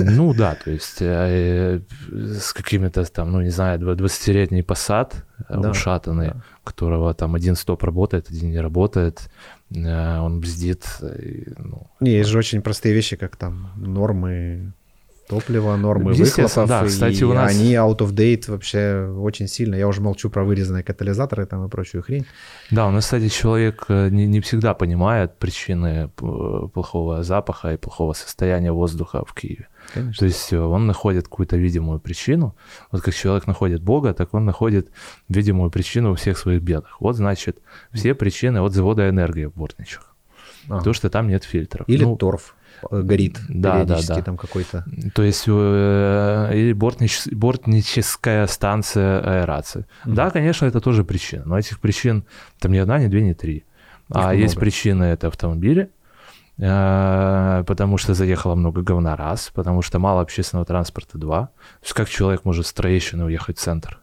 Ну 0.01 0.35
да, 0.35 0.55
то 0.55 0.71
есть 0.71 0.99
э, 1.01 1.81
с 2.11 2.53
какими-то 2.53 3.05
там, 3.05 3.33
ну 3.33 3.41
не 3.43 3.51
знаю, 3.51 3.79
20-летний 3.81 4.63
посад 4.63 5.15
э, 5.49 5.61
Да, 5.61 5.71
ушатанный, 5.71 6.29
да. 6.29 6.43
которого 6.65 7.15
там 7.15 7.35
один 7.35 7.57
стоп 7.57 7.83
работает, 7.85 8.31
один 8.31 8.51
не 8.51 8.61
работает, 8.61 9.31
э, 9.75 10.19
он 10.19 10.41
бздит. 10.41 10.85
и, 11.03 11.53
ну, 11.59 11.87
Не, 12.01 12.13
есть 12.19 12.31
же 12.31 12.39
очень 12.39 12.63
простые 12.63 12.95
вещи, 12.95 13.17
как 13.17 13.37
там 13.37 13.71
нормы 13.77 14.73
Топливо, 15.29 15.75
нормы 15.77 16.13
выхлопов, 16.13 16.69
да, 16.69 16.85
кстати, 16.85 17.21
и 17.21 17.25
у 17.25 17.33
нас- 17.33 17.51
они 17.53 17.73
out 17.75 17.99
of 17.99 18.13
date 18.13 18.51
вообще 18.51 19.09
очень 19.19 19.49
сильно. 19.49 19.75
Я 19.75 19.89
уже 19.89 20.01
молчу 20.03 20.29
про 20.29 20.45
вырезанные 20.45 20.83
катализаторы 20.85 21.47
там 21.47 21.65
и 21.65 21.69
прочую 21.71 22.03
хрень. 22.03 22.27
Да, 22.71 22.87
у 22.87 22.91
нас, 22.91 23.05
кстати, 23.05 23.29
человек 23.29 23.87
э, 23.89 24.11
не, 24.11 24.27
не 24.27 24.41
всегда 24.41 24.75
понимает 24.75 25.39
причины 25.39 26.09
п- 26.17 26.69
плохого 26.75 27.23
запаха 27.23 27.73
и 27.73 27.77
плохого 27.79 28.13
состояния 28.13 28.71
воздуха 28.73 29.25
в 29.25 29.33
Киеве. 29.35 29.69
Конечно. 29.95 30.19
То 30.19 30.25
есть 30.27 30.53
э, 30.53 30.59
он 30.59 30.87
находит 30.87 31.25
какую-то 31.25 31.57
видимую 31.57 32.01
причину. 32.01 32.55
Вот 32.93 33.01
как 33.03 33.15
человек 33.15 33.47
находит 33.47 33.83
Бога, 33.83 34.13
так 34.13 34.35
он 34.35 34.45
находит 34.45 34.91
видимую 35.29 35.71
причину 35.71 36.11
во 36.11 36.17
всех 36.17 36.37
своих 36.39 36.61
бедах. 36.63 37.01
Вот, 37.01 37.17
значит, 37.17 37.59
все 37.95 38.15
причины 38.15 38.61
от 38.61 38.73
завода 38.75 39.09
энергии 39.09 39.47
в 39.47 39.55
Бортничах. 39.55 40.15
Ага. 40.69 40.83
То, 40.85 40.93
что 40.93 41.09
там 41.11 41.29
нет 41.29 41.45
фильтров. 41.45 41.89
Или 41.89 42.05
Ну, 42.05 42.17
торф 42.17 42.55
э, 42.59 42.64
горит 42.91 43.39
да, 43.49 43.73
да, 43.73 43.85
периодически 43.85 44.15
да. 44.17 44.23
там 44.23 44.37
какой-то. 44.37 44.85
То 45.15 45.23
есть 45.23 45.45
э, 45.47 46.51
или 46.55 46.73
бортнич- 46.73 47.35
бортническая 47.35 48.47
станция 48.47 49.21
аэрации. 49.21 49.87
Мгм. 50.05 50.15
Да, 50.15 50.31
конечно, 50.31 50.67
это 50.67 50.81
тоже 50.81 51.05
причина, 51.05 51.43
но 51.47 51.59
этих 51.59 51.81
причин 51.81 52.25
там 52.59 52.73
ни 52.73 52.79
одна, 52.79 52.99
ни 52.99 53.09
две, 53.09 53.23
ни 53.23 53.33
три. 53.33 53.65
а 54.11 54.19
много. 54.19 54.35
есть 54.37 54.57
причины 54.57 55.05
это 55.05 55.29
автомобили, 55.29 55.91
э, 56.59 57.65
потому 57.67 57.99
что 57.99 58.15
заехало 58.15 58.55
много 58.55 58.83
говна 58.83 59.17
раз, 59.17 59.51
потому 59.55 59.83
что 59.83 59.99
мало 59.99 60.21
общественного 60.21 60.67
транспорта 60.67 61.19
два. 61.19 61.47
То 61.81 61.85
есть 61.85 61.95
как 61.95 62.09
человек 62.09 62.45
может 62.45 62.67
с 62.67 62.73
Троещины 62.73 63.25
уехать 63.25 63.59
в 63.59 63.61
центр? 63.61 64.01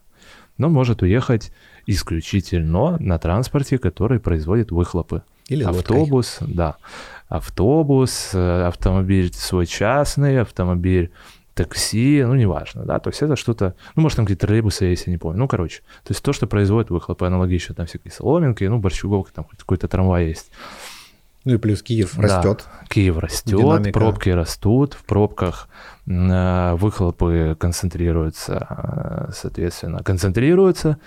Но 0.58 0.70
может 0.70 1.02
уехать 1.02 1.52
исключительно 1.88 2.98
на 3.00 3.18
транспорте, 3.18 3.78
который 3.78 4.20
производит 4.20 4.72
выхлопы. 4.72 5.24
Или 5.48 5.64
лодкой. 5.64 5.80
Автобус, 5.82 6.38
да. 6.40 6.78
Автобус, 7.32 8.32
э, 8.34 8.64
автомобиль 8.68 9.34
свой 9.34 9.66
частный, 9.66 10.42
автомобиль 10.42 11.12
такси, 11.54 12.24
ну, 12.26 12.36
неважно, 12.36 12.84
да, 12.84 13.00
то 13.00 13.10
есть 13.10 13.22
это 13.22 13.38
что-то, 13.38 13.74
ну, 13.96 14.02
может, 14.04 14.18
там 14.18 14.26
какие-то 14.26 14.48
троллейбусы, 14.48 14.84
есть, 14.86 15.08
я 15.08 15.12
не 15.12 15.18
помню, 15.18 15.40
ну, 15.40 15.48
короче, 15.48 15.80
то 16.04 16.12
есть 16.12 16.22
то, 16.24 16.34
что 16.34 16.46
производит 16.46 16.90
выхлопы, 16.90 17.26
аналогично 17.26 17.74
там 17.74 17.86
всякие 17.86 18.12
соломинки, 18.12 18.66
ну, 18.66 18.80
борщуговка, 18.80 19.32
там 19.34 19.46
хоть 19.46 19.60
какой-то 19.60 19.88
трамвай 19.88 20.28
есть. 20.28 20.52
Ну 21.46 21.54
и 21.54 21.58
плюс 21.58 21.82
Киев 21.82 22.14
Да. 22.18 22.22
растет. 22.24 22.66
Киев 22.90 23.18
растет, 23.18 23.58
Динамика. 23.60 23.98
пробки 23.98 24.30
растут, 24.30 24.94
в 24.94 25.04
пробках 25.06 25.70
э, 26.06 26.74
выхлопы 26.76 27.56
концентрируются, 27.58 28.68
э, 29.30 29.32
соответственно, 29.34 30.04
концентрируются, 30.04 30.98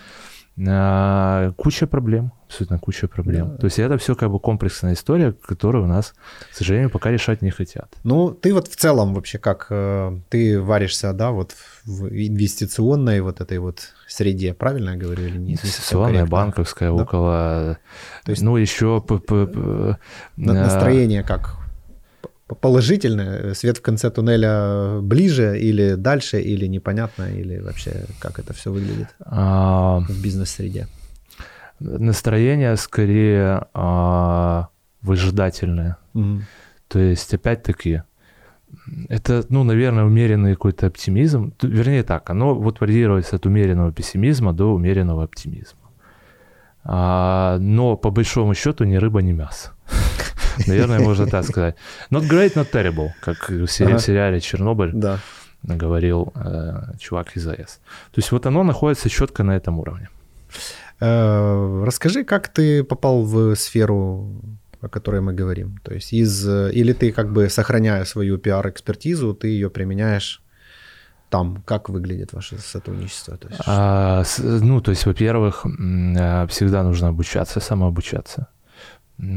куча 0.57 1.87
проблем, 1.87 2.33
абсолютно 2.47 2.79
куча 2.79 3.09
проблем. 3.09 3.49
Да. 3.51 3.57
То 3.57 3.65
есть 3.67 3.79
это 3.79 3.99
все 3.99 4.15
как 4.15 4.31
бы 4.31 4.39
комплексная 4.39 4.93
история, 4.95 5.33
которую 5.33 5.85
у 5.85 5.87
нас, 5.89 6.15
к 6.53 6.55
сожалению, 6.55 6.91
пока 6.91 7.11
решать 7.11 7.43
не 7.43 7.51
хотят. 7.51 7.93
Ну, 8.05 8.31
ты 8.31 8.55
вот 8.55 8.69
в 8.69 8.77
целом 8.77 9.15
вообще 9.15 9.39
как? 9.39 9.67
э, 9.71 10.19
Ты 10.29 10.61
варишься, 10.61 11.13
да, 11.13 11.31
вот 11.33 11.55
в 11.85 12.07
инвестиционной 12.09 13.21
вот 13.21 13.41
этой 13.41 13.59
вот 13.59 13.95
среде, 14.07 14.55
правильно 14.55 14.91
я 14.91 14.97
говорю 14.97 15.25
или 15.25 15.39
не? 15.39 15.53
Инвестиционная, 15.55 16.27
банковская, 16.27 16.91
Да. 16.95 17.03
около... 17.03 17.79
То 18.25 18.31
есть- 18.31 18.43
ну, 18.43 18.57
еще... 18.57 19.03
Настроение 20.37 21.23
как? 21.25 21.64
Положительное? 22.47 23.55
Свет 23.55 23.79
в 23.79 23.83
конце 23.83 24.11
туннеля 24.11 25.01
ближе 25.01 25.59
или 25.59 25.95
дальше, 25.95 26.41
или 26.41 26.67
непонятно, 26.67 27.25
или 27.25 27.59
вообще 27.59 28.05
как 28.19 28.39
это 28.39 28.53
все 28.53 28.71
выглядит 28.71 29.09
а, 29.21 30.01
в 30.09 30.23
бизнес-среде? 30.23 30.89
настроение 31.81 32.77
скорее 32.77 33.67
а, 33.75 34.69
выжидательное. 35.03 35.97
Мгм. 36.13 36.45
То 36.89 36.99
есть, 36.99 37.35
опять-таки, 37.35 38.03
это, 39.09 39.45
ну, 39.49 39.65
наверное, 39.65 40.05
умеренный 40.05 40.55
какой-то 40.55 40.87
оптимизм. 40.87 41.55
Вернее 41.63 42.03
так, 42.03 42.31
оно 42.31 42.55
вот 42.55 42.81
варьируется 42.81 43.37
от 43.37 43.47
умеренного 43.47 43.93
пессимизма 43.93 44.53
до 44.53 44.73
умеренного 44.75 45.25
оптимизма. 45.25 45.79
А, 46.85 47.59
но 47.59 47.97
по 47.97 48.11
большому 48.11 48.55
счету 48.55 48.85
ни 48.85 48.97
рыба, 48.97 49.23
ни 49.23 49.33
мясо. 49.33 49.73
Наверное, 50.67 51.01
можно 51.01 51.27
так 51.27 51.45
сказать. 51.45 51.77
Not 52.11 52.29
great, 52.29 52.55
not 52.55 52.71
terrible, 52.73 53.11
как 53.21 53.49
в 53.51 53.67
сериале 53.67 54.41
«Чернобыль» 54.41 54.91
Да. 54.95 55.19
говорил 55.63 56.33
э, 56.35 56.97
чувак 56.99 57.37
из 57.37 57.47
АЭС. 57.47 57.81
То 58.13 58.19
есть 58.21 58.33
вот 58.33 58.47
оно 58.47 58.63
находится 58.63 59.09
четко 59.09 59.43
на 59.45 59.57
этом 59.57 59.79
уровне. 59.79 60.09
Э, 61.01 61.85
Расскажи, 61.87 62.25
как 62.25 62.49
ты 62.49 62.85
попал 62.85 63.23
в 63.25 63.55
сферу, 63.57 64.31
о 64.81 64.89
которой 64.89 65.21
мы 65.21 65.33
говорим? 65.33 65.79
То 65.83 65.95
есть 65.95 66.13
из... 66.13 66.47
э, 66.49 66.71
Или 66.73 66.93
ты 66.93 67.13
как 67.13 67.33
бы, 67.33 67.49
сохраняя 67.49 68.05
свою 68.05 68.39
пиар-экспертизу, 68.39 69.35
ты 69.35 69.49
ее 69.49 69.71
применяешь 69.71 70.43
там? 71.31 71.63
Как 71.67 71.89
выглядит 71.89 72.33
ваше 72.33 72.59
сотрудничество? 72.59 73.37
То 73.37 73.49
есть, 73.49 73.61
А, 73.67 74.23
ну, 74.39 74.81
то 74.81 74.91
есть, 74.93 75.07
во-первых, 75.07 75.65
а, 76.19 76.47
всегда 76.47 76.83
нужно 76.83 77.09
обучаться, 77.09 77.61
самообучаться. 77.61 78.47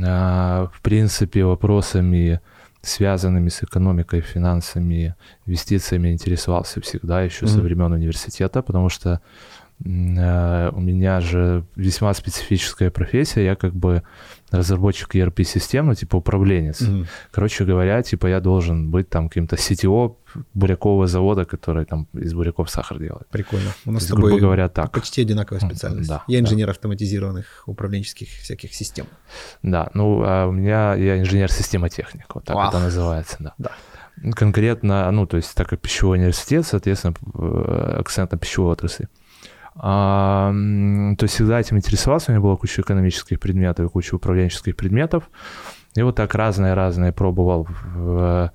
А, 0.06 0.70
В 0.74 0.82
принципе, 0.82 1.44
вопросами, 1.44 2.40
связанными 2.82 3.50
с 3.50 3.64
экономикой, 3.64 4.22
финансами, 4.22 5.16
инвестициями 5.46 6.12
интересовался 6.14 6.80
всегда, 6.82 7.22
еще 7.22 7.48
со 7.48 7.58
Мгм. 7.58 7.64
времен 7.64 7.92
университета, 7.92 8.62
потому 8.62 8.90
что 8.90 9.20
у 9.80 10.80
меня 10.80 11.22
же 11.22 11.64
весьма 11.76 12.14
специфическая 12.14 12.90
профессия, 12.90 13.46
я 13.46 13.56
как 13.56 13.76
бы 13.76 14.02
разработчик 14.50 15.16
ERP-систем, 15.16 15.88
ну, 15.88 15.94
типа 15.94 16.16
управленец. 16.16 16.82
Мгм. 16.82 17.06
Короче 17.32 17.64
говоря, 17.66 18.02
типа 18.02 18.28
я 18.28 18.40
должен 18.40 18.90
быть 18.90 19.10
там 19.10 19.28
каким-то 19.28 19.56
CTO 19.56 20.16
бурякового 20.54 21.06
завода, 21.08 21.46
который 21.46 21.86
там 21.86 22.08
из 22.14 22.34
буряков 22.34 22.70
сахар 22.70 22.98
делает. 22.98 23.28
Прикольно. 23.30 23.70
У 23.86 23.90
То 23.90 23.92
нас 23.92 24.04
с 24.04 24.06
есть, 24.06 24.14
грубо 24.14 24.30
тобой 24.30 24.42
говоря, 24.42 24.70
так. 24.70 24.92
почти 24.92 25.22
одинаковая 25.22 25.60
специальность. 25.60 26.10
да, 26.10 26.24
Я 26.28 26.40
да. 26.40 26.46
инженер 26.46 26.70
автоматизированных 26.70 27.64
управленческих 27.68 28.30
всяких 28.30 28.74
систем. 28.74 29.06
Да, 29.64 29.90
ну, 29.94 30.24
а 30.26 30.48
у 30.48 30.52
меня 30.52 30.96
я 30.96 31.20
инженер-системотехник, 31.20 32.34
вот 32.34 32.46
так 32.46 32.56
Ах. 32.58 32.70
это 32.70 32.80
называется, 32.80 33.36
да. 33.40 33.54
Да. 33.58 33.72
Конкретно, 34.34 35.12
ну, 35.12 35.28
то 35.28 35.38
есть 35.38 35.54
так 35.54 35.70
как 35.70 35.80
пищевой 35.82 36.18
университет, 36.18 36.66
соответственно, 36.66 37.14
э, 37.36 37.98
акцент 38.00 38.32
на 38.32 38.38
пищевой 38.38 38.72
отрасли. 38.74 39.10
А, 39.80 40.52
то 41.18 41.24
есть 41.24 41.36
всегда 41.36 41.60
этим 41.60 41.78
интересовался, 41.78 42.32
у 42.32 42.34
меня 42.34 42.42
была 42.42 42.56
куча 42.56 42.82
экономических 42.82 43.40
предметов 43.40 43.86
и 43.86 43.90
куча 43.90 44.16
управленческих 44.16 44.76
предметов. 44.76 45.30
И 45.96 46.02
вот 46.02 46.16
так 46.16 46.36
разное-разное 46.36 47.12
пробовал, 47.12 47.68
э, 47.96 48.50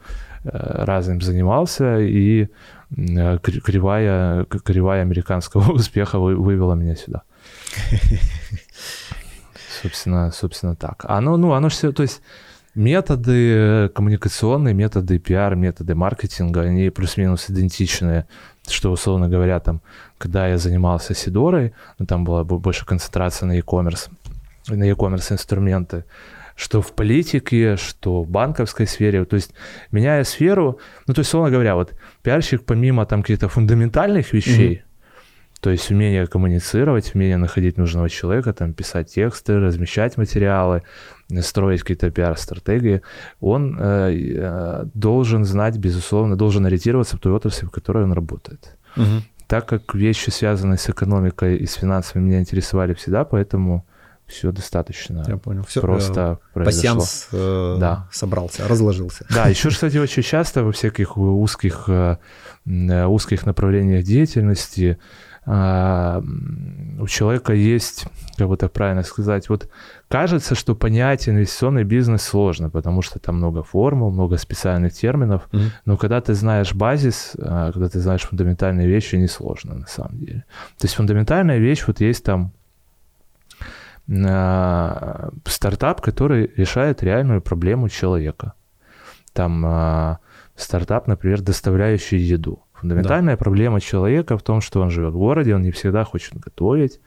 разным 0.45 1.21
занимался, 1.21 1.99
и 2.01 2.49
э, 2.97 3.39
кри- 3.39 3.61
кривая, 3.61 4.45
кривая 4.45 5.03
американского 5.03 5.73
успеха 5.75 6.19
вы- 6.19 6.37
вывела 6.37 6.75
меня 6.75 6.97
сюда. 6.97 7.23
Собственно, 9.83 10.31
собственно 10.31 10.77
так. 10.77 11.05
Оно, 11.09 11.37
ну, 11.37 11.53
оно 11.55 11.69
все, 11.69 11.91
то 11.93 12.03
есть 12.03 12.23
методы 12.75 13.91
коммуникационные, 13.95 14.75
методы 14.75 15.19
пиар, 15.19 15.57
методы 15.57 15.95
маркетинга, 15.95 16.63
они 16.63 16.91
плюс-минус 16.91 17.51
идентичные, 17.51 18.27
что, 18.69 18.93
условно 18.93 19.29
говоря, 19.29 19.61
там, 19.61 19.81
когда 20.19 20.49
я 20.49 20.59
занимался 20.59 21.15
Сидорой, 21.15 21.73
ну, 21.99 22.07
там 22.07 22.25
была 22.25 22.45
бо- 22.45 22.59
больше 22.59 22.87
концентрация 22.87 23.47
на 23.47 23.53
e-commerce, 23.53 24.09
на 24.69 24.85
e-commerce 24.85 25.33
инструменты, 25.33 26.05
что 26.57 26.81
в 26.81 26.93
политике, 26.93 27.77
что 27.77 28.23
в 28.23 28.29
банковской 28.29 28.87
сфере, 28.87 29.25
то 29.25 29.37
есть 29.37 29.53
меняя 29.91 30.25
сферу, 30.25 30.79
ну, 31.07 31.15
то 31.15 31.21
есть, 31.21 31.31
условно 31.31 31.51
говоря, 31.51 31.75
вот 31.75 31.95
пиарщик 32.23 32.65
помимо 32.65 33.05
там 33.07 33.23
каких-то 33.23 33.49
фундаментальных 33.49 34.33
вещей, 34.33 34.83
то 35.61 35.71
есть 35.71 35.91
умение 35.91 36.27
коммуницировать, 36.27 37.15
умение 37.15 37.37
находить 37.37 37.79
нужного 37.79 38.09
человека, 38.09 38.53
там, 38.53 38.75
писать 38.75 39.15
тексты, 39.15 39.59
размещать 39.61 40.17
материалы, 40.17 40.83
строить 41.41 41.81
какие-то 41.81 42.11
пиар-стратегии, 42.11 43.01
он 43.41 43.79
э, 43.81 44.13
э, 44.15 44.85
должен 44.95 45.45
знать, 45.45 45.79
безусловно, 45.79 46.37
должен 46.37 46.67
ориентироваться 46.67 47.17
в 47.17 47.21
той 47.21 47.33
отрасли, 47.33 47.67
в 47.67 47.71
которой 47.71 48.05
он 48.05 48.13
работает. 48.13 48.77
Так 49.47 49.67
как 49.67 49.95
вещи, 49.95 50.31
связанные 50.31 50.79
с 50.79 50.89
экономикой 50.89 51.57
и 51.57 51.67
с 51.67 51.75
финансами, 51.75 52.23
меня 52.23 52.41
интересовали 52.41 52.95
всегда, 52.95 53.25
поэтому 53.25 53.85
все 54.27 54.51
достаточно 54.51 55.25
Я 55.29 55.37
понял. 55.37 55.63
Все, 55.65 55.81
просто 55.81 56.39
произошло. 56.55 57.01
Пассианс 57.01 57.29
э, 57.33 57.77
Да. 57.79 58.09
собрался, 58.11 58.67
разложился. 58.67 59.27
Да, 59.29 59.49
еще, 59.49 59.69
кстати, 59.69 59.99
очень 59.99 60.23
часто 60.23 60.65
во 60.65 60.73
всяких 60.73 61.19
узких, 61.19 61.85
э, 61.89 62.17
м, 62.67 62.91
э, 62.91 63.07
узких 63.07 63.45
направлениях 63.45 64.05
деятельности 64.05 64.99
у 65.45 67.07
человека 67.09 67.53
есть, 67.53 68.07
как 68.37 68.49
бы 68.49 68.57
так 68.57 68.73
правильно 68.73 69.03
сказать, 69.03 69.49
вот 69.49 69.69
кажется, 70.09 70.55
что 70.55 70.77
понять 70.77 71.29
инвестиционный 71.29 71.83
бизнес 71.83 72.23
сложно, 72.23 72.71
потому 72.71 73.03
что 73.03 73.19
там 73.19 73.37
много 73.39 73.65
формул, 73.65 74.13
много 74.13 74.37
специальных 74.37 74.93
терминов, 74.93 75.49
Мгм. 75.51 75.71
но 75.85 75.97
когда 75.97 76.21
ты 76.21 76.35
знаешь 76.35 76.75
базис, 76.75 77.35
а, 77.41 77.73
когда 77.73 77.89
ты 77.89 77.99
знаешь 77.99 78.23
фундаментальные 78.23 78.87
вещи, 78.87 79.17
несложно 79.17 79.75
на 79.75 79.87
самом 79.87 80.19
деле. 80.19 80.45
То 80.79 80.85
есть 80.85 80.95
фундаментальная 80.95 81.59
вещь, 81.59 81.85
вот 81.89 82.01
есть 82.01 82.25
там 82.25 82.53
а, 84.09 85.31
стартап, 85.47 86.01
который 86.01 86.53
решает 86.57 87.03
реальную 87.03 87.41
проблему 87.41 87.89
человека. 87.89 88.55
Там 89.33 89.65
а, 89.67 90.19
стартап, 90.55 91.09
например, 91.09 91.41
доставляющий 91.41 92.19
еду. 92.19 92.62
Фундаментальная 92.83 93.37
да. 93.37 93.39
проблема 93.39 93.81
человека 93.81 94.37
в 94.37 94.43
том, 94.43 94.61
что 94.61 94.81
он 94.81 94.91
живет 94.91 95.15
в 95.15 95.19
городе, 95.19 95.55
он 95.55 95.63
не 95.63 95.71
всегда 95.71 96.03
хочет 96.05 96.35
готовить, 96.35 97.01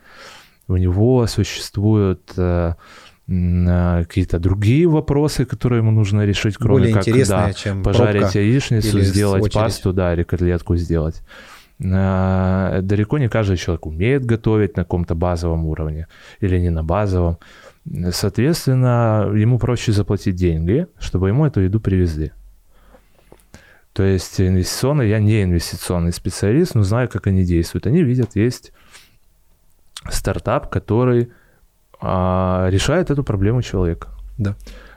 у 0.68 0.76
него 0.76 1.26
существуют 1.26 2.32
э, 2.38 2.72
э, 3.28 4.04
какие-то 4.08 4.38
другие 4.38 4.86
вопросы, 4.86 5.44
которые 5.44 5.80
ему 5.80 5.90
нужно 5.90 6.24
решить, 6.24 6.56
кроме 6.56 6.94
Более 6.94 6.94
как 6.94 7.28
да, 7.28 7.52
чем 7.52 7.82
пожарить 7.82 8.34
яичницу, 8.34 9.00
сделать 9.00 9.52
пасту, 9.52 9.92
да, 9.92 10.14
или 10.14 10.22
котлетку 10.22 10.76
сделать. 10.76 11.22
Э, 11.78 12.80
далеко 12.82 13.18
не 13.18 13.28
каждый 13.28 13.58
человек 13.58 13.84
умеет 13.84 14.24
готовить 14.24 14.78
на 14.78 14.84
каком-то 14.84 15.14
базовом 15.14 15.66
уровне 15.66 16.06
или 16.40 16.58
не 16.58 16.70
на 16.70 16.84
базовом. 16.84 17.36
Соответственно, 18.12 19.30
ему 19.34 19.58
проще 19.58 19.92
заплатить 19.92 20.36
деньги, 20.36 20.86
чтобы 20.98 21.28
ему 21.28 21.44
эту 21.44 21.60
еду 21.60 21.80
привезли. 21.80 22.32
То 23.96 24.02
есть 24.02 24.38
инвестиционный, 24.42 25.08
я 25.08 25.18
не 25.18 25.42
инвестиционный 25.42 26.12
специалист, 26.12 26.74
но 26.74 26.82
знаю, 26.82 27.08
как 27.08 27.28
они 27.28 27.44
действуют. 27.44 27.86
Они 27.86 28.02
видят, 28.02 28.36
есть 28.36 28.72
стартап, 30.10 30.68
который 30.68 31.32
а, 31.98 32.68
решает 32.68 33.10
эту 33.10 33.24
проблему 33.24 33.62
человека. 33.62 34.10
Да. 34.36 34.54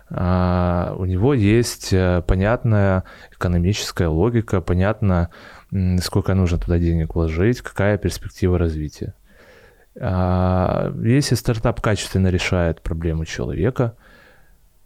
А, 0.10 0.95
у 0.97 1.06
него 1.06 1.34
есть 1.34 1.93
э, 1.93 2.22
понятная 2.28 3.06
экономическая 3.32 4.10
логика, 4.10 4.60
понятно, 4.60 5.30
сколько 6.02 6.34
нужно 6.34 6.58
туда 6.58 6.78
денег 6.78 7.16
вложить, 7.16 7.62
какая 7.62 7.97
перспектива 7.97 8.58
развития. 8.58 9.14
А, 9.97 10.93
если 11.02 11.36
стартап 11.36 11.80
качественно 11.80 12.28
решает 12.28 12.82
проблему 12.82 13.24
человека, 13.24 13.95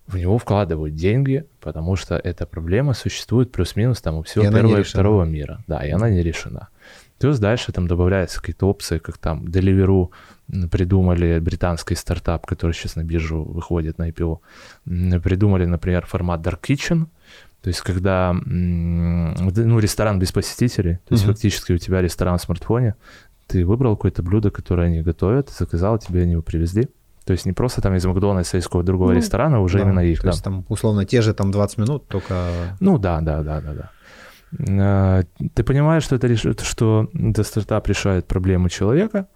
в 0.08 0.18
него 0.18 0.38
вкладывают 0.38 0.96
деньги, 0.96 1.46
потому 1.60 1.96
что 1.96 2.16
эта 2.16 2.46
проблема 2.46 2.94
существует 2.94 3.52
плюс-минус 3.52 4.02
там 4.02 4.18
у 4.18 4.24
всего 4.24 4.46
и 4.46 4.52
первого 4.52 4.80
и 4.80 4.84
второго 4.84 5.24
мира. 5.24 5.64
Да, 5.68 5.86
и 5.86 5.92
она 5.92 6.10
не 6.10 6.22
решена. 6.22 6.70
Плюс 7.20 7.40
дальше 7.40 7.72
там 7.72 7.88
добавляются 7.88 8.42
какие-то 8.42 8.68
опции, 8.68 8.98
как 8.98 9.18
там 9.18 9.46
Deliveroo 9.46 10.10
придумали 10.70 11.40
британский 11.40 11.96
стартап, 11.96 12.46
который 12.46 12.74
сейчас 12.74 12.98
на 12.98 13.04
биржу 13.04 13.44
выходит 13.44 13.98
на 13.98 14.10
IPO. 14.10 14.40
Придумали, 15.22 15.66
например, 15.66 16.06
формат 16.06 16.42
Dark 16.42 16.60
Kitchen, 16.62 17.08
то 17.62 17.70
есть 17.70 17.80
когда 17.80 18.34
ну, 18.34 19.80
ресторан 19.80 20.20
без 20.20 20.34
посетителей, 20.34 20.96
то 21.08 21.14
есть 21.14 21.24
uh-huh. 21.24 21.28
фактически 21.28 21.72
у 21.72 21.78
тебя 21.78 22.02
ресторан 22.02 22.38
в 22.38 22.42
смартфоне, 22.42 22.96
ты 23.48 23.66
выбрал 23.66 23.96
какое-то 23.96 24.22
блюдо, 24.22 24.52
которое 24.52 24.88
они 24.88 25.02
готовят, 25.02 25.50
заказал, 25.50 25.98
тебе 26.00 26.30
его 26.30 26.42
привезли. 26.42 26.90
То 27.26 27.32
есть 27.32 27.46
не 27.46 27.54
просто 27.54 27.82
там 27.82 27.96
из 27.96 28.06
Макдональдса, 28.06 28.58
из 28.58 28.66
какого-то 28.66 28.88
другого 28.88 29.12
ну, 29.12 29.18
ресторана, 29.18 29.62
уже 29.62 29.78
да, 29.78 29.84
именно 29.86 30.00
их. 30.00 30.20
То 30.20 30.26
да. 30.26 30.30
есть 30.32 30.44
там 30.44 30.66
условно 30.70 31.06
те 31.06 31.22
же 31.22 31.34
там 31.34 31.52
20 31.52 31.78
минут, 31.78 32.08
только... 32.08 32.76
Ну 32.80 32.98
да, 32.98 33.22
да, 33.22 33.42
да, 33.44 33.62
да, 33.62 33.74
да. 33.74 33.90
А, 34.60 35.24
ты 35.54 35.64
понимаешь, 35.64 36.04
что 36.04 36.16
это, 36.16 36.36
что 36.36 37.10
этот 37.14 37.48
стартап 37.48 37.88
решает 37.88 38.28
проблему 38.28 38.70
человека 38.70 39.28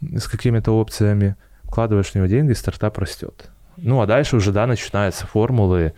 с 0.00 0.28
какими-то 0.28 0.72
опциями, 0.72 1.36
вкладываешь 1.64 2.10
в 2.10 2.14
него 2.14 2.26
деньги, 2.26 2.52
стартап 2.52 2.98
растет. 2.98 3.50
Ну, 3.76 4.00
а 4.00 4.06
дальше 4.06 4.36
уже, 4.36 4.52
да, 4.52 4.66
начинаются 4.66 5.26
формулы, 5.26 5.92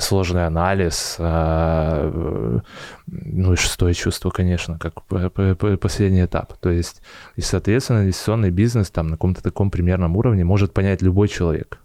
сложный 0.00 0.46
анализ, 0.46 1.16
а, 1.18 2.60
ну 3.06 3.52
и 3.52 3.56
шестое 3.56 3.94
чувство, 3.94 4.30
конечно, 4.30 4.78
как 4.78 5.02
последний 5.04 6.24
этап. 6.24 6.54
То 6.58 6.70
есть, 6.70 7.02
и, 7.36 7.40
соответственно, 7.40 8.00
инвестиционный 8.00 8.50
бизнес 8.50 8.90
там 8.90 9.06
на 9.08 9.12
каком-то 9.12 9.42
таком 9.42 9.70
примерном 9.70 10.16
уровне 10.16 10.44
может 10.44 10.74
понять 10.74 11.02
любой 11.02 11.28
человек. 11.28 11.78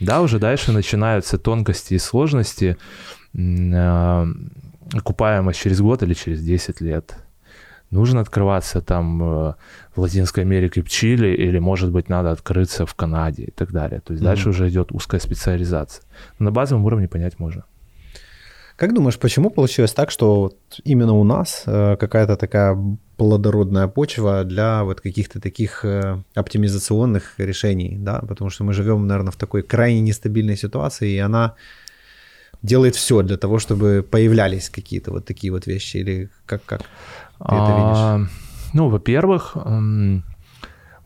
Да, 0.00 0.20
уже 0.20 0.38
дальше 0.38 0.72
начинаются 0.72 1.38
тонкости 1.38 1.94
и 1.94 1.98
сложности, 1.98 2.76
а, 3.36 4.26
окупаемость 4.92 5.60
через 5.60 5.80
год 5.80 6.02
или 6.02 6.14
через 6.14 6.42
10 6.42 6.80
лет 6.80 7.16
нужно 7.94 8.20
открываться 8.20 8.80
там 8.80 9.22
э, 9.22 9.54
в 9.96 10.00
Латинской 10.00 10.44
Америке, 10.44 10.82
в 10.82 10.88
Чили, 10.88 11.28
или, 11.28 11.58
может 11.60 11.90
быть, 11.90 12.08
надо 12.08 12.30
открыться 12.30 12.84
в 12.84 12.94
Канаде 12.94 13.44
и 13.44 13.50
так 13.50 13.72
далее. 13.72 14.00
То 14.00 14.12
есть 14.12 14.22
mm-hmm. 14.22 14.26
дальше 14.26 14.48
уже 14.48 14.68
идет 14.68 14.92
узкая 14.92 15.20
специализация. 15.20 16.04
Но 16.38 16.44
на 16.44 16.50
базовом 16.50 16.84
уровне 16.84 17.08
понять 17.08 17.38
можно. 17.40 17.64
Как 18.76 18.92
думаешь, 18.92 19.18
почему 19.18 19.50
получилось 19.50 19.92
так, 19.92 20.10
что 20.10 20.40
вот 20.40 20.56
именно 20.84 21.12
у 21.12 21.24
нас 21.24 21.62
э, 21.66 21.96
какая-то 21.96 22.36
такая 22.36 22.76
плодородная 23.16 23.86
почва 23.86 24.44
для 24.44 24.82
вот 24.82 25.00
каких-то 25.00 25.40
таких 25.40 25.84
э, 25.84 26.18
оптимизационных 26.34 27.34
решений, 27.38 27.96
да, 27.98 28.18
потому 28.28 28.50
что 28.50 28.64
мы 28.64 28.72
живем, 28.72 29.06
наверное, 29.06 29.30
в 29.30 29.36
такой 29.36 29.62
крайне 29.62 30.00
нестабильной 30.00 30.56
ситуации, 30.56 31.12
и 31.12 31.18
она 31.18 31.54
делает 32.62 32.96
все 32.96 33.22
для 33.22 33.36
того, 33.36 33.58
чтобы 33.58 34.02
появлялись 34.02 34.70
какие-то 34.70 35.12
вот 35.12 35.24
такие 35.24 35.52
вот 35.52 35.66
вещи, 35.66 35.98
или 35.98 36.30
как, 36.46 36.64
как? 36.64 36.80
Ты 37.38 37.54
это 37.54 37.72
видишь? 37.72 37.98
А, 37.98 38.20
ну, 38.72 38.88
во-первых, 38.88 39.56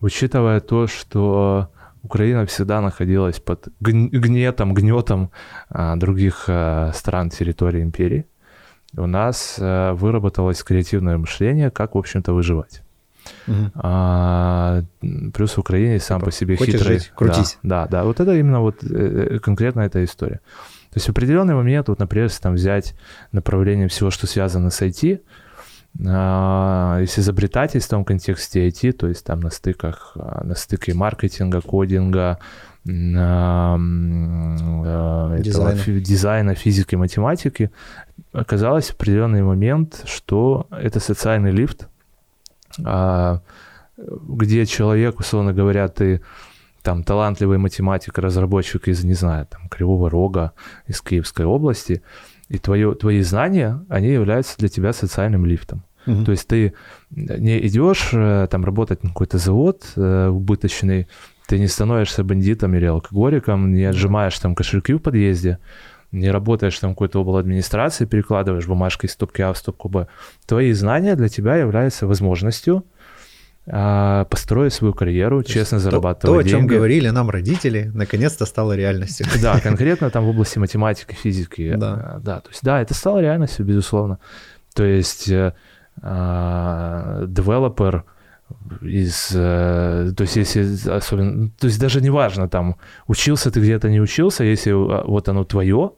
учитывая 0.01 0.59
то, 0.59 0.87
что 0.87 1.69
Украина 2.03 2.45
всегда 2.45 2.81
находилась 2.81 3.39
под 3.39 3.67
гнетом, 3.79 4.73
гнетом 4.73 5.31
а, 5.69 5.95
других 5.95 6.45
а, 6.47 6.91
стран 6.93 7.29
территории 7.29 7.81
империи, 7.81 8.25
у 8.97 9.05
нас 9.05 9.57
выработалось 9.59 10.63
креативное 10.63 11.17
мышление, 11.19 11.69
как, 11.69 11.93
в 11.93 11.97
общем-то, 11.99 12.33
выживать. 12.33 12.81
Угу. 13.47 13.71
А, 13.75 14.83
плюс 15.33 15.53
в 15.53 15.59
Украине 15.59 15.99
сам 15.99 16.19
типа, 16.19 16.25
по 16.25 16.31
себе 16.31 16.55
хитрый. 16.55 16.99
Жить, 16.99 17.11
крутись. 17.15 17.57
Да, 17.63 17.83
да, 17.85 17.99
да. 17.99 18.03
Вот 18.03 18.19
это 18.19 18.35
именно 18.35 18.61
вот 18.61 18.83
э, 18.83 18.87
э, 19.35 19.39
конкретно 19.39 19.81
эта 19.81 20.03
история. 20.03 20.41
То 20.91 20.95
есть 20.95 21.07
в 21.07 21.11
определенный 21.11 21.53
момент, 21.53 21.87
вот, 21.89 21.99
например, 21.99 22.25
если 22.25 22.41
там 22.41 22.55
взять 22.55 22.95
направление 23.31 23.87
всего, 23.87 24.09
что 24.09 24.27
связано 24.27 24.69
с 24.69 24.81
IT, 24.81 25.21
а, 26.05 26.99
если 27.01 27.21
изобретатель 27.21 27.79
в 27.79 27.87
том 27.87 28.05
контексте 28.05 28.67
IT, 28.67 28.93
то 28.93 29.07
есть 29.07 29.25
там 29.25 29.39
на 29.41 29.49
стыках, 29.49 30.13
а, 30.15 30.43
на 30.43 30.55
стыке 30.55 30.93
маркетинга, 30.93 31.61
кодинга, 31.61 32.39
а, 32.87 33.77
дизайна. 35.39 35.79
Этого, 35.79 35.99
дизайна, 35.99 36.55
физики, 36.55 36.95
математики, 36.95 37.71
оказалось 38.31 38.89
в 38.89 38.93
определенный 38.93 39.43
момент, 39.43 40.03
что 40.05 40.67
это 40.71 40.99
социальный 40.99 41.51
лифт, 41.51 41.87
где 42.77 44.65
человек, 44.65 45.19
условно 45.19 45.53
говоря, 45.53 45.87
ты 45.89 46.21
там 46.81 47.03
талантливый 47.03 47.57
математик, 47.57 48.17
разработчик 48.17 48.87
из, 48.87 49.03
не 49.03 49.13
знаю, 49.13 49.45
там, 49.47 49.67
Кривого 49.67 50.09
Рога, 50.09 50.53
из 50.87 51.01
Киевской 51.01 51.45
области, 51.45 52.01
и 52.49 52.57
твое, 52.57 52.95
твои 52.95 53.21
знания, 53.21 53.85
они 53.89 54.09
являются 54.09 54.57
для 54.57 54.67
тебя 54.67 54.91
социальным 54.93 55.45
лифтом. 55.45 55.83
Угу. 56.07 56.25
То 56.25 56.31
есть 56.31 56.47
ты 56.47 56.73
не 57.11 57.59
идешь 57.67 58.09
э, 58.13 58.47
там 58.49 58.65
работать 58.65 59.03
на 59.03 59.09
какой-то 59.09 59.37
завод 59.37 59.83
э, 59.95 60.27
убыточный, 60.27 61.07
ты 61.47 61.59
не 61.59 61.67
становишься 61.67 62.23
бандитом 62.23 62.75
или 62.75 62.85
алкоголиком, 62.85 63.73
не 63.73 63.85
отжимаешь 63.85 64.37
там 64.39 64.55
кошельки 64.55 64.93
в 64.93 64.99
подъезде, 64.99 65.59
не 66.11 66.31
работаешь 66.31 66.77
там 66.79 66.91
какой-то 66.91 67.21
обл. 67.21 67.37
администрации, 67.37 68.05
перекладываешь 68.05 68.67
бумажки 68.67 69.05
из 69.05 69.11
стопки 69.11 69.41
А 69.41 69.53
в 69.53 69.57
стопку 69.57 69.89
Б. 69.89 70.07
Твои 70.47 70.71
знания 70.73 71.15
для 71.15 71.27
тебя 71.27 71.55
являются 71.55 72.07
возможностью 72.07 72.77
а, 72.77 72.98
построить 73.69 74.73
свою 74.73 74.93
карьеру, 74.93 75.43
то 75.43 75.49
честно 75.49 75.79
зарабатывать 75.79 76.21
то, 76.21 76.27
то, 76.27 76.41
деньги. 76.41 76.55
о 76.55 76.59
чем 76.59 76.67
говорили 76.67 77.09
нам 77.09 77.29
родители, 77.29 77.91
наконец-то 77.93 78.45
стало 78.45 78.75
реальностью. 78.75 79.27
Да, 79.41 79.59
конкретно 79.59 80.09
там 80.09 80.25
в 80.25 80.29
области 80.29 80.59
математики, 80.59 81.13
физики. 81.13 81.75
Да. 81.75 81.93
А, 81.93 82.19
да, 82.19 82.39
то 82.39 82.49
есть 82.49 82.63
да, 82.63 82.81
это 82.81 82.93
стало 82.93 83.19
реальностью, 83.19 83.65
безусловно. 83.65 84.19
То 84.73 84.83
есть 84.83 85.29
э, 85.29 85.53
а, 86.01 87.25
девелопер 87.27 88.05
из, 88.81 89.31
э, 89.35 90.13
то 90.15 90.21
есть 90.23 90.35
если 90.35 90.89
особенно, 90.89 91.51
то 91.59 91.67
есть 91.67 91.79
даже 91.79 92.01
неважно 92.01 92.49
там, 92.49 92.75
учился 93.07 93.51
ты 93.51 93.59
где-то, 93.59 93.89
не 93.89 94.01
учился, 94.01 94.43
если 94.43 94.71
вот 94.71 95.29
оно 95.29 95.43
твое, 95.43 95.91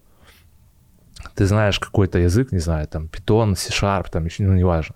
ты 1.35 1.45
знаешь 1.45 1.79
какой-то 1.79 2.19
язык, 2.19 2.51
не 2.51 2.59
знаю, 2.59 2.87
там, 2.87 3.05
Python, 3.05 3.55
C-Sharp, 3.55 4.07
там, 4.11 4.25
еще, 4.25 4.43
ну, 4.43 4.53
неважно, 4.53 4.95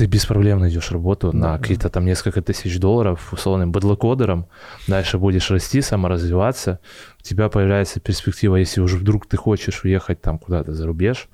ты 0.00 0.06
без 0.06 0.24
проблем 0.24 0.60
найдешь 0.60 0.92
работу 0.92 1.30
да, 1.30 1.38
на 1.38 1.58
какие-то 1.58 1.90
там 1.90 2.06
несколько 2.06 2.40
тысяч 2.40 2.78
долларов 2.78 3.34
условным 3.34 3.70
бэдлокодером, 3.70 4.46
дальше 4.88 5.18
будешь 5.18 5.50
расти, 5.50 5.82
саморазвиваться, 5.82 6.80
у 7.18 7.22
тебя 7.22 7.50
появляется 7.50 8.00
перспектива, 8.00 8.56
если 8.56 8.80
уже 8.80 8.96
вдруг 8.96 9.26
ты 9.26 9.36
хочешь 9.36 9.84
уехать 9.84 10.22
там 10.22 10.38
куда-то 10.38 10.72
за 10.72 10.86
рубеж, 10.86 11.28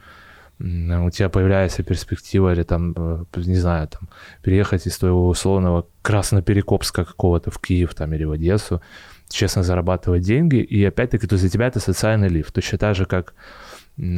у 0.59 1.11
тебя 1.11 1.29
появляется 1.29 1.85
перспектива 1.85 2.55
или 2.55 2.65
там, 2.65 2.93
э, 2.97 3.25
не 3.37 3.55
знаю, 3.55 3.87
там, 3.87 4.09
переехать 4.43 4.89
из 4.89 4.99
твоего 4.99 5.29
условного 5.29 5.87
Красноперекопска 6.03 7.05
какого-то 7.05 7.53
в 7.53 7.61
Киев 7.61 7.95
там 7.95 8.15
или 8.15 8.25
в 8.25 8.33
Одессу, 8.33 8.83
честно 9.29 9.63
зарабатывать 9.63 10.23
деньги, 10.23 10.57
и 10.57 10.85
опять-таки, 10.85 11.29
то 11.29 11.37
для 11.37 11.49
тебя 11.49 11.69
это 11.69 11.79
социальный 11.79 12.29
лифт, 12.29 12.53
точно 12.53 12.79
так 12.79 12.97
же, 12.97 13.05
как 13.05 13.35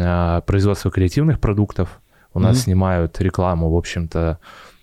а, 0.00 0.40
производство 0.40 0.90
креативных 0.90 1.38
продуктов, 1.38 2.00
у 2.34 2.40
нас 2.40 2.62
снимают 2.62 3.20
рекламу, 3.20 3.70
в 3.70 3.76
общем-то, 3.76 4.38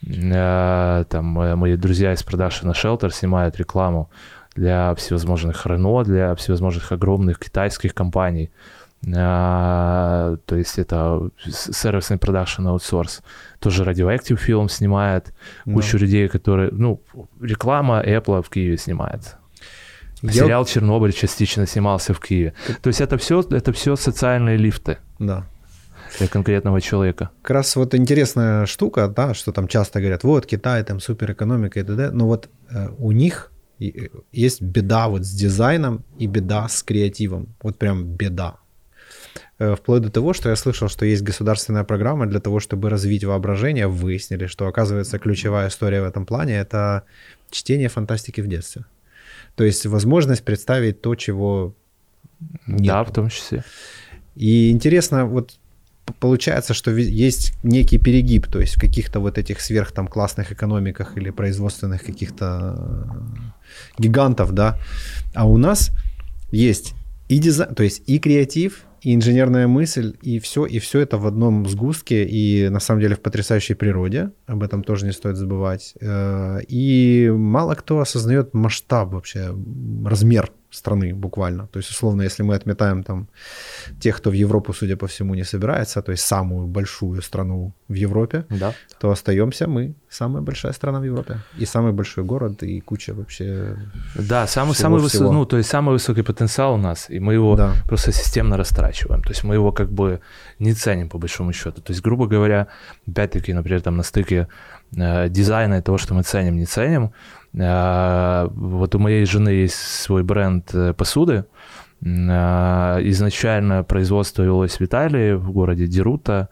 э, 0.06 1.06
там 1.10 1.26
мои 1.26 1.76
друзья 1.76 2.14
из 2.14 2.24
продажи 2.24 2.66
на 2.66 2.72
Shelter 2.72 3.12
снимают 3.12 3.58
рекламу 3.58 4.10
для 4.56 4.94
всевозможных 4.96 5.66
Renault, 5.66 6.06
для 6.06 6.36
всевозможных 6.36 6.92
огромных 6.92 7.40
китайских 7.40 7.94
компаний, 7.94 8.52
а, 9.14 10.38
то 10.46 10.56
есть 10.56 10.80
это 10.80 11.30
сервисный 11.46 12.18
продакшн 12.18 12.68
аутсорс, 12.68 13.22
тоже 13.60 13.84
Radioactive 13.84 14.38
фильм 14.38 14.70
снимает, 14.70 15.34
кучу 15.66 15.98
людей, 15.98 16.28
которые, 16.28 16.72
ну, 16.72 17.02
реклама 17.40 18.02
Apple 18.04 18.42
в 18.42 18.50
Киеве 18.50 18.78
снимается. 18.78 19.38
Я... 20.22 20.32
Сериал 20.32 20.66
Чернобыль 20.66 21.14
частично 21.14 21.68
снимался 21.68 22.14
в 22.14 22.20
Киеве. 22.20 22.54
То 22.82 22.88
есть 22.88 23.02
это 23.02 23.18
все, 23.18 23.42
это 23.42 23.74
все 23.74 23.96
социальные 23.96 24.58
лифты. 24.58 24.98
Да. 25.20 25.46
Для 26.20 26.28
конкретного 26.28 26.82
человека. 26.82 27.30
Как 27.42 27.52
раз 27.52 27.76
вот 27.76 27.96
интересная 27.96 28.66
штука, 28.66 29.08
да, 29.08 29.34
что 29.34 29.52
там 29.52 29.68
часто 29.68 30.00
говорят, 30.00 30.24
вот 30.24 30.46
Китай, 30.46 30.84
там 30.84 31.00
суперэкономика 31.00 31.80
и 31.80 31.84
т.д. 31.84 32.12
Но 32.12 32.28
вот 32.28 32.50
э, 32.70 32.90
у 32.98 33.12
них 33.12 33.52
э, 33.80 34.10
есть 34.32 34.62
беда 34.62 35.08
вот 35.08 35.24
с 35.26 35.32
дизайном 35.32 36.04
и 36.18 36.28
беда 36.28 36.68
с 36.68 36.84
креативом. 36.84 37.48
Вот 37.62 37.78
прям 37.78 38.06
беда. 38.06 38.56
Э, 39.58 39.76
вплоть 39.76 40.02
до 40.02 40.10
того, 40.10 40.34
что 40.34 40.50
я 40.50 40.56
слышал, 40.56 40.90
что 40.90 41.06
есть 41.06 41.24
государственная 41.24 41.84
программа 41.84 42.26
для 42.26 42.40
того, 42.40 42.60
чтобы 42.60 42.90
развить 42.90 43.24
воображение. 43.24 43.88
Выяснили, 43.88 44.48
что, 44.48 44.68
оказывается, 44.68 45.20
ключевая 45.20 45.70
история 45.70 46.02
в 46.02 46.06
этом 46.06 46.26
плане— 46.26 46.58
это 46.60 47.04
чтение 47.52 47.88
фантастики 47.88 48.42
в 48.42 48.48
детстве. 48.48 48.86
То 49.56 49.64
есть 49.64 49.86
возможность 49.86 50.44
представить 50.44 51.02
то, 51.02 51.16
чего 51.16 51.74
нет. 52.68 52.88
Да, 52.88 53.04
в 53.04 53.14
том 53.14 53.30
числе. 53.30 53.64
И 54.36 54.72
интересно, 54.72 55.26
вот 55.26 55.58
получается, 56.20 56.74
что 56.74 56.92
есть 56.92 57.54
некий 57.64 57.98
перегиб, 57.98 58.48
то 58.48 58.60
есть 58.60 58.76
в 58.76 58.80
каких-то 58.80 59.20
вот 59.20 59.38
этих 59.38 59.62
сверх 59.62 59.92
там 59.92 60.08
классных 60.08 60.52
экономиках 60.52 61.18
или 61.18 61.30
производственных 61.32 62.04
каких-то 62.04 62.76
э, 63.98 64.02
гигантов, 64.02 64.54
да, 64.54 64.78
а 65.34 65.48
у 65.48 65.58
нас 65.58 65.92
есть 66.52 66.94
и 67.28 67.40
дизайн, 67.40 67.74
то 67.74 67.84
есть 67.84 68.04
и 68.08 68.20
креатив, 68.20 68.86
и 69.02 69.14
инженерная 69.14 69.68
мысль, 69.68 70.16
и 70.24 70.40
все, 70.40 70.66
и 70.66 70.80
все 70.80 71.00
это 71.00 71.18
в 71.18 71.28
одном 71.28 71.68
сгустке, 71.68 72.26
и 72.26 72.70
на 72.70 72.80
самом 72.80 73.02
деле 73.02 73.16
в 73.16 73.20
потрясающей 73.20 73.76
природе, 73.76 74.32
об 74.48 74.64
этом 74.64 74.84
тоже 74.84 75.06
не 75.06 75.12
стоит 75.12 75.38
забывать. 75.38 75.94
Э, 76.02 76.60
и 76.68 77.30
мало 77.30 77.76
кто 77.76 78.00
осознает 78.00 78.54
масштаб 78.54 79.14
вообще, 79.14 79.56
размер 80.06 80.52
страны 80.76 81.14
буквально. 81.14 81.68
То 81.68 81.80
есть, 81.80 81.92
условно, 81.92 82.24
если 82.24 82.44
мы 82.44 82.56
отметаем 82.56 83.04
там 83.04 83.28
тех, 84.00 84.18
кто 84.18 84.30
в 84.30 84.34
Европу, 84.34 84.74
судя 84.74 84.96
по 84.96 85.08
всему, 85.08 85.36
не 85.36 85.44
собирается, 85.44 86.02
то 86.02 86.12
есть 86.12 86.24
самую 86.24 86.68
большую 86.68 87.22
страну 87.22 87.74
в 87.88 87.94
Европе, 87.94 88.46
да. 88.50 88.74
то 89.00 89.10
остаемся 89.10 89.68
мы, 89.68 89.96
самая 90.10 90.42
большая 90.42 90.74
страна 90.74 91.00
в 91.00 91.04
Европе. 91.04 91.38
И 91.62 91.66
самый 91.66 91.92
большой 91.92 92.24
город, 92.24 92.64
и 92.64 92.82
куча 92.82 93.14
вообще 93.14 93.78
Да, 94.16 94.48
самый, 94.48 94.76
самый, 94.76 95.02
высокий, 95.02 95.34
ну, 95.34 95.46
то 95.46 95.58
есть 95.58 95.70
самый 95.70 95.92
высокий 95.92 96.24
потенциал 96.24 96.74
у 96.74 96.78
нас, 96.78 97.10
и 97.10 97.20
мы 97.20 97.34
его 97.34 97.56
да. 97.56 97.74
просто 97.88 98.12
системно 98.12 98.58
растрачиваем. 98.58 99.22
То 99.22 99.30
есть 99.30 99.44
мы 99.44 99.56
его 99.56 99.72
как 99.72 99.92
бы 99.92 100.20
не 100.60 100.74
ценим 100.74 101.10
по 101.10 101.18
большому 101.18 101.54
счету. 101.54 101.82
То 101.82 101.94
есть, 101.94 102.02
грубо 102.02 102.28
говоря, 102.28 102.68
опять-таки, 103.08 103.54
например, 103.54 103.82
там 103.82 103.98
на 103.98 104.04
стыке 104.04 104.48
э, 104.98 105.30
дизайна 105.30 105.76
и 105.76 105.82
того, 105.82 105.98
что 105.98 106.14
мы 106.14 106.24
ценим, 106.24 106.56
не 106.58 106.66
ценим, 106.66 107.12
вот 107.58 108.96
у 108.96 109.00
моей 109.00 109.26
жены 109.26 109.50
есть 109.50 109.76
свой 109.76 110.24
бренд 110.24 110.74
э, 110.74 110.94
посуды. 110.94 111.46
А, 112.06 113.00
изначально 113.02 113.84
производство 113.84 114.44
велось 114.44 114.80
в 114.80 114.82
Италии, 114.82 115.34
в 115.34 115.52
городе 115.52 115.88
Дерута. 115.88 116.50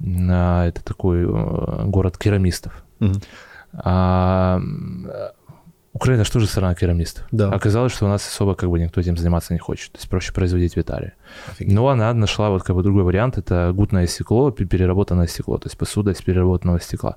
А, 0.00 0.66
это 0.66 0.82
такой 0.82 1.24
э, 1.24 1.84
город 1.84 2.16
керамистов. 2.18 2.84
Угу. 3.00 3.20
Украина 5.96 6.24
что 6.24 6.40
же 6.40 6.46
страна 6.46 6.74
керамистов. 6.74 7.26
Да. 7.30 7.50
Оказалось, 7.50 7.92
что 7.92 8.04
у 8.04 8.08
нас 8.08 8.26
особо 8.26 8.54
как 8.54 8.68
бы 8.68 8.78
никто 8.78 9.00
этим 9.00 9.16
заниматься 9.16 9.54
не 9.54 9.58
хочет. 9.58 9.92
То 9.92 9.98
есть 9.98 10.10
проще 10.10 10.32
производить 10.32 10.76
в 10.76 10.78
Италии. 10.78 11.12
Офигеть. 11.50 11.74
Но 11.74 11.88
она 11.88 12.12
нашла 12.12 12.50
вот 12.50 12.62
как 12.62 12.76
бы 12.76 12.82
другой 12.82 13.02
вариант. 13.02 13.38
Это 13.38 13.72
гутное 13.74 14.06
стекло, 14.06 14.50
переработанное 14.50 15.26
стекло. 15.26 15.56
То 15.56 15.68
есть 15.68 15.78
посуда 15.78 16.10
из 16.10 16.20
переработанного 16.20 16.80
стекла. 16.80 17.16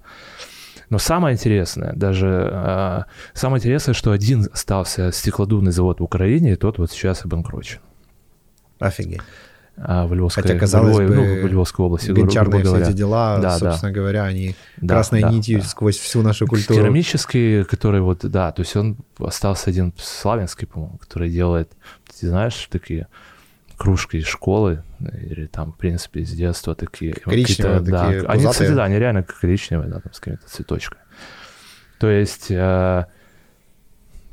Но 0.89 0.97
самое 0.97 1.35
интересное, 1.35 1.93
даже 1.93 2.49
э, 2.51 3.01
самое 3.33 3.59
интересное, 3.59 3.93
что 3.93 4.11
один 4.11 4.47
остался 4.51 5.11
стеклодувный 5.11 5.71
завод 5.71 5.99
в 5.99 6.03
Украине, 6.03 6.53
и 6.53 6.55
тот 6.55 6.79
вот 6.79 6.91
сейчас 6.91 7.25
обанкрочен. 7.25 7.79
Офигеть. 8.79 9.21
А, 9.81 10.07
в 10.07 10.13
Львовской, 10.13 10.43
Хотя, 10.43 10.59
казалось 10.59 10.97
в, 10.97 11.07
бы, 11.07 11.15
ну, 11.15 11.23
в 11.41 11.47
Львовской 11.47 11.85
области, 11.85 12.11
гончарные 12.11 12.63
все 12.63 12.77
эти 12.79 12.91
дела, 12.91 13.39
да, 13.39 13.57
собственно 13.57 13.93
да. 13.93 13.99
говоря, 13.99 14.23
они 14.25 14.55
да, 14.77 14.95
красной 14.95 15.21
да, 15.21 15.29
нитью 15.29 15.59
да. 15.61 15.65
сквозь 15.65 15.97
всю 15.97 16.21
нашу 16.21 16.47
культуру. 16.47 16.77
Керамический, 16.79 17.63
который 17.63 18.01
вот, 18.01 18.19
да, 18.23 18.51
то 18.51 18.61
есть 18.61 18.75
он 18.75 18.97
остался 19.19 19.69
один 19.69 19.93
славянский, 19.97 20.67
по-моему, 20.67 20.97
который 20.97 21.29
делает, 21.29 21.71
ты 22.19 22.27
знаешь, 22.27 22.67
такие 22.69 23.07
кружки 23.79 24.17
из 24.17 24.27
школы, 24.27 24.83
или 24.99 25.47
там, 25.47 25.71
в 25.71 25.77
принципе, 25.77 26.19
из 26.19 26.31
детства 26.31 26.75
такие. 26.75 27.13
Коричневые 27.13 27.79
да, 27.79 28.05
такие 28.05 28.23
Они, 28.27 28.45
кстати, 28.45 28.71
да, 28.71 28.83
они 28.83 28.99
реально 28.99 29.23
коричневые, 29.23 29.89
да, 29.89 29.99
там, 29.99 30.13
с 30.13 30.19
какими-то 30.19 30.47
цветочками. 30.47 31.01
То 31.99 32.09
есть... 32.09 32.51
Э, 32.51 33.05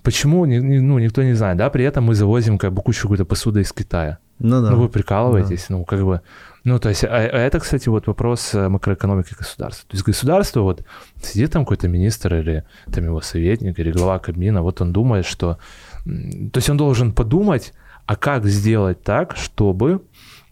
почему, 0.03 0.47
ну, 0.47 0.99
никто 0.99 1.22
не 1.22 1.34
знает, 1.34 1.59
да, 1.59 1.70
при 1.70 1.84
этом 1.84 2.05
мы 2.05 2.14
завозим 2.14 2.59
как 2.59 2.72
бы 2.72 2.82
кучу 2.82 3.03
какой-то 3.03 3.24
посуды 3.24 3.61
из 3.61 3.72
Китая. 3.72 4.18
Ну 4.38 4.62
да. 4.62 4.70
Ну 4.70 4.76
вы 4.76 4.88
прикалываетесь, 4.88 5.66
да. 5.68 5.76
ну 5.76 5.84
как 5.84 6.05
бы, 6.05 6.20
ну 6.64 6.78
то 6.78 6.90
есть, 6.90 7.05
а, 7.05 7.09
а 7.09 7.38
это, 7.38 7.59
кстати, 7.59 7.88
вот 7.88 8.07
вопрос 8.07 8.55
э, 8.55 8.68
макроэкономики 8.68 9.34
государства. 9.38 9.88
То 9.88 9.94
есть 9.94 10.05
государство 10.05 10.61
вот 10.61 10.84
сидит 11.22 11.53
там 11.53 11.64
какой-то 11.64 11.88
министр 11.88 12.34
или 12.34 12.64
там 12.92 13.05
его 13.05 13.20
советник 13.20 13.78
или 13.78 13.90
глава 13.90 14.18
Кабмина, 14.18 14.62
вот 14.62 14.80
он 14.80 14.92
думает, 14.92 15.24
что, 15.24 15.59
то 16.05 16.59
есть 16.59 16.68
он 16.68 16.76
должен 16.76 17.12
подумать, 17.12 17.72
а 18.07 18.16
как 18.16 18.46
сделать 18.46 19.02
так, 19.02 19.36
чтобы 19.36 20.02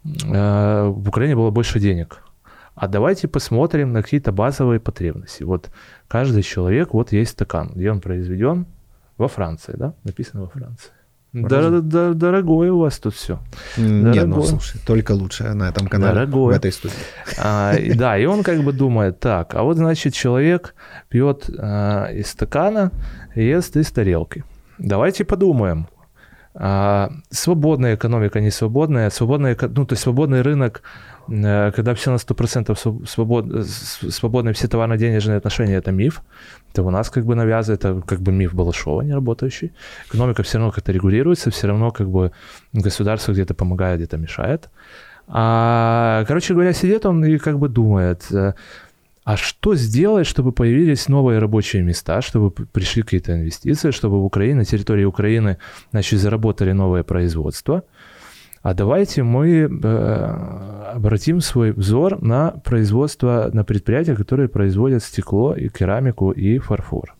э, 0.04 0.84
в 0.86 1.08
Украине 1.08 1.36
было 1.36 1.50
больше 1.50 1.80
денег? 1.80 2.18
А 2.74 2.88
давайте 2.88 3.28
посмотрим 3.28 3.92
на 3.92 4.02
какие-то 4.02 4.32
базовые 4.32 4.80
потребности. 4.80 5.44
Вот 5.44 5.70
каждый 6.08 6.42
человек, 6.42 6.92
вот 6.92 7.12
есть 7.12 7.32
стакан, 7.32 7.70
где 7.74 7.90
он 7.90 8.00
произведен 8.00 8.66
воФранции, 9.16 9.74
да, 9.76 9.94
написано 10.02 10.42
во 10.42 10.48
Франции. 10.48 10.90
Да, 11.32 11.80
да, 11.80 12.12
дорогое 12.12 12.70
у 12.70 12.78
вас 12.78 12.98
тут 12.98 13.14
все. 13.14 13.40
Нет, 13.76 14.26
ну 14.26 14.40
слушай, 14.42 14.80
только 14.86 15.12
лучше 15.12 15.52
на 15.52 15.68
этом 15.68 15.88
канале, 15.88 16.14
дорогое. 16.14 16.54
в 16.54 16.56
этой 16.56 16.72
студии. 16.72 16.94
А, 17.38 17.74
да, 17.96 18.16
и 18.16 18.24
он 18.24 18.44
как 18.44 18.62
бы 18.62 18.72
думает, 18.72 19.18
так, 19.18 19.54
а 19.54 19.64
вот 19.64 19.76
значит 19.76 20.14
человек 20.14 20.76
пьет 21.08 21.50
а, 21.58 22.06
из 22.12 22.28
стакана, 22.28 22.92
ест 23.34 23.76
из 23.76 23.90
тарелки. 23.90 24.44
Давайте 24.78 25.24
подумаем, 25.24 25.88
а, 26.56 27.10
свободная 27.30 27.96
экономика, 27.96 28.40
не 28.40 28.50
свободная, 28.50 29.10
свободная, 29.10 29.56
ну, 29.60 29.86
то 29.86 29.94
есть 29.94 30.02
свободный 30.02 30.42
рынок, 30.42 30.82
э, 31.28 31.72
когда 31.72 31.94
все 31.94 32.12
на 32.12 32.18
100% 32.18 33.06
свобод, 33.06 33.66
свободные 33.66 34.54
все 34.54 34.68
товарно-денежные 34.68 35.38
отношения, 35.38 35.74
это 35.74 35.90
миф, 35.90 36.22
это 36.72 36.84
у 36.84 36.90
нас 36.90 37.10
как 37.10 37.24
бы 37.24 37.34
навязывает, 37.34 37.84
это 37.84 38.00
как 38.06 38.20
бы 38.20 38.30
миф 38.30 38.54
Балашова 38.54 39.02
не 39.02 39.12
работающий. 39.12 39.72
Экономика 40.08 40.42
все 40.42 40.58
равно 40.58 40.72
как-то 40.72 40.92
регулируется, 40.92 41.50
все 41.50 41.66
равно 41.66 41.90
как 41.90 42.08
бы 42.08 42.30
государство 42.72 43.32
где-то 43.32 43.54
помогает, 43.54 43.98
где-то 43.98 44.16
мешает. 44.16 44.70
А, 45.26 46.24
короче 46.28 46.54
говоря, 46.54 46.72
сидит 46.72 47.06
он 47.06 47.24
и 47.24 47.38
как 47.38 47.58
бы 47.58 47.68
думает, 47.68 48.26
э, 48.30 48.52
а 49.24 49.38
что 49.38 49.74
сделать, 49.74 50.26
чтобы 50.26 50.52
появились 50.52 51.08
новые 51.08 51.38
рабочие 51.38 51.82
места, 51.82 52.20
чтобы 52.20 52.50
пришли 52.50 53.02
какие-то 53.02 53.32
инвестиции, 53.32 53.90
чтобы 53.90 54.20
в 54.20 54.24
Украине, 54.24 54.56
на 54.56 54.64
территории 54.64 55.04
Украины, 55.04 55.56
значит, 55.92 56.20
заработали 56.20 56.72
новое 56.72 57.02
производство? 57.02 57.84
А 58.62 58.74
давайте 58.74 59.22
мы 59.22 59.48
э, 59.48 60.90
обратим 60.94 61.40
свой 61.40 61.72
взор 61.72 62.22
на 62.22 62.50
производство, 62.50 63.50
на 63.52 63.64
предприятия, 63.64 64.14
которые 64.14 64.48
производят 64.48 65.02
стекло 65.02 65.54
и 65.54 65.68
керамику 65.68 66.30
и 66.30 66.58
фарфор. 66.58 67.14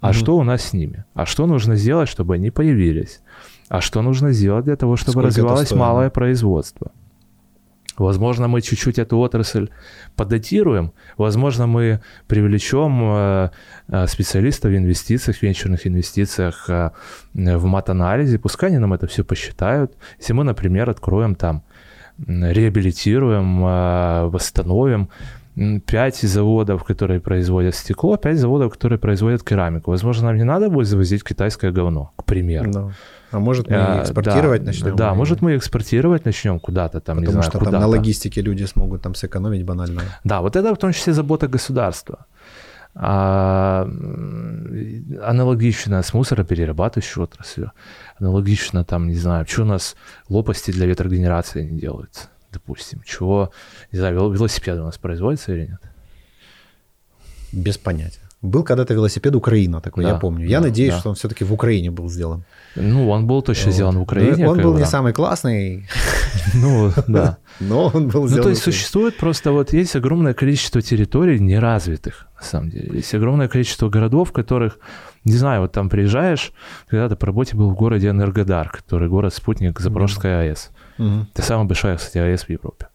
А 0.00 0.10
mm-hmm. 0.10 0.12
что 0.14 0.36
у 0.36 0.44
нас 0.44 0.62
с 0.62 0.72
ними? 0.72 1.04
А 1.14 1.26
что 1.26 1.46
нужно 1.46 1.76
сделать, 1.76 2.08
чтобы 2.08 2.34
они 2.34 2.50
появились? 2.50 3.20
А 3.68 3.80
что 3.80 4.02
нужно 4.02 4.32
сделать 4.32 4.64
для 4.64 4.76
того, 4.76 4.96
чтобы 4.96 5.12
Сколько 5.12 5.28
развивалось 5.28 5.72
малое 5.72 6.10
производство? 6.10 6.90
Возможно, 7.98 8.48
мы 8.48 8.60
чуть-чуть 8.60 8.98
эту 8.98 9.18
отрасль 9.18 9.68
податируем, 10.16 10.92
возможно, 11.16 11.66
мы 11.66 12.00
привлечем 12.26 13.00
э, 13.02 13.50
э, 13.88 14.06
специалистов 14.06 14.70
в 14.70 14.76
инвестициях, 14.76 15.36
в 15.36 15.42
венчурных 15.42 15.86
инвестициях 15.86 16.70
э, 16.70 16.90
в 17.34 17.64
мат-анализе, 17.64 18.38
пускай 18.38 18.70
они 18.70 18.78
нам 18.78 18.92
это 18.92 19.06
все 19.06 19.24
посчитают. 19.24 19.92
Если 20.18 20.32
мы, 20.32 20.44
например, 20.44 20.90
откроем 20.90 21.34
там, 21.34 21.62
реабилитируем, 22.26 23.62
восстановим 24.30 25.08
5 25.86 26.16
заводов, 26.16 26.84
которые 26.84 27.20
производят 27.20 27.74
стекло, 27.74 28.16
5 28.16 28.38
заводов, 28.38 28.72
которые 28.72 28.98
производят 28.98 29.42
керамику. 29.42 29.90
Возможно, 29.90 30.28
нам 30.28 30.36
не 30.36 30.44
надо 30.44 30.68
будет 30.68 30.86
завозить 30.86 31.24
китайское 31.24 31.72
говно, 31.72 32.12
к 32.16 32.24
примеру. 32.24 32.70
Да. 32.70 32.90
А 33.30 33.38
может 33.38 33.68
мы 33.68 33.76
а, 33.76 34.02
экспортировать 34.02 34.62
да, 34.62 34.66
начнем? 34.66 34.96
Да, 34.96 35.14
может 35.14 35.42
мы 35.42 35.56
экспортировать 35.56 36.24
начнем 36.24 36.58
куда-то 36.60 37.00
там, 37.00 37.18
Потому 37.18 37.26
не 37.26 37.32
знаю, 37.32 37.42
что 37.42 37.58
куда-то. 37.58 37.72
там 37.72 37.80
на 37.82 37.86
логистике 37.88 38.40
люди 38.40 38.64
смогут 38.64 39.02
там 39.02 39.14
сэкономить 39.14 39.64
банально. 39.64 40.02
Да, 40.24 40.40
вот 40.40 40.56
это 40.56 40.74
в 40.74 40.78
том 40.78 40.92
числе 40.92 41.12
забота 41.12 41.46
государства. 41.48 42.26
А, 42.94 43.88
аналогично 45.22 46.02
с 46.02 46.14
мусороперерабатывающей 46.14 47.22
отраслью, 47.22 47.72
аналогично 48.18 48.84
там, 48.84 49.08
не 49.08 49.14
знаю, 49.14 49.46
что 49.46 49.62
у 49.62 49.66
нас 49.66 49.94
лопасти 50.28 50.72
для 50.72 50.86
ветрогенерации 50.86 51.64
не 51.64 51.78
делаются, 51.78 52.28
допустим, 52.50 53.02
чего, 53.04 53.52
не 53.92 53.98
знаю, 53.98 54.30
велосипеды 54.30 54.80
у 54.80 54.84
нас 54.84 54.98
производятся 54.98 55.52
или 55.52 55.66
нет? 55.66 55.80
Без 57.52 57.78
понятия. 57.78 58.27
Был 58.40 58.62
когда-то 58.62 58.94
велосипед 58.94 59.34
Украина 59.34 59.80
такой, 59.80 60.04
да, 60.04 60.10
я 60.10 60.16
помню. 60.16 60.46
Я 60.46 60.60
да, 60.60 60.66
надеюсь, 60.66 60.94
да. 60.94 61.00
что 61.00 61.08
он 61.08 61.14
все-таки 61.16 61.44
в 61.44 61.52
Украине 61.52 61.90
был 61.90 62.08
сделан. 62.08 62.44
Ну, 62.76 63.10
он 63.10 63.26
был 63.26 63.42
точно 63.42 63.66
вот. 63.66 63.74
сделан 63.74 63.98
в 63.98 64.02
Украине. 64.02 64.44
Ну, 64.44 64.50
он 64.52 64.62
был 64.62 64.78
не 64.78 64.86
самый 64.86 65.12
классный. 65.12 65.88
Ну, 66.54 66.92
да. 67.08 67.38
Но 67.60 67.90
он 67.94 68.08
был 68.08 68.28
сделан. 68.28 68.36
Ну, 68.36 68.42
то 68.42 68.48
есть 68.50 68.62
существует 68.62 69.16
просто 69.16 69.50
вот 69.52 69.72
есть 69.72 69.96
огромное 69.96 70.34
количество 70.34 70.80
территорий 70.80 71.40
неразвитых, 71.40 72.26
на 72.36 72.44
самом 72.46 72.70
деле. 72.70 72.96
Есть 72.98 73.14
огромное 73.14 73.48
количество 73.48 73.88
городов, 73.88 74.28
в 74.28 74.32
которых, 74.32 74.78
не 75.24 75.36
знаю, 75.36 75.62
вот 75.62 75.72
там 75.72 75.88
приезжаешь, 75.88 76.52
когда-то 76.88 77.16
по 77.16 77.26
работе 77.26 77.56
был 77.56 77.70
в 77.70 77.74
городе 77.74 78.08
Энергодар, 78.08 78.70
который 78.70 79.08
город-спутник 79.08 79.80
Запорожская 79.80 80.42
АЭС. 80.42 80.70
Это 80.98 81.42
самая 81.42 81.66
большая, 81.66 81.96
кстати, 81.96 82.18
АЭС 82.18 82.44
в 82.44 82.50
Европе. 82.50 82.86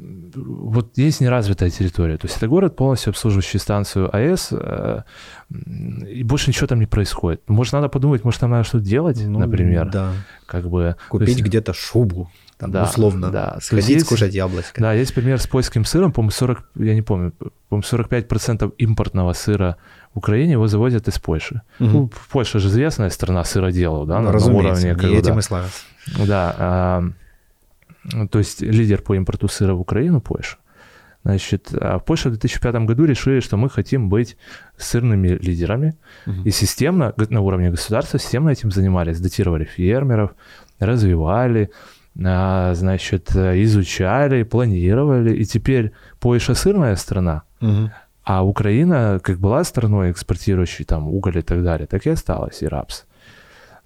Вот 0.00 0.96
есть 0.96 1.20
неразвитая 1.20 1.70
территория. 1.70 2.18
То 2.18 2.26
есть 2.26 2.36
это 2.36 2.46
город, 2.46 2.76
полностью 2.76 3.10
обслуживающий 3.10 3.58
станцию 3.58 4.14
АЭС, 4.14 4.50
э, 4.52 5.02
и 6.06 6.22
больше 6.22 6.50
ничего 6.50 6.68
там 6.68 6.78
не 6.78 6.86
происходит. 6.86 7.42
Может, 7.48 7.72
надо 7.72 7.88
подумать, 7.88 8.22
может, 8.22 8.40
там 8.40 8.50
надо 8.50 8.62
что-то 8.62 8.84
делать, 8.84 9.20
ну, 9.20 9.40
например. 9.40 9.90
Да. 9.90 10.12
Как 10.46 10.68
бы, 10.68 10.94
Купить 11.08 11.28
есть... 11.30 11.42
где-то 11.42 11.72
шубу, 11.72 12.30
там, 12.58 12.70
да, 12.70 12.84
условно. 12.84 13.30
Да. 13.30 13.58
Сходить, 13.60 13.88
есть, 13.88 14.06
скушать 14.06 14.34
яблочко. 14.34 14.80
Да, 14.80 14.92
есть 14.92 15.12
пример 15.12 15.40
с 15.40 15.48
польским 15.48 15.84
сыром, 15.84 16.12
по-моему, 16.12 16.30
40, 16.30 16.70
я 16.76 16.94
не 16.94 17.02
помню, 17.02 17.32
по-моему, 17.68 17.84
45% 17.84 18.72
импортного 18.78 19.32
сыра 19.32 19.78
в 20.14 20.18
Украине 20.18 20.52
его 20.52 20.68
завозят 20.68 21.08
из 21.08 21.18
Польши. 21.18 21.62
Угу. 21.80 21.88
Ну, 21.88 22.10
Польша 22.30 22.60
же 22.60 22.68
известная 22.68 23.10
страна 23.10 23.42
сыроделов, 23.42 24.06
да, 24.06 24.20
ну, 24.20 24.30
на, 24.30 24.38
на 24.38 24.52
уровне. 24.52 24.94
Как, 24.94 25.04
этим 25.04 25.34
да. 25.34 25.38
и 25.40 25.42
славятся. 25.42 25.82
Да, 26.24 27.02
то 28.30 28.38
есть 28.38 28.62
лидер 28.62 29.02
по 29.02 29.14
импорту 29.14 29.48
сыра 29.48 29.74
в 29.74 29.80
Украину 29.80 30.20
Польша. 30.20 30.56
Значит, 31.24 31.68
а 31.74 31.98
в 31.98 32.04
Польше 32.04 32.28
в 32.28 32.32
2005 32.32 32.74
году 32.86 33.04
решили, 33.04 33.40
что 33.40 33.56
мы 33.56 33.68
хотим 33.68 34.08
быть 34.08 34.36
сырными 34.76 35.28
лидерами. 35.28 35.94
Угу. 36.26 36.42
И 36.44 36.50
системно, 36.50 37.12
на 37.16 37.40
уровне 37.40 37.70
государства, 37.70 38.18
системно 38.18 38.50
этим 38.50 38.70
занимались. 38.70 39.20
Датировали 39.20 39.64
фермеров, 39.64 40.30
развивали, 40.78 41.70
а, 42.24 42.72
значит, 42.74 43.30
изучали, 43.34 44.42
планировали. 44.44 45.34
И 45.34 45.44
теперь 45.44 45.92
Польша 46.20 46.54
сырная 46.54 46.96
страна, 46.96 47.42
угу. 47.60 47.90
а 48.24 48.44
Украина 48.44 49.20
как 49.22 49.38
была 49.38 49.64
страной, 49.64 50.12
экспортирующей 50.12 50.84
там 50.84 51.08
уголь 51.08 51.38
и 51.38 51.42
так 51.42 51.62
далее, 51.62 51.86
так 51.86 52.06
и 52.06 52.10
осталась, 52.10 52.62
и 52.62 52.66
рапс. 52.66 53.04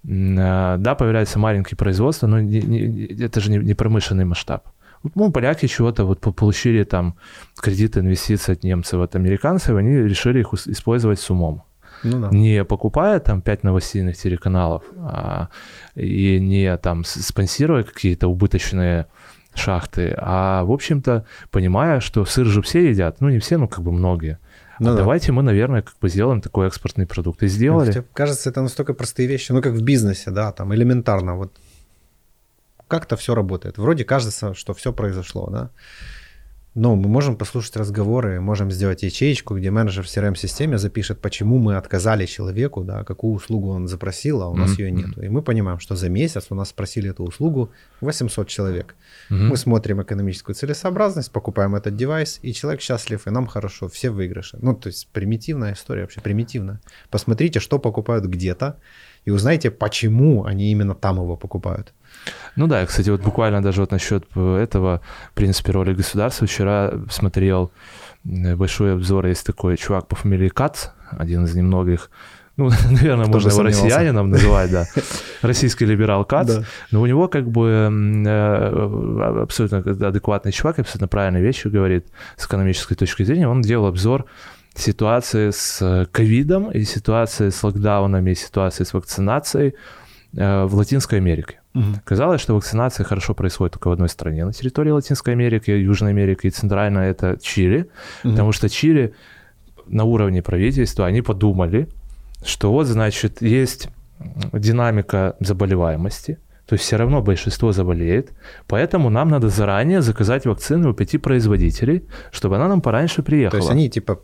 А, 0.05 0.77
да, 0.77 0.95
появляется 0.95 1.39
маленькие 1.39 1.77
производства, 1.77 2.27
но 2.27 2.39
не, 2.39 2.61
не, 2.61 3.23
это 3.23 3.39
же 3.39 3.51
не, 3.51 3.57
не 3.57 3.73
промышленный 3.73 4.25
масштаб. 4.25 4.67
Ну, 5.15 5.31
поляки 5.31 5.67
чего-то 5.67 6.05
вот 6.05 6.19
получили 6.19 6.83
там 6.83 7.15
кредиты, 7.59 7.99
инвестиции 7.99 8.53
от 8.53 8.63
немцев, 8.63 9.01
от 9.01 9.15
американцев, 9.15 9.75
они 9.75 9.95
решили 9.95 10.39
их 10.39 10.53
использовать 10.53 11.19
с 11.19 11.29
умом. 11.29 11.63
Ну, 12.03 12.21
да. 12.21 12.29
Не 12.31 12.63
покупая 12.63 13.19
там 13.19 13.41
пять 13.41 13.63
новостейных 13.63 14.17
телеканалов 14.17 14.83
а, 14.97 15.49
и 15.95 16.39
не 16.39 16.75
там 16.77 17.03
спонсируя 17.05 17.83
какие-то 17.83 18.27
убыточные 18.27 19.07
шахты, 19.55 20.13
а, 20.17 20.63
в 20.63 20.71
общем-то, 20.71 21.25
понимая, 21.51 21.99
что 21.99 22.25
сыр 22.25 22.45
же 22.45 22.61
все 22.61 22.89
едят, 22.89 23.21
ну, 23.21 23.29
не 23.29 23.39
все, 23.39 23.57
но 23.57 23.67
как 23.67 23.83
бы 23.83 23.91
многие. 23.91 24.39
Ну, 24.79 24.89
а 24.89 24.91
да. 24.91 24.97
давайте 24.97 25.31
мы, 25.31 25.43
наверное, 25.43 25.81
как 25.81 25.95
бы 25.99 26.09
сделаем 26.09 26.41
такой 26.41 26.67
экспортный 26.67 27.05
продукт. 27.05 27.43
И 27.43 27.47
сделали. 27.47 27.87
Хотя, 27.87 28.03
кажется, 28.13 28.49
это 28.49 28.61
настолько 28.61 28.93
простые 28.93 29.27
вещи, 29.27 29.51
ну, 29.51 29.61
как 29.61 29.73
в 29.73 29.81
бизнесе, 29.81 30.31
да, 30.31 30.51
там 30.51 30.73
элементарно. 30.73 31.35
Вот 31.35 31.53
как-то 32.87 33.15
все 33.15 33.35
работает. 33.35 33.77
Вроде 33.77 34.03
кажется, 34.03 34.53
что 34.53 34.73
все 34.73 34.91
произошло, 34.93 35.49
да. 35.49 35.69
Но 36.75 36.95
мы 36.95 37.07
можем 37.07 37.35
послушать 37.35 37.75
разговоры, 37.75 38.41
можем 38.41 38.71
сделать 38.71 39.03
ячеечку, 39.03 39.55
где 39.55 39.69
менеджер 39.69 40.03
в 40.03 40.07
CRM-системе 40.07 40.79
запишет, 40.79 41.19
почему 41.19 41.59
мы 41.59 41.75
отказали 41.75 42.25
человеку, 42.25 42.83
да, 42.83 43.03
какую 43.03 43.35
услугу 43.35 43.69
он 43.69 43.87
запросил, 43.87 44.41
а 44.41 44.49
у 44.49 44.55
нас 44.55 44.71
mm-hmm. 44.71 44.81
ее 44.81 44.91
нет. 44.91 45.17
И 45.23 45.29
мы 45.29 45.43
понимаем, 45.43 45.79
что 45.79 45.95
за 45.95 46.09
месяц 46.09 46.47
у 46.49 46.55
нас 46.55 46.69
спросили 46.69 47.11
эту 47.11 47.25
услугу 47.25 47.69
800 48.01 48.47
человек. 48.47 48.95
Mm-hmm. 49.29 49.35
Мы 49.35 49.57
смотрим 49.57 50.01
экономическую 50.01 50.55
целесообразность, 50.55 51.31
покупаем 51.31 51.75
этот 51.75 51.95
девайс, 51.95 52.39
и 52.41 52.53
человек 52.53 52.81
счастлив, 52.81 53.27
и 53.27 53.29
нам 53.29 53.45
хорошо, 53.45 53.87
все 53.87 54.09
выигрыши. 54.09 54.57
Ну, 54.59 54.73
то 54.73 54.87
есть 54.87 55.07
примитивная 55.13 55.73
история, 55.73 56.01
вообще 56.01 56.21
примитивная. 56.21 56.81
Посмотрите, 57.11 57.59
что 57.59 57.77
покупают 57.77 58.25
где-то, 58.25 58.79
и 59.25 59.31
узнайте, 59.31 59.69
почему 59.69 60.43
они 60.43 60.71
именно 60.71 60.95
там 60.95 61.17
его 61.17 61.37
покупают. 61.37 61.93
Ну 62.55 62.67
да, 62.67 62.85
кстати, 62.85 63.09
вот 63.09 63.21
буквально 63.21 63.61
даже 63.61 63.81
вот 63.81 63.91
насчет 63.91 64.25
этого, 64.35 65.01
в 65.31 65.33
принципе, 65.33 65.71
роли 65.71 65.93
государства, 65.93 66.47
вчера 66.47 66.93
смотрел 67.09 67.71
большой 68.23 68.93
обзор, 68.93 69.25
есть 69.25 69.45
такой 69.45 69.77
чувак 69.77 70.07
по 70.07 70.15
фамилии 70.15 70.49
Кац, 70.49 70.87
один 71.11 71.45
из 71.45 71.55
немногих, 71.55 72.09
ну, 72.55 72.69
наверное, 72.91 73.25
можно 73.25 73.49
его 73.49 73.63
россиянином 73.63 74.29
называть, 74.29 74.71
да, 74.71 74.85
российский 75.41 75.85
либерал 75.85 76.23
Кац, 76.25 76.47
да. 76.47 76.63
но 76.91 77.01
у 77.01 77.05
него 77.05 77.27
как 77.27 77.49
бы 77.49 77.89
э, 78.25 79.41
абсолютно 79.41 79.79
адекватный 79.79 80.51
чувак, 80.51 80.79
абсолютно 80.79 81.07
правильные 81.07 81.43
вещи 81.43 81.67
говорит 81.67 82.07
с 82.37 82.45
экономической 82.45 82.95
точки 82.95 83.23
зрения, 83.23 83.47
он 83.47 83.61
делал 83.61 83.87
обзор 83.87 84.25
ситуации 84.75 85.51
с 85.51 86.07
ковидом 86.11 86.71
и 86.71 86.83
ситуации 86.83 87.49
с 87.49 87.63
локдаунами, 87.63 88.31
и 88.31 88.35
ситуации 88.35 88.83
с 88.83 88.93
вакцинацией. 88.93 89.69
э, 89.69 89.73
в 90.33 90.69
Латинской 90.73 91.19
Америке. 91.19 91.59
Угу. 91.75 92.01
Казалось, 92.03 92.41
что 92.41 92.55
вакцинация 92.55 93.03
хорошо 93.03 93.33
происходит 93.33 93.73
только 93.73 93.87
в 93.87 93.91
одной 93.91 94.09
стране 94.09 94.45
на 94.45 94.53
территории 94.53 94.91
Латинской 94.91 95.33
Америки, 95.33 95.71
Южной 95.71 96.11
Америки 96.11 96.47
и 96.47 96.49
Центральной 96.49 97.09
это 97.09 97.37
Чили, 97.41 97.87
угу. 98.23 98.31
потому 98.31 98.51
что 98.51 98.69
Чили 98.69 99.13
на 99.87 100.03
уровне 100.03 100.41
правительства 100.41 101.05
они 101.05 101.21
подумали, 101.21 101.87
что 102.45 102.71
вот, 102.71 102.87
значит, 102.87 103.41
есть 103.41 103.89
динамика 104.53 105.35
заболеваемости, 105.39 106.39
то 106.65 106.73
есть 106.73 106.85
все 106.85 106.95
равно 106.95 107.21
большинство 107.21 107.71
заболеет, 107.71 108.31
поэтому 108.67 109.09
нам 109.09 109.29
надо 109.29 109.49
заранее 109.49 110.01
заказать 110.01 110.45
вакцины 110.45 110.89
у 110.89 110.93
пяти 110.93 111.17
производителей, 111.17 112.05
чтобы 112.31 112.55
она 112.55 112.67
нам 112.67 112.81
пораньше 112.81 113.21
приехала. 113.21 113.51
То 113.51 113.57
есть 113.57 113.69
они 113.69 113.89
типа 113.89 114.21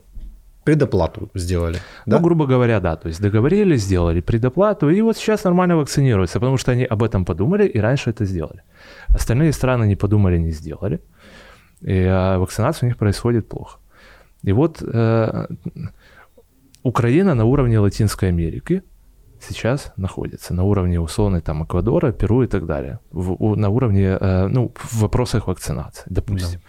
предоплату 0.70 1.30
сделали. 1.36 1.78
Да? 2.06 2.18
Ну, 2.18 2.24
грубо 2.24 2.46
говоря, 2.46 2.80
да. 2.80 2.96
То 2.96 3.10
есть 3.10 3.22
договорились, 3.22 3.82
сделали 3.82 4.22
предоплату, 4.22 4.90
и 4.90 5.02
вот 5.02 5.18
сейчас 5.18 5.44
нормально 5.44 5.78
вакцинируются, 5.78 6.40
потому 6.40 6.58
что 6.58 6.72
они 6.72 6.86
об 6.86 7.02
этом 7.02 7.26
подумали 7.26 7.68
и 7.68 7.80
раньше 7.82 8.12
это 8.12 8.26
сделали. 8.26 8.62
Остальные 9.16 9.52
страны 9.52 9.88
не 9.88 9.96
подумали, 9.96 10.38
не 10.38 10.52
сделали, 10.52 11.00
и 11.82 12.06
а, 12.08 12.38
вакцинация 12.38 12.88
у 12.88 12.90
них 12.90 12.98
происходит 12.98 13.50
плохо. 13.50 13.80
И 14.48 14.54
вот 14.54 14.82
э, 14.82 15.48
Украина 16.84 17.36
на 17.36 17.46
уровне 17.46 17.80
Латинской 17.80 18.30
Америки 18.30 18.82
сейчас 19.42 19.94
находится, 19.98 20.54
на 20.54 20.64
уровне 20.64 21.00
условной 21.00 21.42
там 21.42 21.64
Эквадора, 21.64 22.12
Перу 22.12 22.44
и 22.44 22.48
так 22.48 22.66
далее, 22.66 23.00
в, 23.12 23.32
у, 23.44 23.56
на 23.56 23.70
уровне, 23.70 24.18
э, 24.22 24.48
ну, 24.48 24.72
в 24.76 25.02
вопросах 25.02 25.48
вакцинации, 25.48 26.06
допустим. 26.10 26.60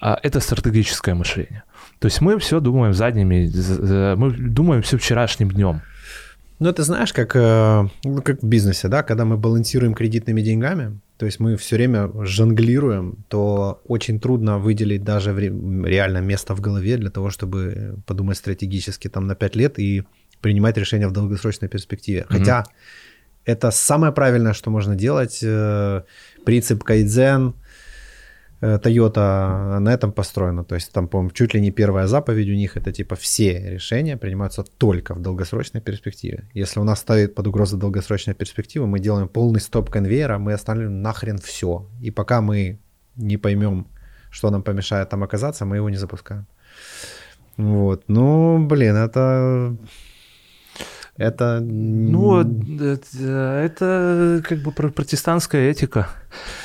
Да. 0.00 0.10
А 0.10 0.18
это 0.22 0.40
стратегическое 0.40 1.14
мышление. 1.14 1.62
То 1.98 2.06
есть 2.06 2.20
мы 2.20 2.38
все 2.38 2.60
думаем 2.60 2.94
задними, 2.94 3.50
мы 4.16 4.30
думаем 4.30 4.82
все 4.82 4.98
вчерашним 4.98 5.50
днем. 5.50 5.82
Ну, 6.60 6.68
это 6.68 6.82
знаешь, 6.82 7.12
как, 7.12 7.36
э, 7.36 7.88
ну, 8.04 8.22
как 8.22 8.42
в 8.42 8.46
бизнесе, 8.46 8.88
да, 8.88 9.02
когда 9.04 9.24
мы 9.24 9.36
балансируем 9.36 9.94
кредитными 9.94 10.40
деньгами, 10.40 10.98
то 11.16 11.26
есть 11.26 11.38
мы 11.38 11.56
все 11.56 11.76
время 11.76 12.10
жонглируем, 12.24 13.16
то 13.28 13.80
очень 13.86 14.18
трудно 14.18 14.58
выделить 14.58 15.04
даже 15.04 15.32
реально 15.32 16.18
место 16.18 16.56
в 16.56 16.60
голове 16.60 16.96
для 16.96 17.10
того, 17.10 17.30
чтобы 17.30 17.96
подумать 18.06 18.38
стратегически 18.38 19.08
там 19.08 19.26
на 19.28 19.36
5 19.36 19.56
лет 19.56 19.78
и 19.78 20.04
принимать 20.40 20.76
решения 20.76 21.06
в 21.06 21.12
долгосрочной 21.12 21.68
перспективе. 21.68 22.20
Mm-hmm. 22.20 22.38
Хотя 22.38 22.64
это 23.44 23.70
самое 23.70 24.12
правильное, 24.12 24.52
что 24.52 24.70
можно 24.70 24.96
делать. 24.96 25.40
Э, 25.42 26.02
принцип 26.44 26.82
кайдзен– 26.82 27.54
Toyota 28.60 29.78
на 29.78 29.92
этом 29.92 30.12
построена. 30.12 30.64
То 30.64 30.74
есть 30.74 30.92
там, 30.92 31.08
по-моему, 31.08 31.30
чуть 31.30 31.54
ли 31.54 31.60
не 31.60 31.70
первая 31.70 32.06
заповедь 32.06 32.48
у 32.48 32.54
них 32.54 32.76
это 32.76 32.92
типа 32.92 33.14
все 33.14 33.70
решения 33.70 34.16
принимаются 34.16 34.64
только 34.64 35.14
в 35.14 35.20
долгосрочной 35.20 35.80
перспективе. 35.80 36.48
Если 36.54 36.80
у 36.80 36.84
нас 36.84 36.98
ставит 36.98 37.34
под 37.34 37.46
угрозу 37.46 37.76
долгосрочная 37.76 38.34
перспектива, 38.34 38.86
мы 38.86 38.98
делаем 38.98 39.28
полный 39.28 39.60
стоп 39.60 39.90
конвейера, 39.90 40.38
мы 40.38 40.54
останавливаем 40.54 41.02
нахрен 41.02 41.38
все. 41.38 41.88
И 42.00 42.10
пока 42.10 42.40
мы 42.40 42.80
не 43.16 43.36
поймем, 43.36 43.86
что 44.30 44.50
нам 44.50 44.62
помешает 44.62 45.08
там 45.08 45.22
оказаться, 45.22 45.64
мы 45.64 45.76
его 45.76 45.90
не 45.90 45.96
запускаем. 45.96 46.46
Вот. 47.56 48.04
Ну, 48.08 48.66
блин, 48.66 48.96
это 48.96 49.76
Это... 51.18 51.58
Ну, 51.60 52.40
это, 52.40 53.60
это 53.64 54.42
как 54.48 54.62
бы 54.62 54.70
протестантская 54.70 55.68
этика 55.68 56.08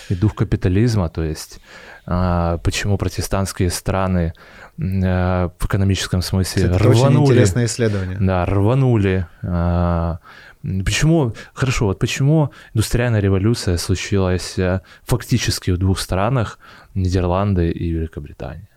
и 0.10 0.16
дух 0.16 0.36
капитализма, 0.36 1.10
то 1.10 1.24
есть 1.24 1.60
а, 2.06 2.60
почему 2.60 2.98
протестантские 3.00 3.72
страны 3.72 4.34
а, 4.80 5.50
в 5.58 5.66
экономическом 5.66 6.22
смысле 6.22 6.70
Кстати, 6.70 6.84
рванули. 6.84 7.00
Это 7.00 7.20
очень 7.20 7.24
интересное 7.24 7.66
исследование. 7.66 8.18
Да, 8.20 8.46
рванули. 8.46 9.26
А, 9.42 10.20
почему, 10.62 11.34
хорошо, 11.54 11.88
вот 11.88 11.98
почему 11.98 12.52
индустриальная 12.76 13.22
революция 13.22 13.78
случилась 13.78 14.56
фактически 15.04 15.72
в 15.72 15.78
двух 15.78 16.00
странах, 16.00 16.60
Нидерланды 16.94 17.72
и 17.72 17.90
Великобритания? 17.90 18.70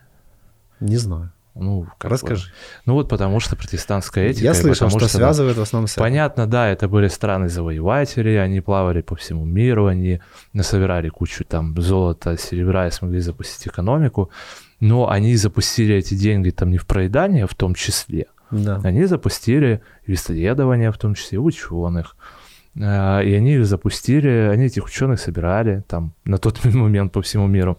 Не 0.81 0.97
знаю. 0.97 1.33
Ну, 1.59 1.87
как 1.99 2.11
Расскажи. 2.11 2.49
Бы. 2.49 2.53
Ну 2.85 2.95
вот 2.95 3.09
потому 3.09 3.41
что 3.41 3.57
протестантская 3.57 4.27
этика. 4.29 4.45
Я 4.45 4.55
слышал, 4.55 4.91
что, 4.91 5.01
что 5.01 5.09
связывает 5.09 5.57
в 5.57 5.63
основном 5.63 5.89
с. 5.89 5.95
Понятно, 5.95 6.47
да, 6.47 6.69
это 6.69 6.87
были 6.87 7.09
страны-завоеватели, 7.09 8.35
они 8.35 8.61
плавали 8.61 9.01
по 9.01 9.17
всему 9.17 9.45
миру, 9.45 9.87
они 9.87 10.21
насобирали 10.53 11.09
кучу 11.09 11.45
там 11.45 11.75
золота, 11.81 12.37
серебра 12.37 12.89
и 12.89 12.91
смогли 12.91 13.21
запустить 13.21 13.69
экономику, 13.69 14.31
но 14.81 15.09
они 15.09 15.35
запустили 15.37 15.95
эти 15.95 16.15
деньги 16.15 16.51
там 16.51 16.71
не 16.71 16.79
в 16.79 16.87
проедание 16.87 17.47
в 17.47 17.55
том 17.55 17.75
числе, 17.75 18.27
да. 18.51 18.81
они 18.85 19.07
запустили 19.07 19.81
исследования 20.07 20.93
в 20.93 20.99
том 20.99 21.15
числе 21.15 21.39
ученых, 21.39 22.17
а, 22.79 23.21
и 23.21 23.33
они 23.33 23.55
их 23.55 23.67
запустили, 23.67 24.29
они 24.29 24.67
этих 24.67 24.85
ученых 24.85 25.21
собирали 25.21 25.83
там 25.89 26.13
на 26.27 26.37
тот 26.37 26.63
момент 26.65 27.13
по 27.13 27.23
всему 27.23 27.47
миру. 27.47 27.79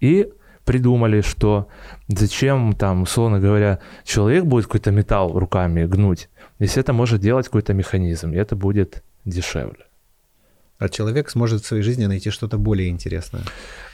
И 0.00 0.28
придумали, 0.68 1.22
что 1.22 1.66
зачем 2.08 2.74
там, 2.74 3.02
условно 3.02 3.40
говоря, 3.40 3.78
человек 4.04 4.44
будет 4.44 4.66
какой-то 4.66 4.90
металл 4.90 5.38
руками 5.38 5.86
гнуть, 5.86 6.28
если 6.60 6.80
это 6.80 6.92
может 6.92 7.20
делать 7.20 7.46
какой-то 7.46 7.72
механизм, 7.72 8.32
и 8.32 8.36
это 8.36 8.54
будет 8.54 9.02
дешевле. 9.24 9.86
А 10.78 10.88
человек 10.88 11.30
сможет 11.30 11.62
в 11.62 11.66
своей 11.66 11.82
жизни 11.82 12.06
найти 12.06 12.30
что-то 12.30 12.58
более 12.58 12.88
интересное. 12.88 13.42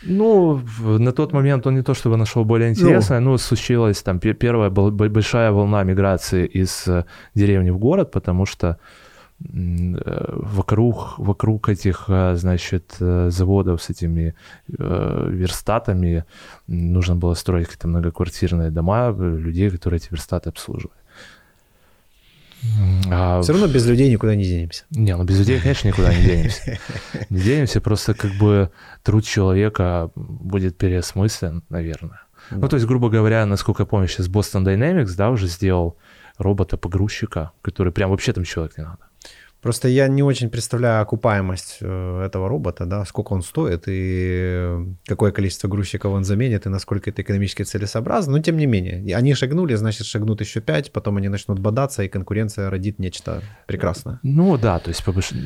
Ну, 0.03 0.61
на 0.99 1.13
тот 1.13 1.33
момент 1.33 1.67
он 1.67 1.75
не 1.77 1.83
то 1.83 1.95
чтобы 1.95 2.17
нашел 2.17 2.45
более 2.45 2.71
интересное, 2.71 3.21
ну, 3.21 3.31
но 3.31 3.39
случилась 3.39 4.03
там 4.03 4.19
первая 4.19 4.71
большая 4.71 5.53
волна 5.53 5.85
миграции 5.85 6.45
из 6.45 6.89
э, 6.89 7.05
деревни 7.35 7.71
в 7.71 7.79
город, 7.79 8.11
потому 8.11 8.47
что 8.47 8.77
вокруг, 9.41 11.19
вокруг 11.19 11.69
этих, 11.69 12.05
э, 12.09 12.35
значит, 12.37 12.97
э, 13.01 13.31
заводов 13.31 13.83
с 13.83 13.91
этими 13.91 14.35
верстатами 14.69 16.25
нужно 16.67 17.17
было 17.17 17.35
строить 17.35 17.67
какие-то 17.67 17.89
многоквартирные 17.89 18.71
дома 18.71 19.11
людей, 19.11 19.71
которые 19.71 19.99
эти 19.99 20.09
верстаты 20.11 20.49
обслуживали. 20.51 20.99
А... 23.11 23.43
Все 23.43 23.53
равно 23.53 23.67
без 23.67 23.87
людей 23.87 24.11
никуда 24.11 24.35
не 24.35 24.45
денемся. 24.45 24.85
Не, 24.91 25.17
ну 25.17 25.25
без 25.25 25.39
людей, 25.39 25.61
конечно, 25.61 25.89
никуда 25.89 26.15
не 26.15 26.25
денемся. 26.25 26.79
Не 27.31 27.41
денемся, 27.41 27.81
просто 27.81 28.15
как 28.15 28.33
бы 28.33 28.71
труд 29.03 29.25
человека 29.25 30.11
будет 30.15 30.79
переосмыслен, 30.79 31.63
наверное. 31.69 32.21
Да. 32.51 32.57
Ну, 32.57 32.69
то 32.69 32.77
есть, 32.77 32.87
грубо 32.87 33.09
говоря, 33.09 33.45
насколько 33.47 33.83
я 33.83 33.87
помню, 33.87 34.09
сейчас 34.09 34.29
Boston 34.29 34.65
Dynamics, 34.65 35.15
да, 35.17 35.31
уже 35.31 35.47
сделал 35.47 35.97
робота-погрузчика, 36.39 37.53
который 37.63 37.93
прям 37.93 38.11
вообще 38.11 38.33
там 38.33 38.45
человек 38.45 38.77
не 38.79 38.85
надо. 38.85 39.09
Просто 39.65 39.89
я 39.89 40.09
не 40.09 40.23
очень 40.23 40.51
представляю 40.51 41.01
окупаемость 41.01 41.79
э, 41.81 42.23
этого 42.27 42.51
робота, 42.51 42.85
да, 42.85 43.07
сколько 43.07 43.33
он 43.33 43.41
стоит 43.41 43.85
и 43.87 44.95
какое 45.07 45.33
количество 45.33 45.69
грузчиков 45.69 46.13
он 46.13 46.23
заменит 46.23 46.67
и 46.67 46.69
насколько 46.69 47.09
это 47.09 47.23
экономически 47.23 47.63
целесообразно. 47.63 48.33
Но 48.33 48.43
тем 48.43 48.59
не 48.59 48.67
менее, 48.67 49.17
они 49.17 49.33
шагнули, 49.33 49.75
значит 49.77 50.07
шагнут 50.07 50.43
еще 50.43 50.61
пять, 50.61 50.93
потом 50.93 51.17
они 51.17 51.29
начнут 51.29 51.61
бодаться, 51.61 52.03
и 52.03 52.09
конкуренция 52.09 52.69
родит 52.69 52.99
нечто 52.99 53.41
прекрасное. 53.67 54.21
Ну 54.23 54.59
да, 54.59 54.79
то 54.81 54.91
есть, 54.91 55.03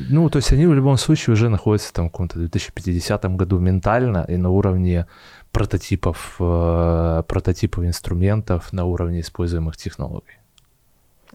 ну, 0.09 0.29
то 0.29 0.39
есть 0.39 0.51
они 0.51 0.67
в 0.67 0.73
любом 0.73 0.97
случае 0.97 1.35
уже 1.35 1.47
находятся 1.47 1.93
там 1.93 2.09
в 2.09 2.11
каком-то 2.11 2.39
2050 2.39 3.23
году 3.37 3.59
ментально 3.59 4.25
и 4.27 4.35
на 4.35 4.49
уровне 4.49 5.07
прототипов, 5.53 6.35
э, 6.41 7.23
прототипов 7.25 7.85
инструментов, 7.85 8.73
на 8.73 8.83
уровне 8.83 9.21
используемых 9.21 9.77
технологий. 9.77 10.38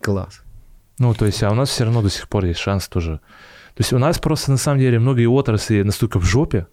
Класс. 0.01 0.42
Ну, 0.99 1.14
то 1.14 1.26
есть, 1.26 1.42
а 1.42 1.51
у 1.51 1.55
нас 1.55 1.70
все 1.70 1.84
равно 1.84 2.03
до 2.03 2.11
сих 2.11 2.28
пор 2.28 2.45
есть 2.45 2.61
шанс 2.61 2.88
тоже. 2.88 3.20
То 3.74 3.80
есть 3.80 3.92
у 3.92 3.99
нас 3.99 4.18
просто 4.18 4.53
на 4.53 4.57
самом 4.57 4.78
деле 4.78 4.99
многие 4.99 5.26
отрасли 5.26 5.82
настолько 5.82 6.20
в 6.20 6.24
жопе, 6.24 6.68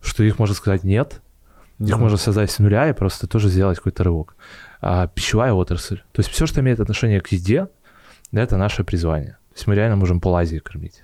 что 0.00 0.22
их 0.22 0.38
можно 0.38 0.54
сказать 0.54 0.84
нет. 0.84 1.20
Их 1.78 1.98
можно 1.98 2.16
создать 2.16 2.50
с 2.50 2.58
нуля 2.58 2.88
и 2.88 2.94
просто 2.94 3.26
тоже 3.26 3.48
сделать 3.48 3.78
какой-то 3.78 4.04
рывок. 4.04 4.36
А 4.80 5.08
пищевая 5.08 5.52
отрасль, 5.52 5.98
то 6.12 6.20
есть 6.20 6.30
все, 6.30 6.46
что 6.46 6.60
имеет 6.60 6.80
отношение 6.80 7.20
к 7.20 7.28
еде, 7.28 7.68
это 8.32 8.56
наше 8.56 8.84
призвание. 8.84 9.32
То 9.50 9.56
есть 9.56 9.66
мы 9.66 9.74
реально 9.74 9.96
можем 9.96 10.20
пол 10.20 10.36
Азии 10.36 10.58
кормить. 10.58 11.02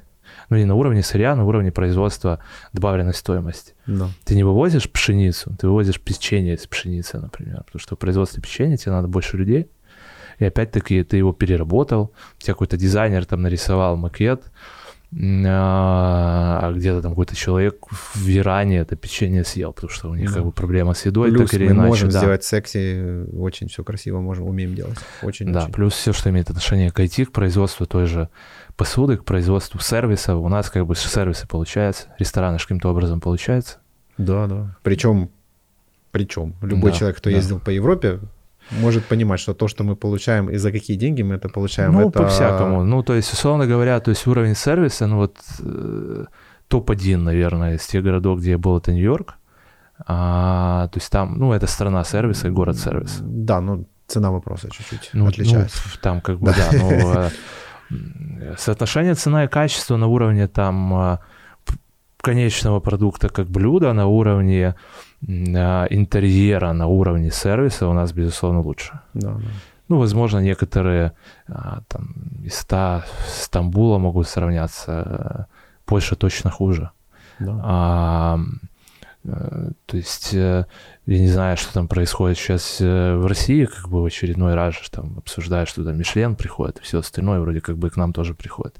Ну, 0.48 0.56
не 0.56 0.64
на 0.64 0.74
уровне 0.74 1.02
сырья, 1.02 1.34
на 1.34 1.44
уровне 1.44 1.72
производства 1.72 2.38
добавленной 2.72 3.12
стоимости. 3.12 3.74
No. 3.86 4.08
Ты 4.24 4.34
не 4.34 4.44
вывозишь 4.44 4.90
пшеницу, 4.90 5.54
ты 5.58 5.66
вывозишь 5.66 6.00
печенье 6.00 6.54
из 6.54 6.66
пшеницы, 6.66 7.18
например. 7.18 7.64
Потому 7.64 7.80
что 7.80 7.96
в 7.96 7.98
производстве 7.98 8.42
печенья 8.42 8.76
тебе 8.76 8.92
надо 8.92 9.08
больше 9.08 9.36
людей, 9.36 9.68
и 10.38 10.44
опять-таки 10.44 11.02
ты 11.04 11.16
его 11.16 11.32
переработал, 11.32 12.12
тебя 12.38 12.54
какой-то 12.54 12.76
дизайнер 12.76 13.24
там 13.24 13.42
нарисовал 13.42 13.96
макет, 13.96 14.50
а, 15.14 16.60
а 16.62 16.72
где-то 16.72 17.02
там 17.02 17.12
какой-то 17.12 17.36
человек 17.36 17.84
в 17.90 18.30
Иране 18.30 18.78
это 18.78 18.96
печенье 18.96 19.44
съел, 19.44 19.74
потому 19.74 19.90
что 19.90 20.08
у 20.08 20.14
них 20.14 20.30
да. 20.30 20.36
как 20.36 20.44
бы 20.46 20.52
проблема 20.52 20.94
с 20.94 21.04
едой, 21.04 21.30
плюс 21.30 21.50
так 21.50 21.60
или 21.60 21.66
мы 21.66 21.72
иначе. 21.72 21.88
можем 21.88 22.08
да. 22.08 22.18
сделать 22.18 22.44
секси, 22.44 23.26
очень 23.36 23.68
все 23.68 23.84
красиво 23.84 24.20
можем, 24.20 24.46
умеем 24.46 24.74
делать. 24.74 24.96
Очень, 25.22 25.52
да, 25.52 25.64
очень. 25.64 25.72
плюс 25.72 25.92
все, 25.92 26.14
что 26.14 26.30
имеет 26.30 26.48
отношение 26.48 26.90
к 26.90 26.98
IT, 26.98 27.26
к 27.26 27.32
производству 27.32 27.84
той 27.84 28.06
же 28.06 28.30
посуды, 28.76 29.18
к 29.18 29.24
производству 29.24 29.80
сервисов. 29.80 30.40
У 30.40 30.48
нас 30.48 30.70
как 30.70 30.86
бы 30.86 30.96
сервисы 30.96 31.46
получаются, 31.46 32.06
рестораны 32.18 32.56
каким-то 32.56 32.88
образом 32.88 33.20
получается. 33.20 33.80
Да, 34.16 34.46
да. 34.46 34.76
Причем, 34.82 35.30
причем 36.10 36.54
любой 36.62 36.92
да, 36.92 36.96
человек, 36.96 37.18
кто 37.18 37.28
да. 37.28 37.36
ездил 37.36 37.60
по 37.60 37.68
Европе, 37.68 38.18
может 38.80 39.04
понимать, 39.04 39.40
что 39.40 39.54
то, 39.54 39.68
что 39.68 39.84
мы 39.84 39.96
получаем 39.96 40.50
и 40.50 40.56
за 40.56 40.72
какие 40.72 40.96
деньги 40.96 41.22
мы 41.22 41.34
это 41.34 41.48
получаем, 41.48 41.92
ну, 41.92 42.08
это... 42.08 42.22
по-всякому. 42.22 42.84
Ну, 42.84 43.02
то 43.02 43.14
есть, 43.14 43.32
условно 43.32 43.66
говоря, 43.66 44.00
то 44.00 44.10
есть 44.10 44.26
уровень 44.26 44.54
сервиса, 44.54 45.06
ну 45.06 45.16
вот 45.16 45.36
э, 45.60 46.24
топ-1, 46.68 47.16
наверное, 47.16 47.74
из 47.74 47.86
тех 47.86 48.02
городов, 48.02 48.40
где 48.40 48.50
я 48.50 48.58
был, 48.58 48.78
это 48.78 48.92
Нью-Йорк. 48.92 49.34
А, 50.06 50.88
то 50.88 50.98
есть 50.98 51.10
там, 51.10 51.38
ну, 51.38 51.52
это 51.52 51.66
страна 51.66 52.04
сервиса 52.04 52.48
и 52.48 52.50
город 52.50 52.78
сервис. 52.78 53.18
Да, 53.20 53.60
ну, 53.60 53.86
цена 54.06 54.30
вопроса 54.30 54.68
чуть-чуть 54.70 55.10
ну, 55.12 55.26
отличается. 55.26 55.78
Ну, 55.84 55.90
там 56.00 56.20
как 56.20 56.38
бы, 56.38 56.52
да, 56.56 56.68
ну, 56.72 57.30
э, 57.90 58.54
соотношение 58.58 59.14
цена 59.14 59.44
и 59.44 59.48
качество 59.48 59.96
на 59.96 60.06
уровне 60.06 60.48
там 60.48 60.94
э, 60.94 61.18
конечного 62.22 62.80
продукта 62.80 63.28
как 63.28 63.48
блюда, 63.48 63.92
на 63.92 64.06
уровне 64.06 64.74
интерьера 65.20 66.72
на 66.72 66.86
уровне 66.86 67.30
сервиса 67.30 67.86
у 67.86 67.92
нас, 67.92 68.12
безусловно, 68.12 68.60
лучше. 68.60 69.00
Да, 69.14 69.34
да. 69.34 69.40
Ну, 69.88 69.98
возможно, 69.98 70.38
некоторые 70.38 71.12
а, 71.48 71.82
там 71.86 72.14
места 72.38 73.04
Стамбула 73.26 73.98
могут 73.98 74.26
сравняться, 74.26 75.48
Польша 75.84 76.16
точно 76.16 76.50
хуже. 76.50 76.90
Да. 77.38 77.60
А, 77.62 78.38
э, 79.24 79.70
то 79.86 79.96
есть 79.96 80.32
э, 80.32 80.66
я 81.06 81.18
не 81.18 81.28
знаю, 81.28 81.56
что 81.56 81.74
там 81.74 81.88
происходит 81.88 82.38
сейчас 82.38 82.80
э, 82.80 83.16
в 83.16 83.26
России, 83.26 83.66
как 83.66 83.88
бы 83.88 84.02
в 84.02 84.04
очередной 84.06 84.54
раз 84.54 84.76
там 84.90 85.18
обсуждают, 85.18 85.68
что 85.68 85.84
там 85.84 85.98
Мишлен 85.98 86.36
приходит 86.36 86.78
и 86.78 86.82
все 86.82 87.00
остальное 87.00 87.40
вроде 87.40 87.60
как 87.60 87.76
бы 87.76 87.90
к 87.90 87.96
нам 87.96 88.12
тоже 88.12 88.34
приходит. 88.34 88.76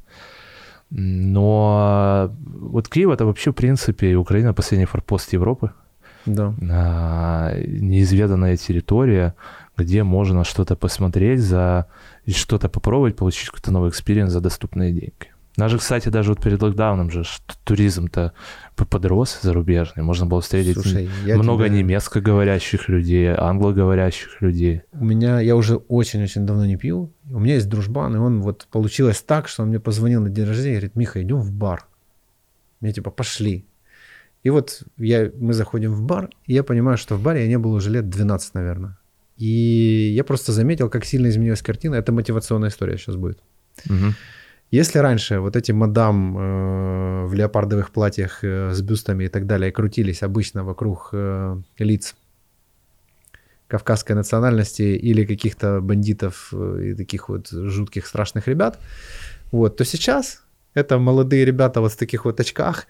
Но 0.95 2.35
вот 2.45 2.89
Киев 2.89 3.11
это 3.11 3.25
вообще, 3.25 3.51
в 3.51 3.55
принципе, 3.55 4.15
Украина 4.15 4.53
последний 4.53 4.85
форпост 4.85 5.33
Европы 5.33 5.71
да. 6.27 6.55
а, 6.71 7.55
неизведанная 7.57 8.59
территория, 8.59 9.35
где 9.77 10.03
можно 10.03 10.45
что-то 10.45 10.77
посмотреть 10.77 11.41
за 11.41 11.87
что-то 12.27 12.69
попробовать, 12.69 13.17
получить 13.17 13.47
какой-то 13.47 13.73
новый 13.73 13.89
experience 13.89 14.33
за 14.33 14.41
доступные 14.41 14.93
деньги. 14.93 15.32
Даже, 15.57 15.79
кстати, 15.79 16.09
даже 16.09 16.31
вот 16.31 16.43
перед 16.43 16.63
локдауном 16.63 17.11
же 17.11 17.25
туризм-то 17.65 18.33
подрос 18.75 19.39
зарубежный. 19.43 20.03
Можно 20.03 20.25
было 20.27 20.41
встретить 20.41 20.75
Слушай, 20.75 21.11
много 21.27 21.67
тебя... 21.67 21.77
немецкоговорящих 21.77 22.89
людей, 22.89 23.35
англоговорящих 23.35 24.41
людей. 24.41 24.83
У 24.93 25.05
меня, 25.05 25.41
я 25.41 25.55
уже 25.55 25.77
очень-очень 25.77 26.47
давно 26.47 26.65
не 26.65 26.77
пил. 26.77 27.13
У 27.31 27.39
меня 27.39 27.55
есть 27.55 27.69
дружбан, 27.69 28.17
и 28.17 28.19
он 28.19 28.41
вот 28.41 28.67
получилось 28.71 29.21
так, 29.21 29.47
что 29.47 29.63
он 29.63 29.69
мне 29.69 29.79
позвонил 29.79 30.23
на 30.23 30.31
день 30.31 30.47
рождения 30.47 30.77
и 30.77 30.77
говорит, 30.77 30.97
Миха, 30.97 31.23
идем 31.23 31.41
в 31.41 31.53
бар. 31.53 31.87
Мне 32.81 32.93
типа, 32.93 33.11
пошли. 33.11 33.67
И 34.43 34.51
вот 34.51 34.83
я, 34.97 35.31
мы 35.39 35.53
заходим 35.53 35.93
в 35.93 36.03
бар, 36.03 36.31
и 36.47 36.55
я 36.55 36.65
понимаю, 36.65 36.97
что 36.97 37.15
в 37.17 37.23
баре 37.23 37.43
я 37.43 37.49
не 37.49 37.59
был 37.59 37.73
уже 37.73 37.91
лет 37.91 38.09
12, 38.09 38.55
наверное. 38.55 38.99
И 39.37 40.13
я 40.15 40.25
просто 40.25 40.53
заметил, 40.53 40.89
как 40.89 41.05
сильно 41.05 41.29
изменилась 41.29 41.63
картина. 41.63 41.97
Это 41.97 42.11
мотивационная 42.13 42.71
история 42.71 42.97
сейчас 42.97 43.17
будет. 43.17 43.39
Угу. 43.89 44.15
Если 44.73 45.01
раньше 45.01 45.39
вот 45.39 45.55
эти 45.55 45.71
мадам 45.73 46.39
э, 46.39 47.27
в 47.27 47.35
леопардовых 47.35 47.91
платьях 47.91 48.43
э, 48.43 48.73
с 48.73 48.81
бюстами 48.81 49.25
и 49.25 49.29
так 49.29 49.47
далее 49.47 49.71
крутились 49.71 50.23
обычно 50.23 50.65
вокруг 50.65 51.11
э, 51.13 51.57
лиц, 51.79 52.15
кавказской 53.69 54.13
национальности 54.15 54.83
или 54.83 55.27
каких-то 55.27 55.83
бандитов 55.83 56.55
э, 56.55 56.85
и 56.85 56.95
таких 56.95 57.29
вот 57.29 57.51
жутких 57.51 58.07
страшных 58.07 58.49
ребят, 58.49 58.79
вот, 59.53 59.77
то 59.77 59.85
сейчас 59.85 60.43
это 60.73 60.99
молодые 60.99 61.45
ребята 61.45 61.83
вот 61.83 61.93
в 61.93 61.97
таких 61.97 62.25
вот 62.25 62.41
очках, 62.41 62.87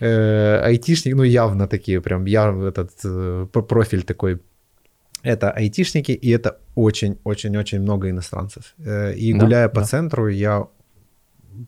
э, 0.00 0.60
айтишники, 0.64 1.14
ну 1.14 1.22
явно 1.22 1.66
такие, 1.68 2.00
прям 2.00 2.24
я 2.24 2.48
этот 2.48 2.92
э, 3.04 3.46
профиль 3.52 4.04
такой 4.04 4.40
это 5.22 5.50
айтишники, 5.50 6.12
и 6.12 6.30
это 6.30 6.60
очень-очень-очень 6.76 7.80
много 7.80 8.08
иностранцев. 8.08 8.74
Э, 8.78 9.12
и 9.12 9.32
да, 9.32 9.40
гуляя 9.40 9.68
по 9.68 9.80
да. 9.80 9.86
центру, 9.86 10.28
я 10.28 10.66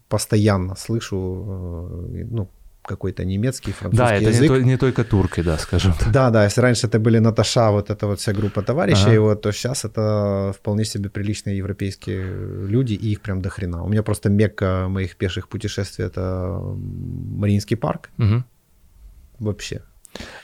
постоянно 0.08 0.76
слышу, 0.76 2.08
э, 2.12 2.24
ну, 2.30 2.48
какой-то 2.88 3.24
немецкий, 3.24 3.72
французский 3.72 4.08
Да, 4.08 4.14
это 4.14 4.30
язык. 4.30 4.50
Не, 4.50 4.64
не 4.64 4.76
только 4.76 5.04
турки, 5.04 5.42
да, 5.42 5.58
скажем 5.58 5.92
так. 5.92 6.12
Да, 6.12 6.30
да, 6.30 6.44
если 6.44 6.62
раньше 6.62 6.86
это 6.86 6.98
были 6.98 7.18
Наташа, 7.18 7.70
вот 7.70 7.90
эта 7.90 8.06
вот 8.06 8.18
вся 8.18 8.32
группа 8.32 8.62
товарищей, 8.62 9.10
ага. 9.10 9.20
вот, 9.20 9.42
то 9.42 9.52
сейчас 9.52 9.84
это 9.84 10.52
вполне 10.56 10.84
себе 10.84 11.10
приличные 11.10 11.58
европейские 11.58 12.66
люди, 12.66 12.94
и 12.94 13.12
их 13.12 13.20
прям 13.20 13.40
до 13.42 13.50
хрена. 13.50 13.84
У 13.84 13.88
меня 13.88 14.02
просто 14.02 14.30
мекка 14.30 14.86
моих 14.88 15.16
пеших 15.16 15.48
путешествий— 15.48 16.06
это 16.06 16.58
Мариинский 17.38 17.76
парк. 17.76 18.10
Угу. 18.18 18.42
Вообще. 19.38 19.82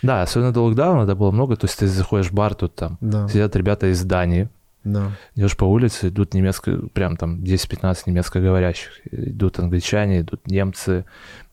Да, 0.03 0.23
особенно 0.23 0.53
до 0.53 0.61
локдауна 0.61 1.05
это 1.05 1.15
было 1.15 1.31
много, 1.31 1.57
то 1.57 1.67
есть 1.67 1.79
ты 1.79 1.87
заходишь 1.87 2.31
в 2.31 2.35
бар, 2.35 2.55
тут 2.55 2.75
там 2.75 2.99
да. 3.01 3.29
сидят 3.29 3.57
ребята 3.57 3.91
из 3.91 4.05
Дании, 4.05 4.49
да. 4.85 5.13
Идешь 5.35 5.57
по 5.57 5.65
улице, 5.65 6.09
идут 6.09 6.35
немецко, 6.35 6.77
прям 6.93 7.17
там 7.17 7.43
10-15 7.43 8.03
немецкоговорящих. 8.07 8.91
Идут 9.11 9.59
англичане, 9.59 10.21
идут 10.21 10.47
немцы, 10.47 11.05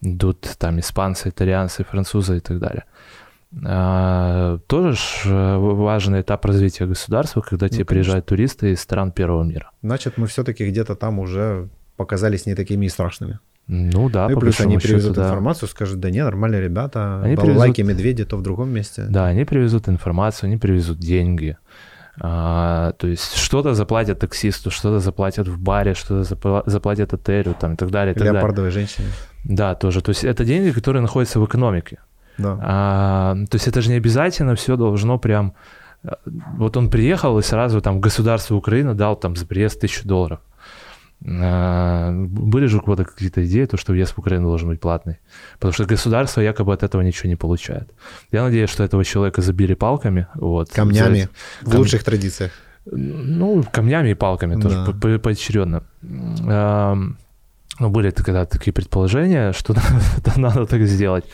идут 0.01 0.41
там 0.57 0.79
испанцы, 0.79 1.29
итальянцы, 1.29 1.83
французы 1.83 2.37
и 2.37 2.39
так 2.41 2.59
далее. 2.59 2.83
А, 3.65 4.59
тоже 4.67 4.95
э, 5.25 5.57
важный 5.57 6.21
этап 6.21 6.45
развития 6.45 6.85
государства, 6.85 7.41
когда 7.41 7.65
ну, 7.65 7.69
тебе 7.69 7.85
конечно. 7.85 7.85
приезжают 7.85 8.25
туристы 8.25 8.71
из 8.71 8.81
стран 8.81 9.11
первого 9.11 9.43
мира. 9.43 9.71
Значит, 9.81 10.17
мы 10.17 10.27
все-таки 10.27 10.69
где-то 10.69 10.95
там 10.95 11.19
уже 11.19 11.67
показались 11.97 12.45
не 12.45 12.55
такими 12.55 12.85
и 12.85 12.89
страшными. 12.89 13.39
Ну 13.67 14.09
да, 14.09 14.27
ну, 14.27 14.37
и 14.37 14.39
плюс 14.39 14.59
они 14.59 14.77
привезут 14.77 15.15
счету, 15.15 15.27
информацию, 15.27 15.67
да. 15.69 15.71
скажут, 15.71 15.99
да 15.99 16.09
нет, 16.09 16.25
нормальные 16.25 16.61
ребята, 16.61 17.21
они 17.21 17.35
привезут... 17.35 17.77
медведи, 17.77 18.25
то 18.25 18.37
в 18.37 18.41
другом 18.41 18.69
месте. 18.69 19.05
Да, 19.09 19.27
они 19.27 19.45
привезут 19.45 19.87
информацию, 19.87 20.47
они 20.47 20.57
привезут 20.57 20.99
деньги. 20.99 21.57
А, 22.19 22.91
то 22.93 23.07
есть 23.07 23.35
что-то 23.35 23.73
заплатят 23.73 24.19
таксисту, 24.19 24.69
что-то 24.69 24.99
заплатят 24.99 25.47
в 25.47 25.57
баре, 25.59 25.93
что-то 25.93 26.23
заплатят 26.65 27.13
отелю 27.13 27.55
там, 27.59 27.73
и 27.73 27.75
так 27.75 27.89
далее. 27.89 28.13
И 28.13 28.17
так 28.17 28.25
Леопардовой 28.25 28.71
далее. 28.71 28.87
женщине. 28.87 29.07
Да, 29.43 29.75
тоже. 29.75 30.01
То 30.01 30.09
есть 30.09 30.23
это 30.23 30.43
деньги, 30.43 30.71
которые 30.71 31.01
находятся 31.01 31.39
в 31.39 31.45
экономике. 31.45 31.99
Да. 32.37 32.57
А, 32.61 33.35
то 33.49 33.55
есть 33.55 33.67
это 33.67 33.81
же 33.81 33.89
не 33.89 33.95
обязательно 33.95 34.55
все 34.55 34.75
должно 34.75 35.17
прям... 35.17 35.53
Вот 36.57 36.77
он 36.77 36.89
приехал 36.89 37.37
и 37.37 37.43
сразу 37.43 37.79
там 37.79 38.01
государство 38.01 38.55
Украины 38.55 38.95
дал 38.95 39.15
там 39.15 39.35
за 39.35 39.45
приезд 39.45 39.79
тысячу 39.79 40.07
долларов. 40.07 40.39
А, 41.23 42.11
были 42.11 42.65
же 42.65 42.77
у 42.77 42.81
кого-то 42.81 43.05
какие-то 43.05 43.45
идеи, 43.45 43.65
то, 43.65 43.77
что 43.77 43.93
въезд 43.93 44.13
в 44.13 44.19
Украину 44.19 44.47
должен 44.47 44.69
быть 44.69 44.79
платный. 44.79 45.19
Потому 45.53 45.73
что 45.73 45.85
государство 45.85 46.41
якобы 46.41 46.73
от 46.73 46.83
этого 46.83 47.01
ничего 47.01 47.29
не 47.29 47.35
получает. 47.35 47.93
Я 48.31 48.43
надеюсь, 48.43 48.69
что 48.69 48.83
этого 48.83 49.05
человека 49.05 49.41
забили 49.41 49.75
палками. 49.75 50.27
Вот, 50.35 50.71
камнями, 50.71 51.13
взять, 51.13 51.29
в 51.61 51.69
кам... 51.71 51.79
лучших 51.79 52.03
традициях. 52.03 52.51
Ну, 52.85 53.63
камнями 53.71 54.09
и 54.09 54.13
палками 54.15 54.55
да. 54.55 54.61
тоже 54.61 54.99
по 54.99 55.19
поочередно. 55.19 55.83
Ну, 57.81 57.89
были 57.89 58.11
когда 58.11 58.45
такие 58.45 58.71
предположения, 58.71 59.53
что 59.57 59.75
надо 60.35 60.67
так 60.67 60.85
сделать. 60.85 61.25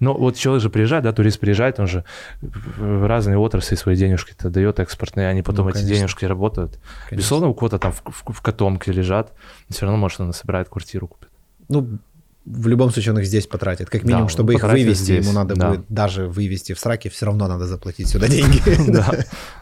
Но 0.00 0.14
вот 0.14 0.36
человек 0.36 0.62
же 0.62 0.68
приезжает, 0.68 1.04
да, 1.04 1.12
турист 1.12 1.38
приезжает, 1.38 1.78
он 1.78 1.86
же 1.86 2.04
в 2.40 3.06
разные 3.06 3.38
отрасли 3.38 3.76
свои 3.76 3.94
денежки-то 3.94 4.50
дает 4.50 4.80
экспортные, 4.80 5.28
они 5.28 5.42
потом 5.42 5.66
ну, 5.66 5.70
эти 5.70 5.84
денежки 5.84 6.24
работают. 6.24 6.72
Конечно. 6.72 7.16
Безусловно, 7.16 7.48
у 7.48 7.54
кого-то 7.54 7.78
там 7.78 7.92
в, 7.92 8.02
в, 8.04 8.32
в 8.32 8.42
котомке 8.42 8.90
лежат, 8.90 9.32
все 9.70 9.86
равно, 9.86 9.96
может, 9.96 10.20
он 10.20 10.32
собирает 10.32 10.68
квартиру, 10.68 11.06
купит. 11.06 11.28
Ну, 11.68 11.98
в 12.44 12.66
любом 12.66 12.90
случае 12.90 13.12
он 13.12 13.20
их 13.20 13.26
здесь 13.26 13.46
потратит. 13.46 13.88
Как 13.88 14.02
минимум, 14.02 14.24
да, 14.24 14.30
чтобы 14.30 14.54
их 14.54 14.64
вывести, 14.64 15.02
здесь. 15.04 15.24
ему 15.24 15.32
надо 15.32 15.54
да. 15.54 15.68
будет 15.70 15.84
даже 15.88 16.26
вывести 16.26 16.72
в 16.72 16.80
сраке, 16.80 17.08
все 17.08 17.26
равно 17.26 17.46
надо 17.46 17.66
заплатить 17.66 18.08
сюда 18.08 18.26
деньги. 18.26 18.60
Да, 18.90 19.14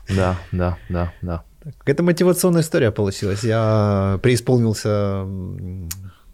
да, 0.09 0.39
да, 0.51 0.79
да, 0.89 1.13
да. 1.21 1.45
Какая-то 1.79 2.03
мотивационная 2.03 2.63
история 2.63 2.91
получилась. 2.91 3.45
Я 3.45 4.19
преисполнился 4.23 5.27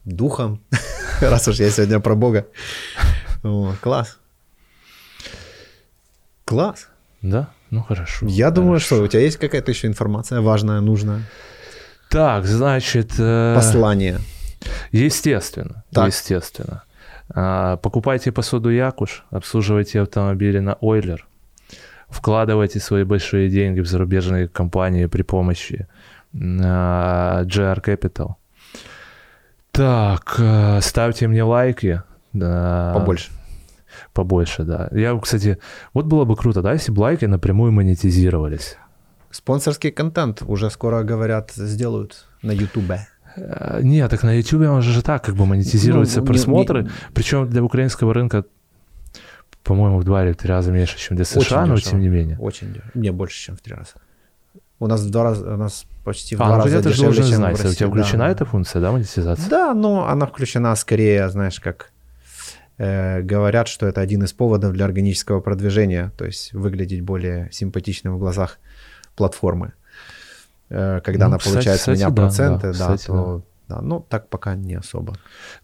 духом, 0.09 0.61
раз 1.21 1.49
уж 1.49 1.61
я 1.61 1.71
сегодня 1.71 2.01
про 2.01 2.15
Бога. 2.15 2.47
О, 3.43 3.75
класс. 3.81 4.19
Класс. 6.45 6.89
Да? 7.23 7.51
Ну 7.71 7.83
хорошо. 7.83 8.27
Я 8.27 8.47
хорошо. 8.47 8.55
думаю, 8.55 8.81
что 8.81 9.03
у 9.03 9.07
тебя 9.07 9.23
есть 9.23 9.37
какая-то 9.37 9.71
еще 9.71 9.87
информация 9.87 10.41
важная, 10.41 10.81
нужная? 10.81 11.23
Так, 12.11 12.47
значит... 12.47 13.13
Э... 13.19 13.55
Послание. 13.55 14.19
Естественно, 14.93 15.85
так. 15.93 16.09
естественно. 16.09 16.83
А, 17.31 17.77
покупайте 17.77 18.33
посуду 18.33 18.71
Якуш, 18.71 19.25
обслуживайте 19.31 20.01
автомобили 20.01 20.59
на 20.61 20.75
Ойлер, 20.81 21.27
вкладывайте 22.09 22.81
свои 22.81 23.05
большие 23.05 23.51
деньги 23.51 23.81
в 23.81 23.87
зарубежные 23.87 24.49
компании 24.49 25.07
при 25.07 25.23
помощи 25.23 25.87
а, 26.35 27.45
GR 27.45 27.85
Capital. 27.85 28.35
Так, 29.79 30.35
э, 30.41 30.81
ставьте 30.81 31.29
мне 31.29 31.45
лайки. 31.45 32.03
Да. 32.33 32.91
Побольше. 32.97 33.31
Побольше, 34.13 34.65
да. 34.65 34.89
Я, 34.91 35.17
кстати, 35.21 35.59
вот 35.95 36.07
было 36.07 36.25
бы 36.25 36.35
круто, 36.35 36.63
да, 36.63 36.73
если 36.73 36.91
бы 36.91 36.99
лайки 36.99 37.27
напрямую 37.27 37.71
монетизировались. 37.71 38.77
Спонсорский 39.31 39.93
контент 39.93 40.43
уже 40.45 40.69
скоро, 40.71 41.05
говорят, 41.05 41.53
сделают 41.53 42.27
на 42.43 42.51
Ютубе. 42.51 43.07
Э, 43.37 43.79
нет, 43.81 44.11
так 44.11 44.25
на 44.25 44.33
Ютубе 44.33 44.69
он 44.69 44.83
же 44.83 45.01
так 45.01 45.23
как 45.23 45.37
бы 45.37 45.47
монетизируется 45.47 46.23
ну, 46.23 46.27
просмотры. 46.27 46.83
Не, 46.83 46.89
не... 46.89 46.95
Причем 47.15 47.49
для 47.49 47.63
украинского 47.63 48.13
рынка, 48.13 48.47
по-моему, 49.63 50.01
в 50.01 50.05
два 50.05 50.25
или 50.25 50.33
в 50.33 50.37
три 50.37 50.49
раза 50.49 50.73
меньше, 50.73 50.99
чем 50.99 51.17
для 51.17 51.25
США, 51.25 51.39
Очень 51.41 51.71
но 51.71 51.77
дешево. 51.77 51.91
тем 51.93 52.01
не 52.01 52.09
менее. 52.09 52.37
Очень 52.41 52.73
дешево. 52.73 52.91
Не, 52.95 53.13
больше, 53.13 53.39
чем 53.39 53.57
в 53.57 53.61
три 53.61 53.75
раза. 53.77 53.93
У 54.81 54.89
нас 54.89 55.03
в 55.03 55.11
два 55.11 55.23
раза, 55.23 55.55
у 55.55 55.57
нас 55.57 55.87
почти 56.09 56.37
в 56.37 56.43
а, 56.43 56.47
два 56.47 56.57
ну, 56.57 56.65
раза 56.65 56.83
ты 56.83 56.89
дешевле, 56.89 57.05
должен 57.05 57.25
чем 57.25 57.37
знать, 57.37 57.59
в 57.59 57.63
России. 57.63 57.75
у 57.75 57.75
тебя 57.77 57.89
включена 57.89 58.25
да. 58.25 58.31
эта 58.31 58.45
функция, 58.47 58.81
да, 58.81 58.93
монетизация? 58.93 59.51
Да, 59.51 59.75
но 59.75 60.09
она 60.09 60.27
включена 60.27 60.75
скорее, 60.75 61.29
знаешь, 61.29 61.61
как 61.61 61.93
э, 62.79 63.21
говорят, 63.21 63.69
что 63.69 63.87
это 63.87 64.01
один 64.01 64.23
из 64.23 64.33
поводов 64.33 64.73
для 64.73 64.87
органического 64.87 65.41
продвижения, 65.41 66.11
то 66.17 66.25
есть 66.25 66.55
выглядеть 66.55 67.03
более 67.03 67.51
симпатичным 67.53 68.17
в 68.17 68.19
глазах 68.19 68.59
платформы. 69.17 69.75
Э, 70.71 71.03
когда 71.05 71.27
ну, 71.27 71.33
она 71.33 71.39
кстати, 71.39 71.53
получает 71.53 71.81
с 71.81 71.87
меня 71.89 71.97
кстати, 71.97 72.15
проценты, 72.15 72.73
да, 72.73 72.79
да, 72.79 72.97
кстати, 72.97 73.07
то 73.07 73.37
да. 73.37 73.58
Да, 73.69 73.81
ну 73.83 74.01
так 74.09 74.29
пока 74.29 74.55
не 74.55 74.75
особо. 74.75 75.15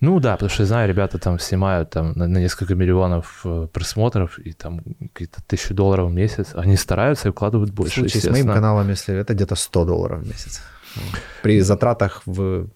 Ну 0.01 0.21
да, 0.21 0.33
потому 0.33 0.51
что 0.51 0.63
я 0.63 0.67
знаю, 0.67 0.89
ребята 0.89 1.19
там 1.19 1.39
снимают 1.39 1.91
там 1.91 2.13
на, 2.13 2.27
на 2.27 2.39
несколько 2.39 2.75
миллионов 2.75 3.41
э, 3.45 3.67
просмотров 3.73 4.39
и 4.39 4.53
там 4.53 4.83
какие-то 5.13 5.43
тысячи 5.47 5.73
долларов 5.75 6.11
в 6.11 6.15
месяц. 6.15 6.55
Они 6.55 6.77
стараются 6.77 7.29
и 7.29 7.31
вкладывают 7.31 7.71
больше. 7.71 7.95
В 7.95 8.11
случае 8.11 8.23
с 8.23 8.31
моим 8.31 8.47
каналом, 8.47 8.91
если 8.91 9.15
это 9.15 9.35
где-то 9.35 9.55
100 9.55 9.85
долларов 9.85 10.23
в 10.23 10.27
месяц. 10.27 10.63
При 11.43 11.61
затратах 11.61 12.23
в 12.27 12.69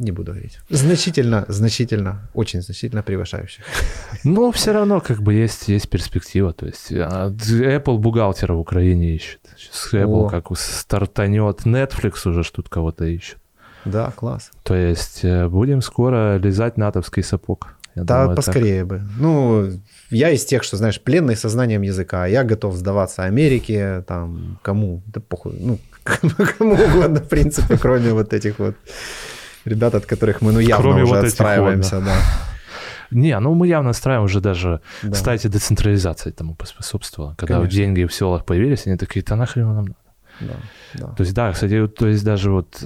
не 0.00 0.12
буду 0.12 0.32
говорить. 0.32 0.58
Значительно, 0.70 1.44
значительно, 1.48 2.30
очень 2.34 2.62
значительно 2.62 3.02
превышающих. 3.02 3.64
Но 4.24 4.50
все 4.50 4.72
равно 4.72 5.00
как 5.00 5.20
бы 5.20 5.34
есть, 5.34 5.68
есть 5.68 5.90
перспектива. 5.90 6.52
То 6.52 6.66
есть 6.66 6.90
а, 6.92 7.30
Apple 7.30 7.98
бухгалтера 7.98 8.54
в 8.54 8.60
Украине 8.60 9.14
ищет. 9.14 9.40
Сейчас 9.58 9.92
Apple 9.92 10.26
О. 10.26 10.28
как 10.28 10.56
стартанет, 10.56 11.60
Netflix 11.66 12.28
уже 12.28 12.50
тут 12.50 12.68
кого-то 12.68 13.04
ищет. 13.04 13.39
Да, 13.84 14.12
класс. 14.14 14.50
То 14.62 14.74
есть 14.74 15.20
э, 15.24 15.48
будем 15.48 15.80
скоро 15.80 16.36
лизать 16.36 16.76
натовский 16.76 17.22
сапог. 17.22 17.74
Я 17.94 18.04
да, 18.04 18.22
думаю, 18.22 18.36
поскорее 18.36 18.80
так. 18.80 18.88
бы. 18.88 19.02
Ну, 19.18 19.70
я 20.10 20.30
из 20.30 20.44
тех, 20.44 20.62
что, 20.62 20.76
знаешь, 20.76 21.00
пленный 21.00 21.36
сознанием 21.36 21.82
языка. 21.82 22.26
Я 22.26 22.44
готов 22.44 22.76
сдаваться 22.76 23.24
Америке, 23.24 24.04
там, 24.06 24.58
кому, 24.62 25.02
да 25.06 25.20
похуй, 25.20 25.56
ну, 25.58 25.78
кому 26.04 26.74
угодно, 26.74 27.20
в 27.20 27.28
принципе, 27.28 27.76
кроме 27.78 28.12
вот 28.12 28.32
этих 28.32 28.58
вот 28.58 28.76
ребят, 29.64 29.94
от 29.94 30.06
которых 30.06 30.40
мы, 30.40 30.52
ну, 30.52 30.60
явно 30.60 30.82
кроме 30.82 31.02
уже 31.02 31.14
вот 31.14 31.24
отстраиваемся, 31.24 31.96
вот, 31.96 32.04
да. 32.04 32.14
Не, 33.10 33.38
ну 33.40 33.54
мы 33.54 33.66
явно 33.66 33.90
отстраиваем 33.90 34.26
уже 34.26 34.40
даже, 34.40 34.80
да. 35.02 35.10
кстати, 35.10 35.48
децентрализация 35.48 36.30
этому 36.30 36.54
поспособствовала. 36.54 37.34
Когда 37.34 37.56
Конечно. 37.56 37.76
деньги 37.76 38.04
в 38.04 38.14
селах 38.14 38.44
появились, 38.44 38.86
они 38.86 38.96
такие, 38.96 39.24
да 39.24 39.34
нахрен 39.34 39.66
нам 39.66 39.84
надо. 39.86 39.96
Да, 40.40 40.54
да. 40.94 41.06
То 41.08 41.22
есть, 41.22 41.34
да, 41.34 41.52
кстати, 41.52 41.88
то 41.88 42.06
есть 42.06 42.24
даже 42.24 42.52
вот 42.52 42.78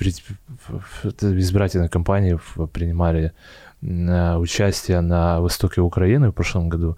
избирательные 0.00 1.88
кампании 1.88 2.38
принимали 2.72 3.32
участие 3.82 5.00
на 5.00 5.40
востоке 5.40 5.80
Украины 5.80 6.30
в 6.30 6.32
прошлом 6.32 6.68
году. 6.68 6.96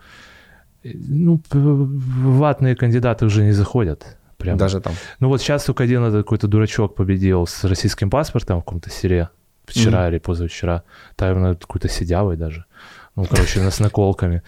Ну, 0.85 1.43
ватные 1.53 2.77
кандидаты 2.77 3.27
уже 3.27 3.43
не 3.43 3.53
заходят. 3.53 4.17
Прямо. 4.39 4.59
Даже 4.59 4.81
там. 4.81 4.95
Ну 5.19 5.29
вот 5.29 5.41
сейчас 5.41 5.65
только 5.65 5.83
один 5.83 6.13
какой-то 6.13 6.47
дурачок 6.47 6.95
победил 6.95 7.47
с 7.47 7.65
российским 7.65 8.09
паспортом 8.09 8.61
в 8.61 8.65
каком-то 8.65 8.89
селе. 8.89 9.31
Вчера 9.67 10.07
mm-hmm. 10.07 10.11
или 10.11 10.19
позавчера. 10.19 10.83
Там 11.17 11.57
какой-то 11.57 11.89
сидявый 11.89 12.37
даже. 12.37 12.65
Ну, 13.17 13.25
короче, 13.25 13.69
с 13.71 13.81
наколками. 13.81 14.43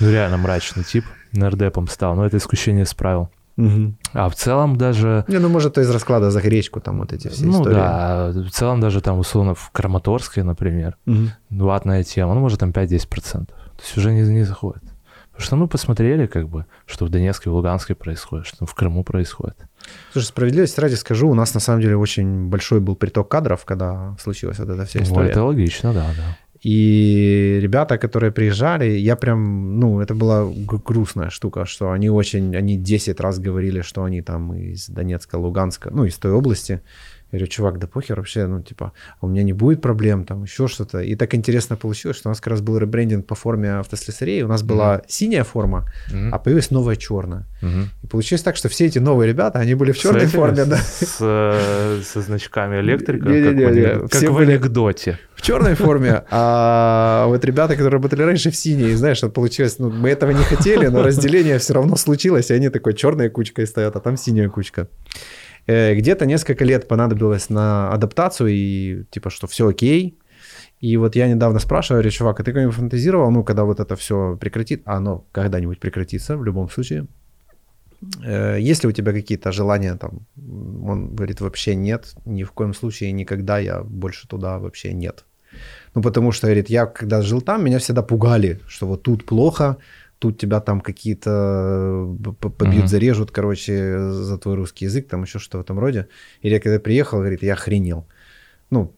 Ну, 0.00 0.10
реально 0.10 0.38
мрачный 0.38 0.82
тип. 0.82 1.04
Нардепом 1.32 1.88
стал. 1.88 2.16
Но 2.16 2.24
это 2.24 2.38
исключение 2.38 2.86
справил. 2.86 3.28
А 3.56 4.28
в 4.28 4.34
целом 4.34 4.76
даже... 4.76 5.24
Не, 5.28 5.38
ну 5.38 5.48
может 5.48 5.78
из 5.78 5.90
расклада 5.90 6.30
за 6.30 6.40
гречку 6.40 6.80
там 6.80 6.98
вот 6.98 7.12
эти 7.12 7.28
все 7.28 7.44
ну 7.44 7.52
истории. 7.60 7.74
да, 7.74 8.30
в 8.32 8.50
целом 8.50 8.80
даже 8.80 9.00
там 9.00 9.18
условно 9.18 9.54
в 9.54 9.70
Краматорске, 9.70 10.42
например, 10.42 10.96
Мгм. 11.06 11.30
ватная 11.50 12.02
тема, 12.02 12.34
ну 12.34 12.40
может 12.40 12.60
там 12.60 12.70
5-10%. 12.70 13.46
То 13.46 13.82
есть 13.82 13.96
уже 13.96 14.12
не, 14.12 14.22
не 14.22 14.44
заходит. 14.44 14.82
Потому 15.30 15.46
что 15.46 15.56
мы 15.56 15.66
посмотрели, 15.68 16.26
как 16.26 16.48
бы, 16.48 16.64
что 16.86 17.06
в 17.06 17.08
Донецке, 17.08 17.50
в 17.50 17.54
Луганске 17.54 17.96
происходит, 17.96 18.46
что 18.46 18.66
в 18.66 18.74
Крыму 18.74 19.02
происходит. 19.02 19.56
Слушай, 20.12 20.26
справедливости 20.26 20.78
ради 20.78 20.94
скажу, 20.94 21.28
у 21.28 21.34
нас 21.34 21.54
на 21.54 21.60
самом 21.60 21.80
деле 21.80 21.96
очень 21.96 22.46
большой 22.46 22.78
был 22.78 22.94
приток 22.94 23.28
кадров, 23.28 23.64
когда 23.64 24.16
случилась 24.20 24.60
вот 24.60 24.68
эта 24.68 24.84
вся 24.84 25.02
история. 25.02 25.30
это 25.30 25.42
логично, 25.42 25.92
да, 25.92 26.06
да. 26.16 26.36
И 26.64 27.58
ребята, 27.60 27.98
которые 27.98 28.32
приезжали, 28.32 28.98
я 28.98 29.16
прям, 29.16 29.78
ну, 29.78 30.00
это 30.00 30.14
была 30.14 30.50
грустная 30.86 31.28
штука, 31.28 31.66
что 31.66 31.90
они 31.90 32.08
очень, 32.08 32.56
они 32.56 32.78
10 32.78 33.20
раз 33.20 33.38
говорили, 33.38 33.82
что 33.82 34.02
они 34.02 34.22
там 34.22 34.54
из 34.54 34.88
Донецка, 34.88 35.36
Луганска, 35.36 35.90
ну, 35.92 36.06
из 36.06 36.16
той 36.16 36.32
области. 36.32 36.80
Я 37.34 37.38
говорю, 37.38 37.46
чувак, 37.50 37.78
да 37.80 37.86
похер 37.88 38.16
вообще, 38.16 38.46
ну, 38.46 38.62
типа, 38.62 38.92
у 39.20 39.26
меня 39.26 39.42
не 39.42 39.52
будет 39.52 39.80
проблем, 39.82 40.24
там, 40.24 40.44
еще 40.44 40.68
что-то. 40.68 41.00
И 41.00 41.16
так 41.16 41.34
интересно 41.34 41.74
получилось, 41.76 42.16
что 42.16 42.28
у 42.28 42.30
нас 42.30 42.38
как 42.40 42.52
раз 42.52 42.60
был 42.60 42.78
ребрендинг 42.78 43.26
по 43.26 43.34
форме 43.34 43.72
автослесарей, 43.80 44.42
у 44.42 44.48
нас 44.48 44.62
была 44.62 45.02
синяя 45.08 45.42
форма, 45.42 45.84
Мгм. 46.12 46.32
а 46.32 46.38
появилась 46.38 46.70
новая 46.70 46.94
черная. 46.94 47.46
Мгм. 47.60 47.88
И 48.04 48.06
получилось 48.06 48.42
так, 48.42 48.54
что 48.56 48.68
все 48.68 48.86
эти 48.86 49.00
новые 49.00 49.28
ребята, 49.28 49.58
они 49.58 49.74
были 49.74 49.90
в 49.90 49.96
С 49.98 50.00
черной 50.00 50.20
этими, 50.26 50.30
форме, 50.30 50.64
да. 50.64 50.76
С, 50.76 51.16
э, 51.20 52.00
со 52.04 52.20
значками 52.20 52.80
электрика, 52.80 53.24
как, 53.24 53.28
в 53.28 53.32
Не-не-не, 53.34 53.64
анек- 53.64 54.00
как 54.02 54.12
все 54.12 54.28
в 54.30 54.38
анекдоте. 54.38 55.18
в 55.34 55.42
черной 55.42 55.74
форме, 55.74 56.22
а 56.30 57.24
вот 57.26 57.44
ребята, 57.44 57.74
которые 57.74 57.94
работали 57.94 58.22
раньше 58.22 58.50
в 58.52 58.56
синей, 58.56 58.90
и 58.90 58.94
знаешь, 58.94 59.20
получилось, 59.34 59.80
ну, 59.80 59.90
мы 59.90 60.10
этого 60.10 60.30
не 60.30 60.44
хотели, 60.44 60.86
но 60.86 61.02
разделение 61.02 61.58
все 61.58 61.74
равно 61.74 61.96
случилось, 61.96 62.50
и 62.50 62.54
они 62.54 62.68
такой 62.68 62.94
черной 62.94 63.28
кучкой 63.28 63.66
стоят, 63.66 63.96
а 63.96 64.00
там 64.00 64.16
синяя 64.16 64.48
кучка. 64.48 64.86
Э, 65.66 65.94
Где-то 65.94 66.26
несколько 66.26 66.64
лет 66.64 66.88
понадобилось 66.88 67.50
на 67.50 67.90
адаптацию, 67.92 68.48
и 68.50 69.04
типа, 69.10 69.30
что 69.30 69.46
все 69.46 69.68
окей. 69.68 70.18
И 70.80 70.96
вот 70.96 71.16
я 71.16 71.28
недавно 71.28 71.58
спрашиваю, 71.60 72.02
говорю, 72.02 72.10
чувак, 72.10 72.40
а 72.40 72.44
ты 72.44 72.52
как-нибудь 72.52 72.74
фантазировал, 72.74 73.30
ну, 73.30 73.44
когда 73.44 73.64
вот 73.64 73.80
это 73.80 73.96
все 73.96 74.36
прекратит, 74.36 74.82
а 74.84 74.96
оно 74.96 75.24
когда-нибудь 75.32 75.80
прекратится 75.80 76.36
в 76.36 76.44
любом 76.44 76.68
случае, 76.68 77.06
Э, 78.24 78.58
есть 78.60 78.82
ли 78.84 78.88
у 78.88 78.92
тебя 78.92 79.12
какие-то 79.12 79.52
желания 79.52 79.96
там? 79.96 80.26
Он 80.86 81.14
говорит, 81.14 81.40
вообще 81.40 81.74
нет, 81.74 82.14
ни 82.24 82.44
в 82.44 82.52
коем 82.52 82.74
случае, 82.74 83.12
никогда 83.12 83.58
я 83.58 83.82
больше 83.82 84.28
туда 84.28 84.58
вообще 84.58 84.92
нет. 84.92 85.24
Ну, 85.94 86.02
потому 86.02 86.32
что, 86.32 86.46
говорит, 86.46 86.70
я 86.70 86.86
когда 86.86 87.22
жил 87.22 87.40
там, 87.40 87.64
меня 87.64 87.78
всегда 87.78 88.02
пугали, 88.02 88.60
что 88.66 88.86
вот 88.86 89.02
тут 89.02 89.24
плохо, 89.24 89.76
тут 90.24 90.38
тебя 90.38 90.60
там 90.60 90.80
какие-то 90.80 92.16
э, 92.24 92.32
побьют, 92.48 92.88
зарежут, 92.88 93.30
короче, 93.30 93.98
за 94.10 94.38
твой 94.38 94.54
русский 94.54 94.86
язык, 94.86 95.06
там 95.06 95.22
еще 95.24 95.38
что 95.38 95.58
в 95.58 95.60
этом 95.60 95.78
роде. 95.78 96.08
Или 96.40 96.54
я 96.54 96.60
когда 96.60 96.78
приехал, 96.78 97.18
говорит, 97.18 97.42
я 97.42 97.52
охренел. 97.52 98.06
Ну, 98.70 98.94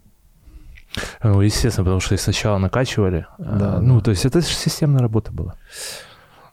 Ну, 1.24 1.40
естественно, 1.40 1.84
потому 1.84 2.00
что 2.00 2.14
их 2.14 2.20
сначала 2.20 2.58
накачивали. 2.58 3.26
а, 3.38 3.58
Да, 3.58 3.80
ну, 3.80 3.96
да. 3.98 4.04
то 4.04 4.10
есть 4.12 4.24
это 4.24 4.40
же 4.40 4.46
системная 4.46 5.00
работа 5.00 5.32
была. 5.32 5.56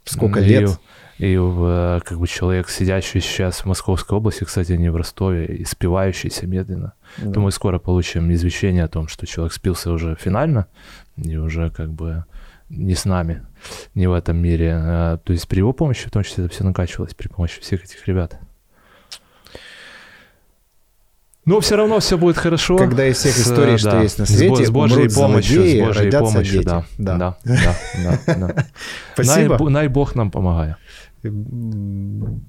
сколько 0.06 0.40
И- 0.40 0.46
лет? 0.46 0.80
И 1.20 1.38
э, 1.40 2.00
как 2.04 2.18
бы 2.18 2.28
человек, 2.28 2.70
сидящий 2.70 3.22
сейчас 3.22 3.60
в 3.60 3.66
Московской 3.68 4.18
области, 4.18 4.44
кстати, 4.44 4.72
не 4.72 4.90
в 4.90 4.96
Ростове, 4.96 5.46
и 5.46 5.66
спивающийся 5.66 6.48
медленно. 6.48 6.94
Да. 7.20 7.30
Думаю, 7.30 7.52
скоро 7.52 7.78
получим 7.78 8.32
извещение 8.34 8.84
о 8.84 8.88
том, 8.88 9.08
что 9.08 9.28
человек 9.28 9.54
спился 9.54 9.92
уже 9.92 10.16
финально, 10.20 10.66
и 11.16 11.38
уже 11.38 11.70
как 11.70 11.90
бы 11.92 12.26
не 12.76 12.96
с 12.96 13.06
нами, 13.06 13.46
не 13.96 14.08
в 14.08 14.14
этом 14.14 14.38
мире. 14.38 14.74
А, 14.76 15.18
То 15.18 15.34
есть 15.34 15.48
при 15.48 15.60
его 15.60 15.74
помощи, 15.74 16.08
в 16.08 16.12
том 16.12 16.24
числе, 16.24 16.46
это 16.46 16.54
все 16.54 16.64
накачивалось, 16.64 17.14
при 17.14 17.28
помощи 17.28 17.62
всех 17.62 17.84
этих 17.84 18.08
ребят. 18.08 18.40
Но 21.46 21.60
все 21.60 21.76
равно 21.76 22.00
все 22.00 22.18
будет 22.18 22.38
хорошо. 22.38 22.78
Когда 22.78 23.06
из 23.06 23.18
всех 23.18 23.34
С, 23.34 23.42
историй, 23.42 23.78
что 23.78 23.92
да, 23.92 24.02
есть 24.02 24.18
на 24.18 24.26
с 24.26 24.30
свете, 24.30 24.66
с 24.66 24.70
Божьей 24.70 25.10
помощью, 25.10 25.60
злодеи, 25.62 25.82
с 25.82 25.86
Божьей 25.88 26.12
помощью, 26.12 26.54
дети. 26.60 26.66
да, 26.66 26.86
Да. 26.98 27.18
да, 27.18 27.38
да, 28.26 28.36
да. 28.36 28.66
Спасибо. 29.14 29.58
Най, 29.60 29.70
най 29.74 29.88
Бог 29.90 30.16
нам 30.16 30.32
помогает. 30.32 30.78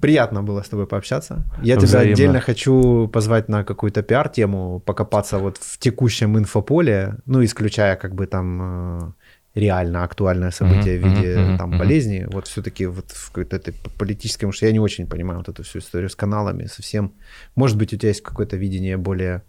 Приятно 0.01 0.43
было 0.43 0.61
с 0.61 0.69
тобой 0.69 0.87
пообщаться. 0.87 1.43
Я 1.61 1.75
тебя 1.75 1.87
Взаимно. 1.87 2.13
отдельно 2.13 2.39
хочу 2.39 3.09
позвать 3.11 3.49
на 3.49 3.63
какую-то 3.65 4.01
пиар-тему, 4.01 4.79
покопаться 4.85 5.39
вот 5.39 5.57
в 5.57 5.77
текущем 5.77 6.37
инфополе, 6.37 7.15
ну, 7.25 7.43
исключая 7.43 7.95
как 7.97 8.15
бы 8.15 8.27
там 8.27 8.61
э, 8.61 9.11
реально 9.55 10.03
актуальное 10.03 10.51
событие 10.51 10.99
Мгм, 10.99 11.13
в 11.13 11.17
виде 11.17 11.37
мгм, 11.39 11.57
там 11.57 11.69
мгм. 11.69 11.79
болезни, 11.79 12.25
вот 12.29 12.47
все-таки 12.47 12.85
вот 12.85 13.09
в 13.11 13.27
какой-то 13.31 13.55
этой 13.55 13.73
политической, 13.97 14.41
потому 14.41 14.53
что 14.53 14.65
я 14.65 14.71
не 14.73 14.79
очень 14.79 15.07
понимаю 15.07 15.39
вот 15.39 15.49
эту 15.49 15.63
всю 15.63 15.79
историю 15.79 16.09
с 16.09 16.15
каналами 16.15 16.65
совсем. 16.65 17.13
Может 17.55 17.77
быть, 17.77 17.93
у 17.93 17.97
тебя 17.97 18.09
есть 18.09 18.21
какое-то 18.21 18.57
видение 18.57 18.97
более 18.97 19.41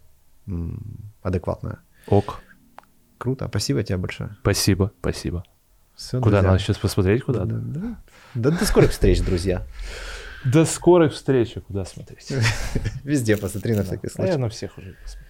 м, 0.46 1.12
адекватное. 1.22 1.78
Ок, 2.06 2.40
Круто, 3.18 3.48
спасибо 3.48 3.82
тебе 3.82 3.96
большое. 3.98 4.36
спасибо, 4.42 4.92
спасибо. 5.00 5.42
Всё, 5.96 6.20
Куда 6.20 6.36
друзья. 6.36 6.50
надо 6.52 6.62
сейчас 6.62 6.78
посмотреть 6.78 7.22
куда-то? 7.22 7.46
Да, 7.46 7.80
да. 7.80 7.96
Да 8.34 8.50
до 8.58 8.64
скорых 8.66 8.90
встреч, 8.92 9.22
друзья. 9.22 9.66
До 10.44 10.64
скорых 10.66 11.14
встреч, 11.14 11.54
куда 11.66 11.84
смотреть? 11.84 12.30
Везде 13.04 13.36
посмотри 13.36 13.74
на 13.74 13.82
всякий 13.82 14.06
А 14.06 14.10
случай. 14.10 14.32
я 14.32 14.38
на 14.38 14.48
всех 14.50 14.76
уже 14.78 14.92
посмотрел. 15.02 15.25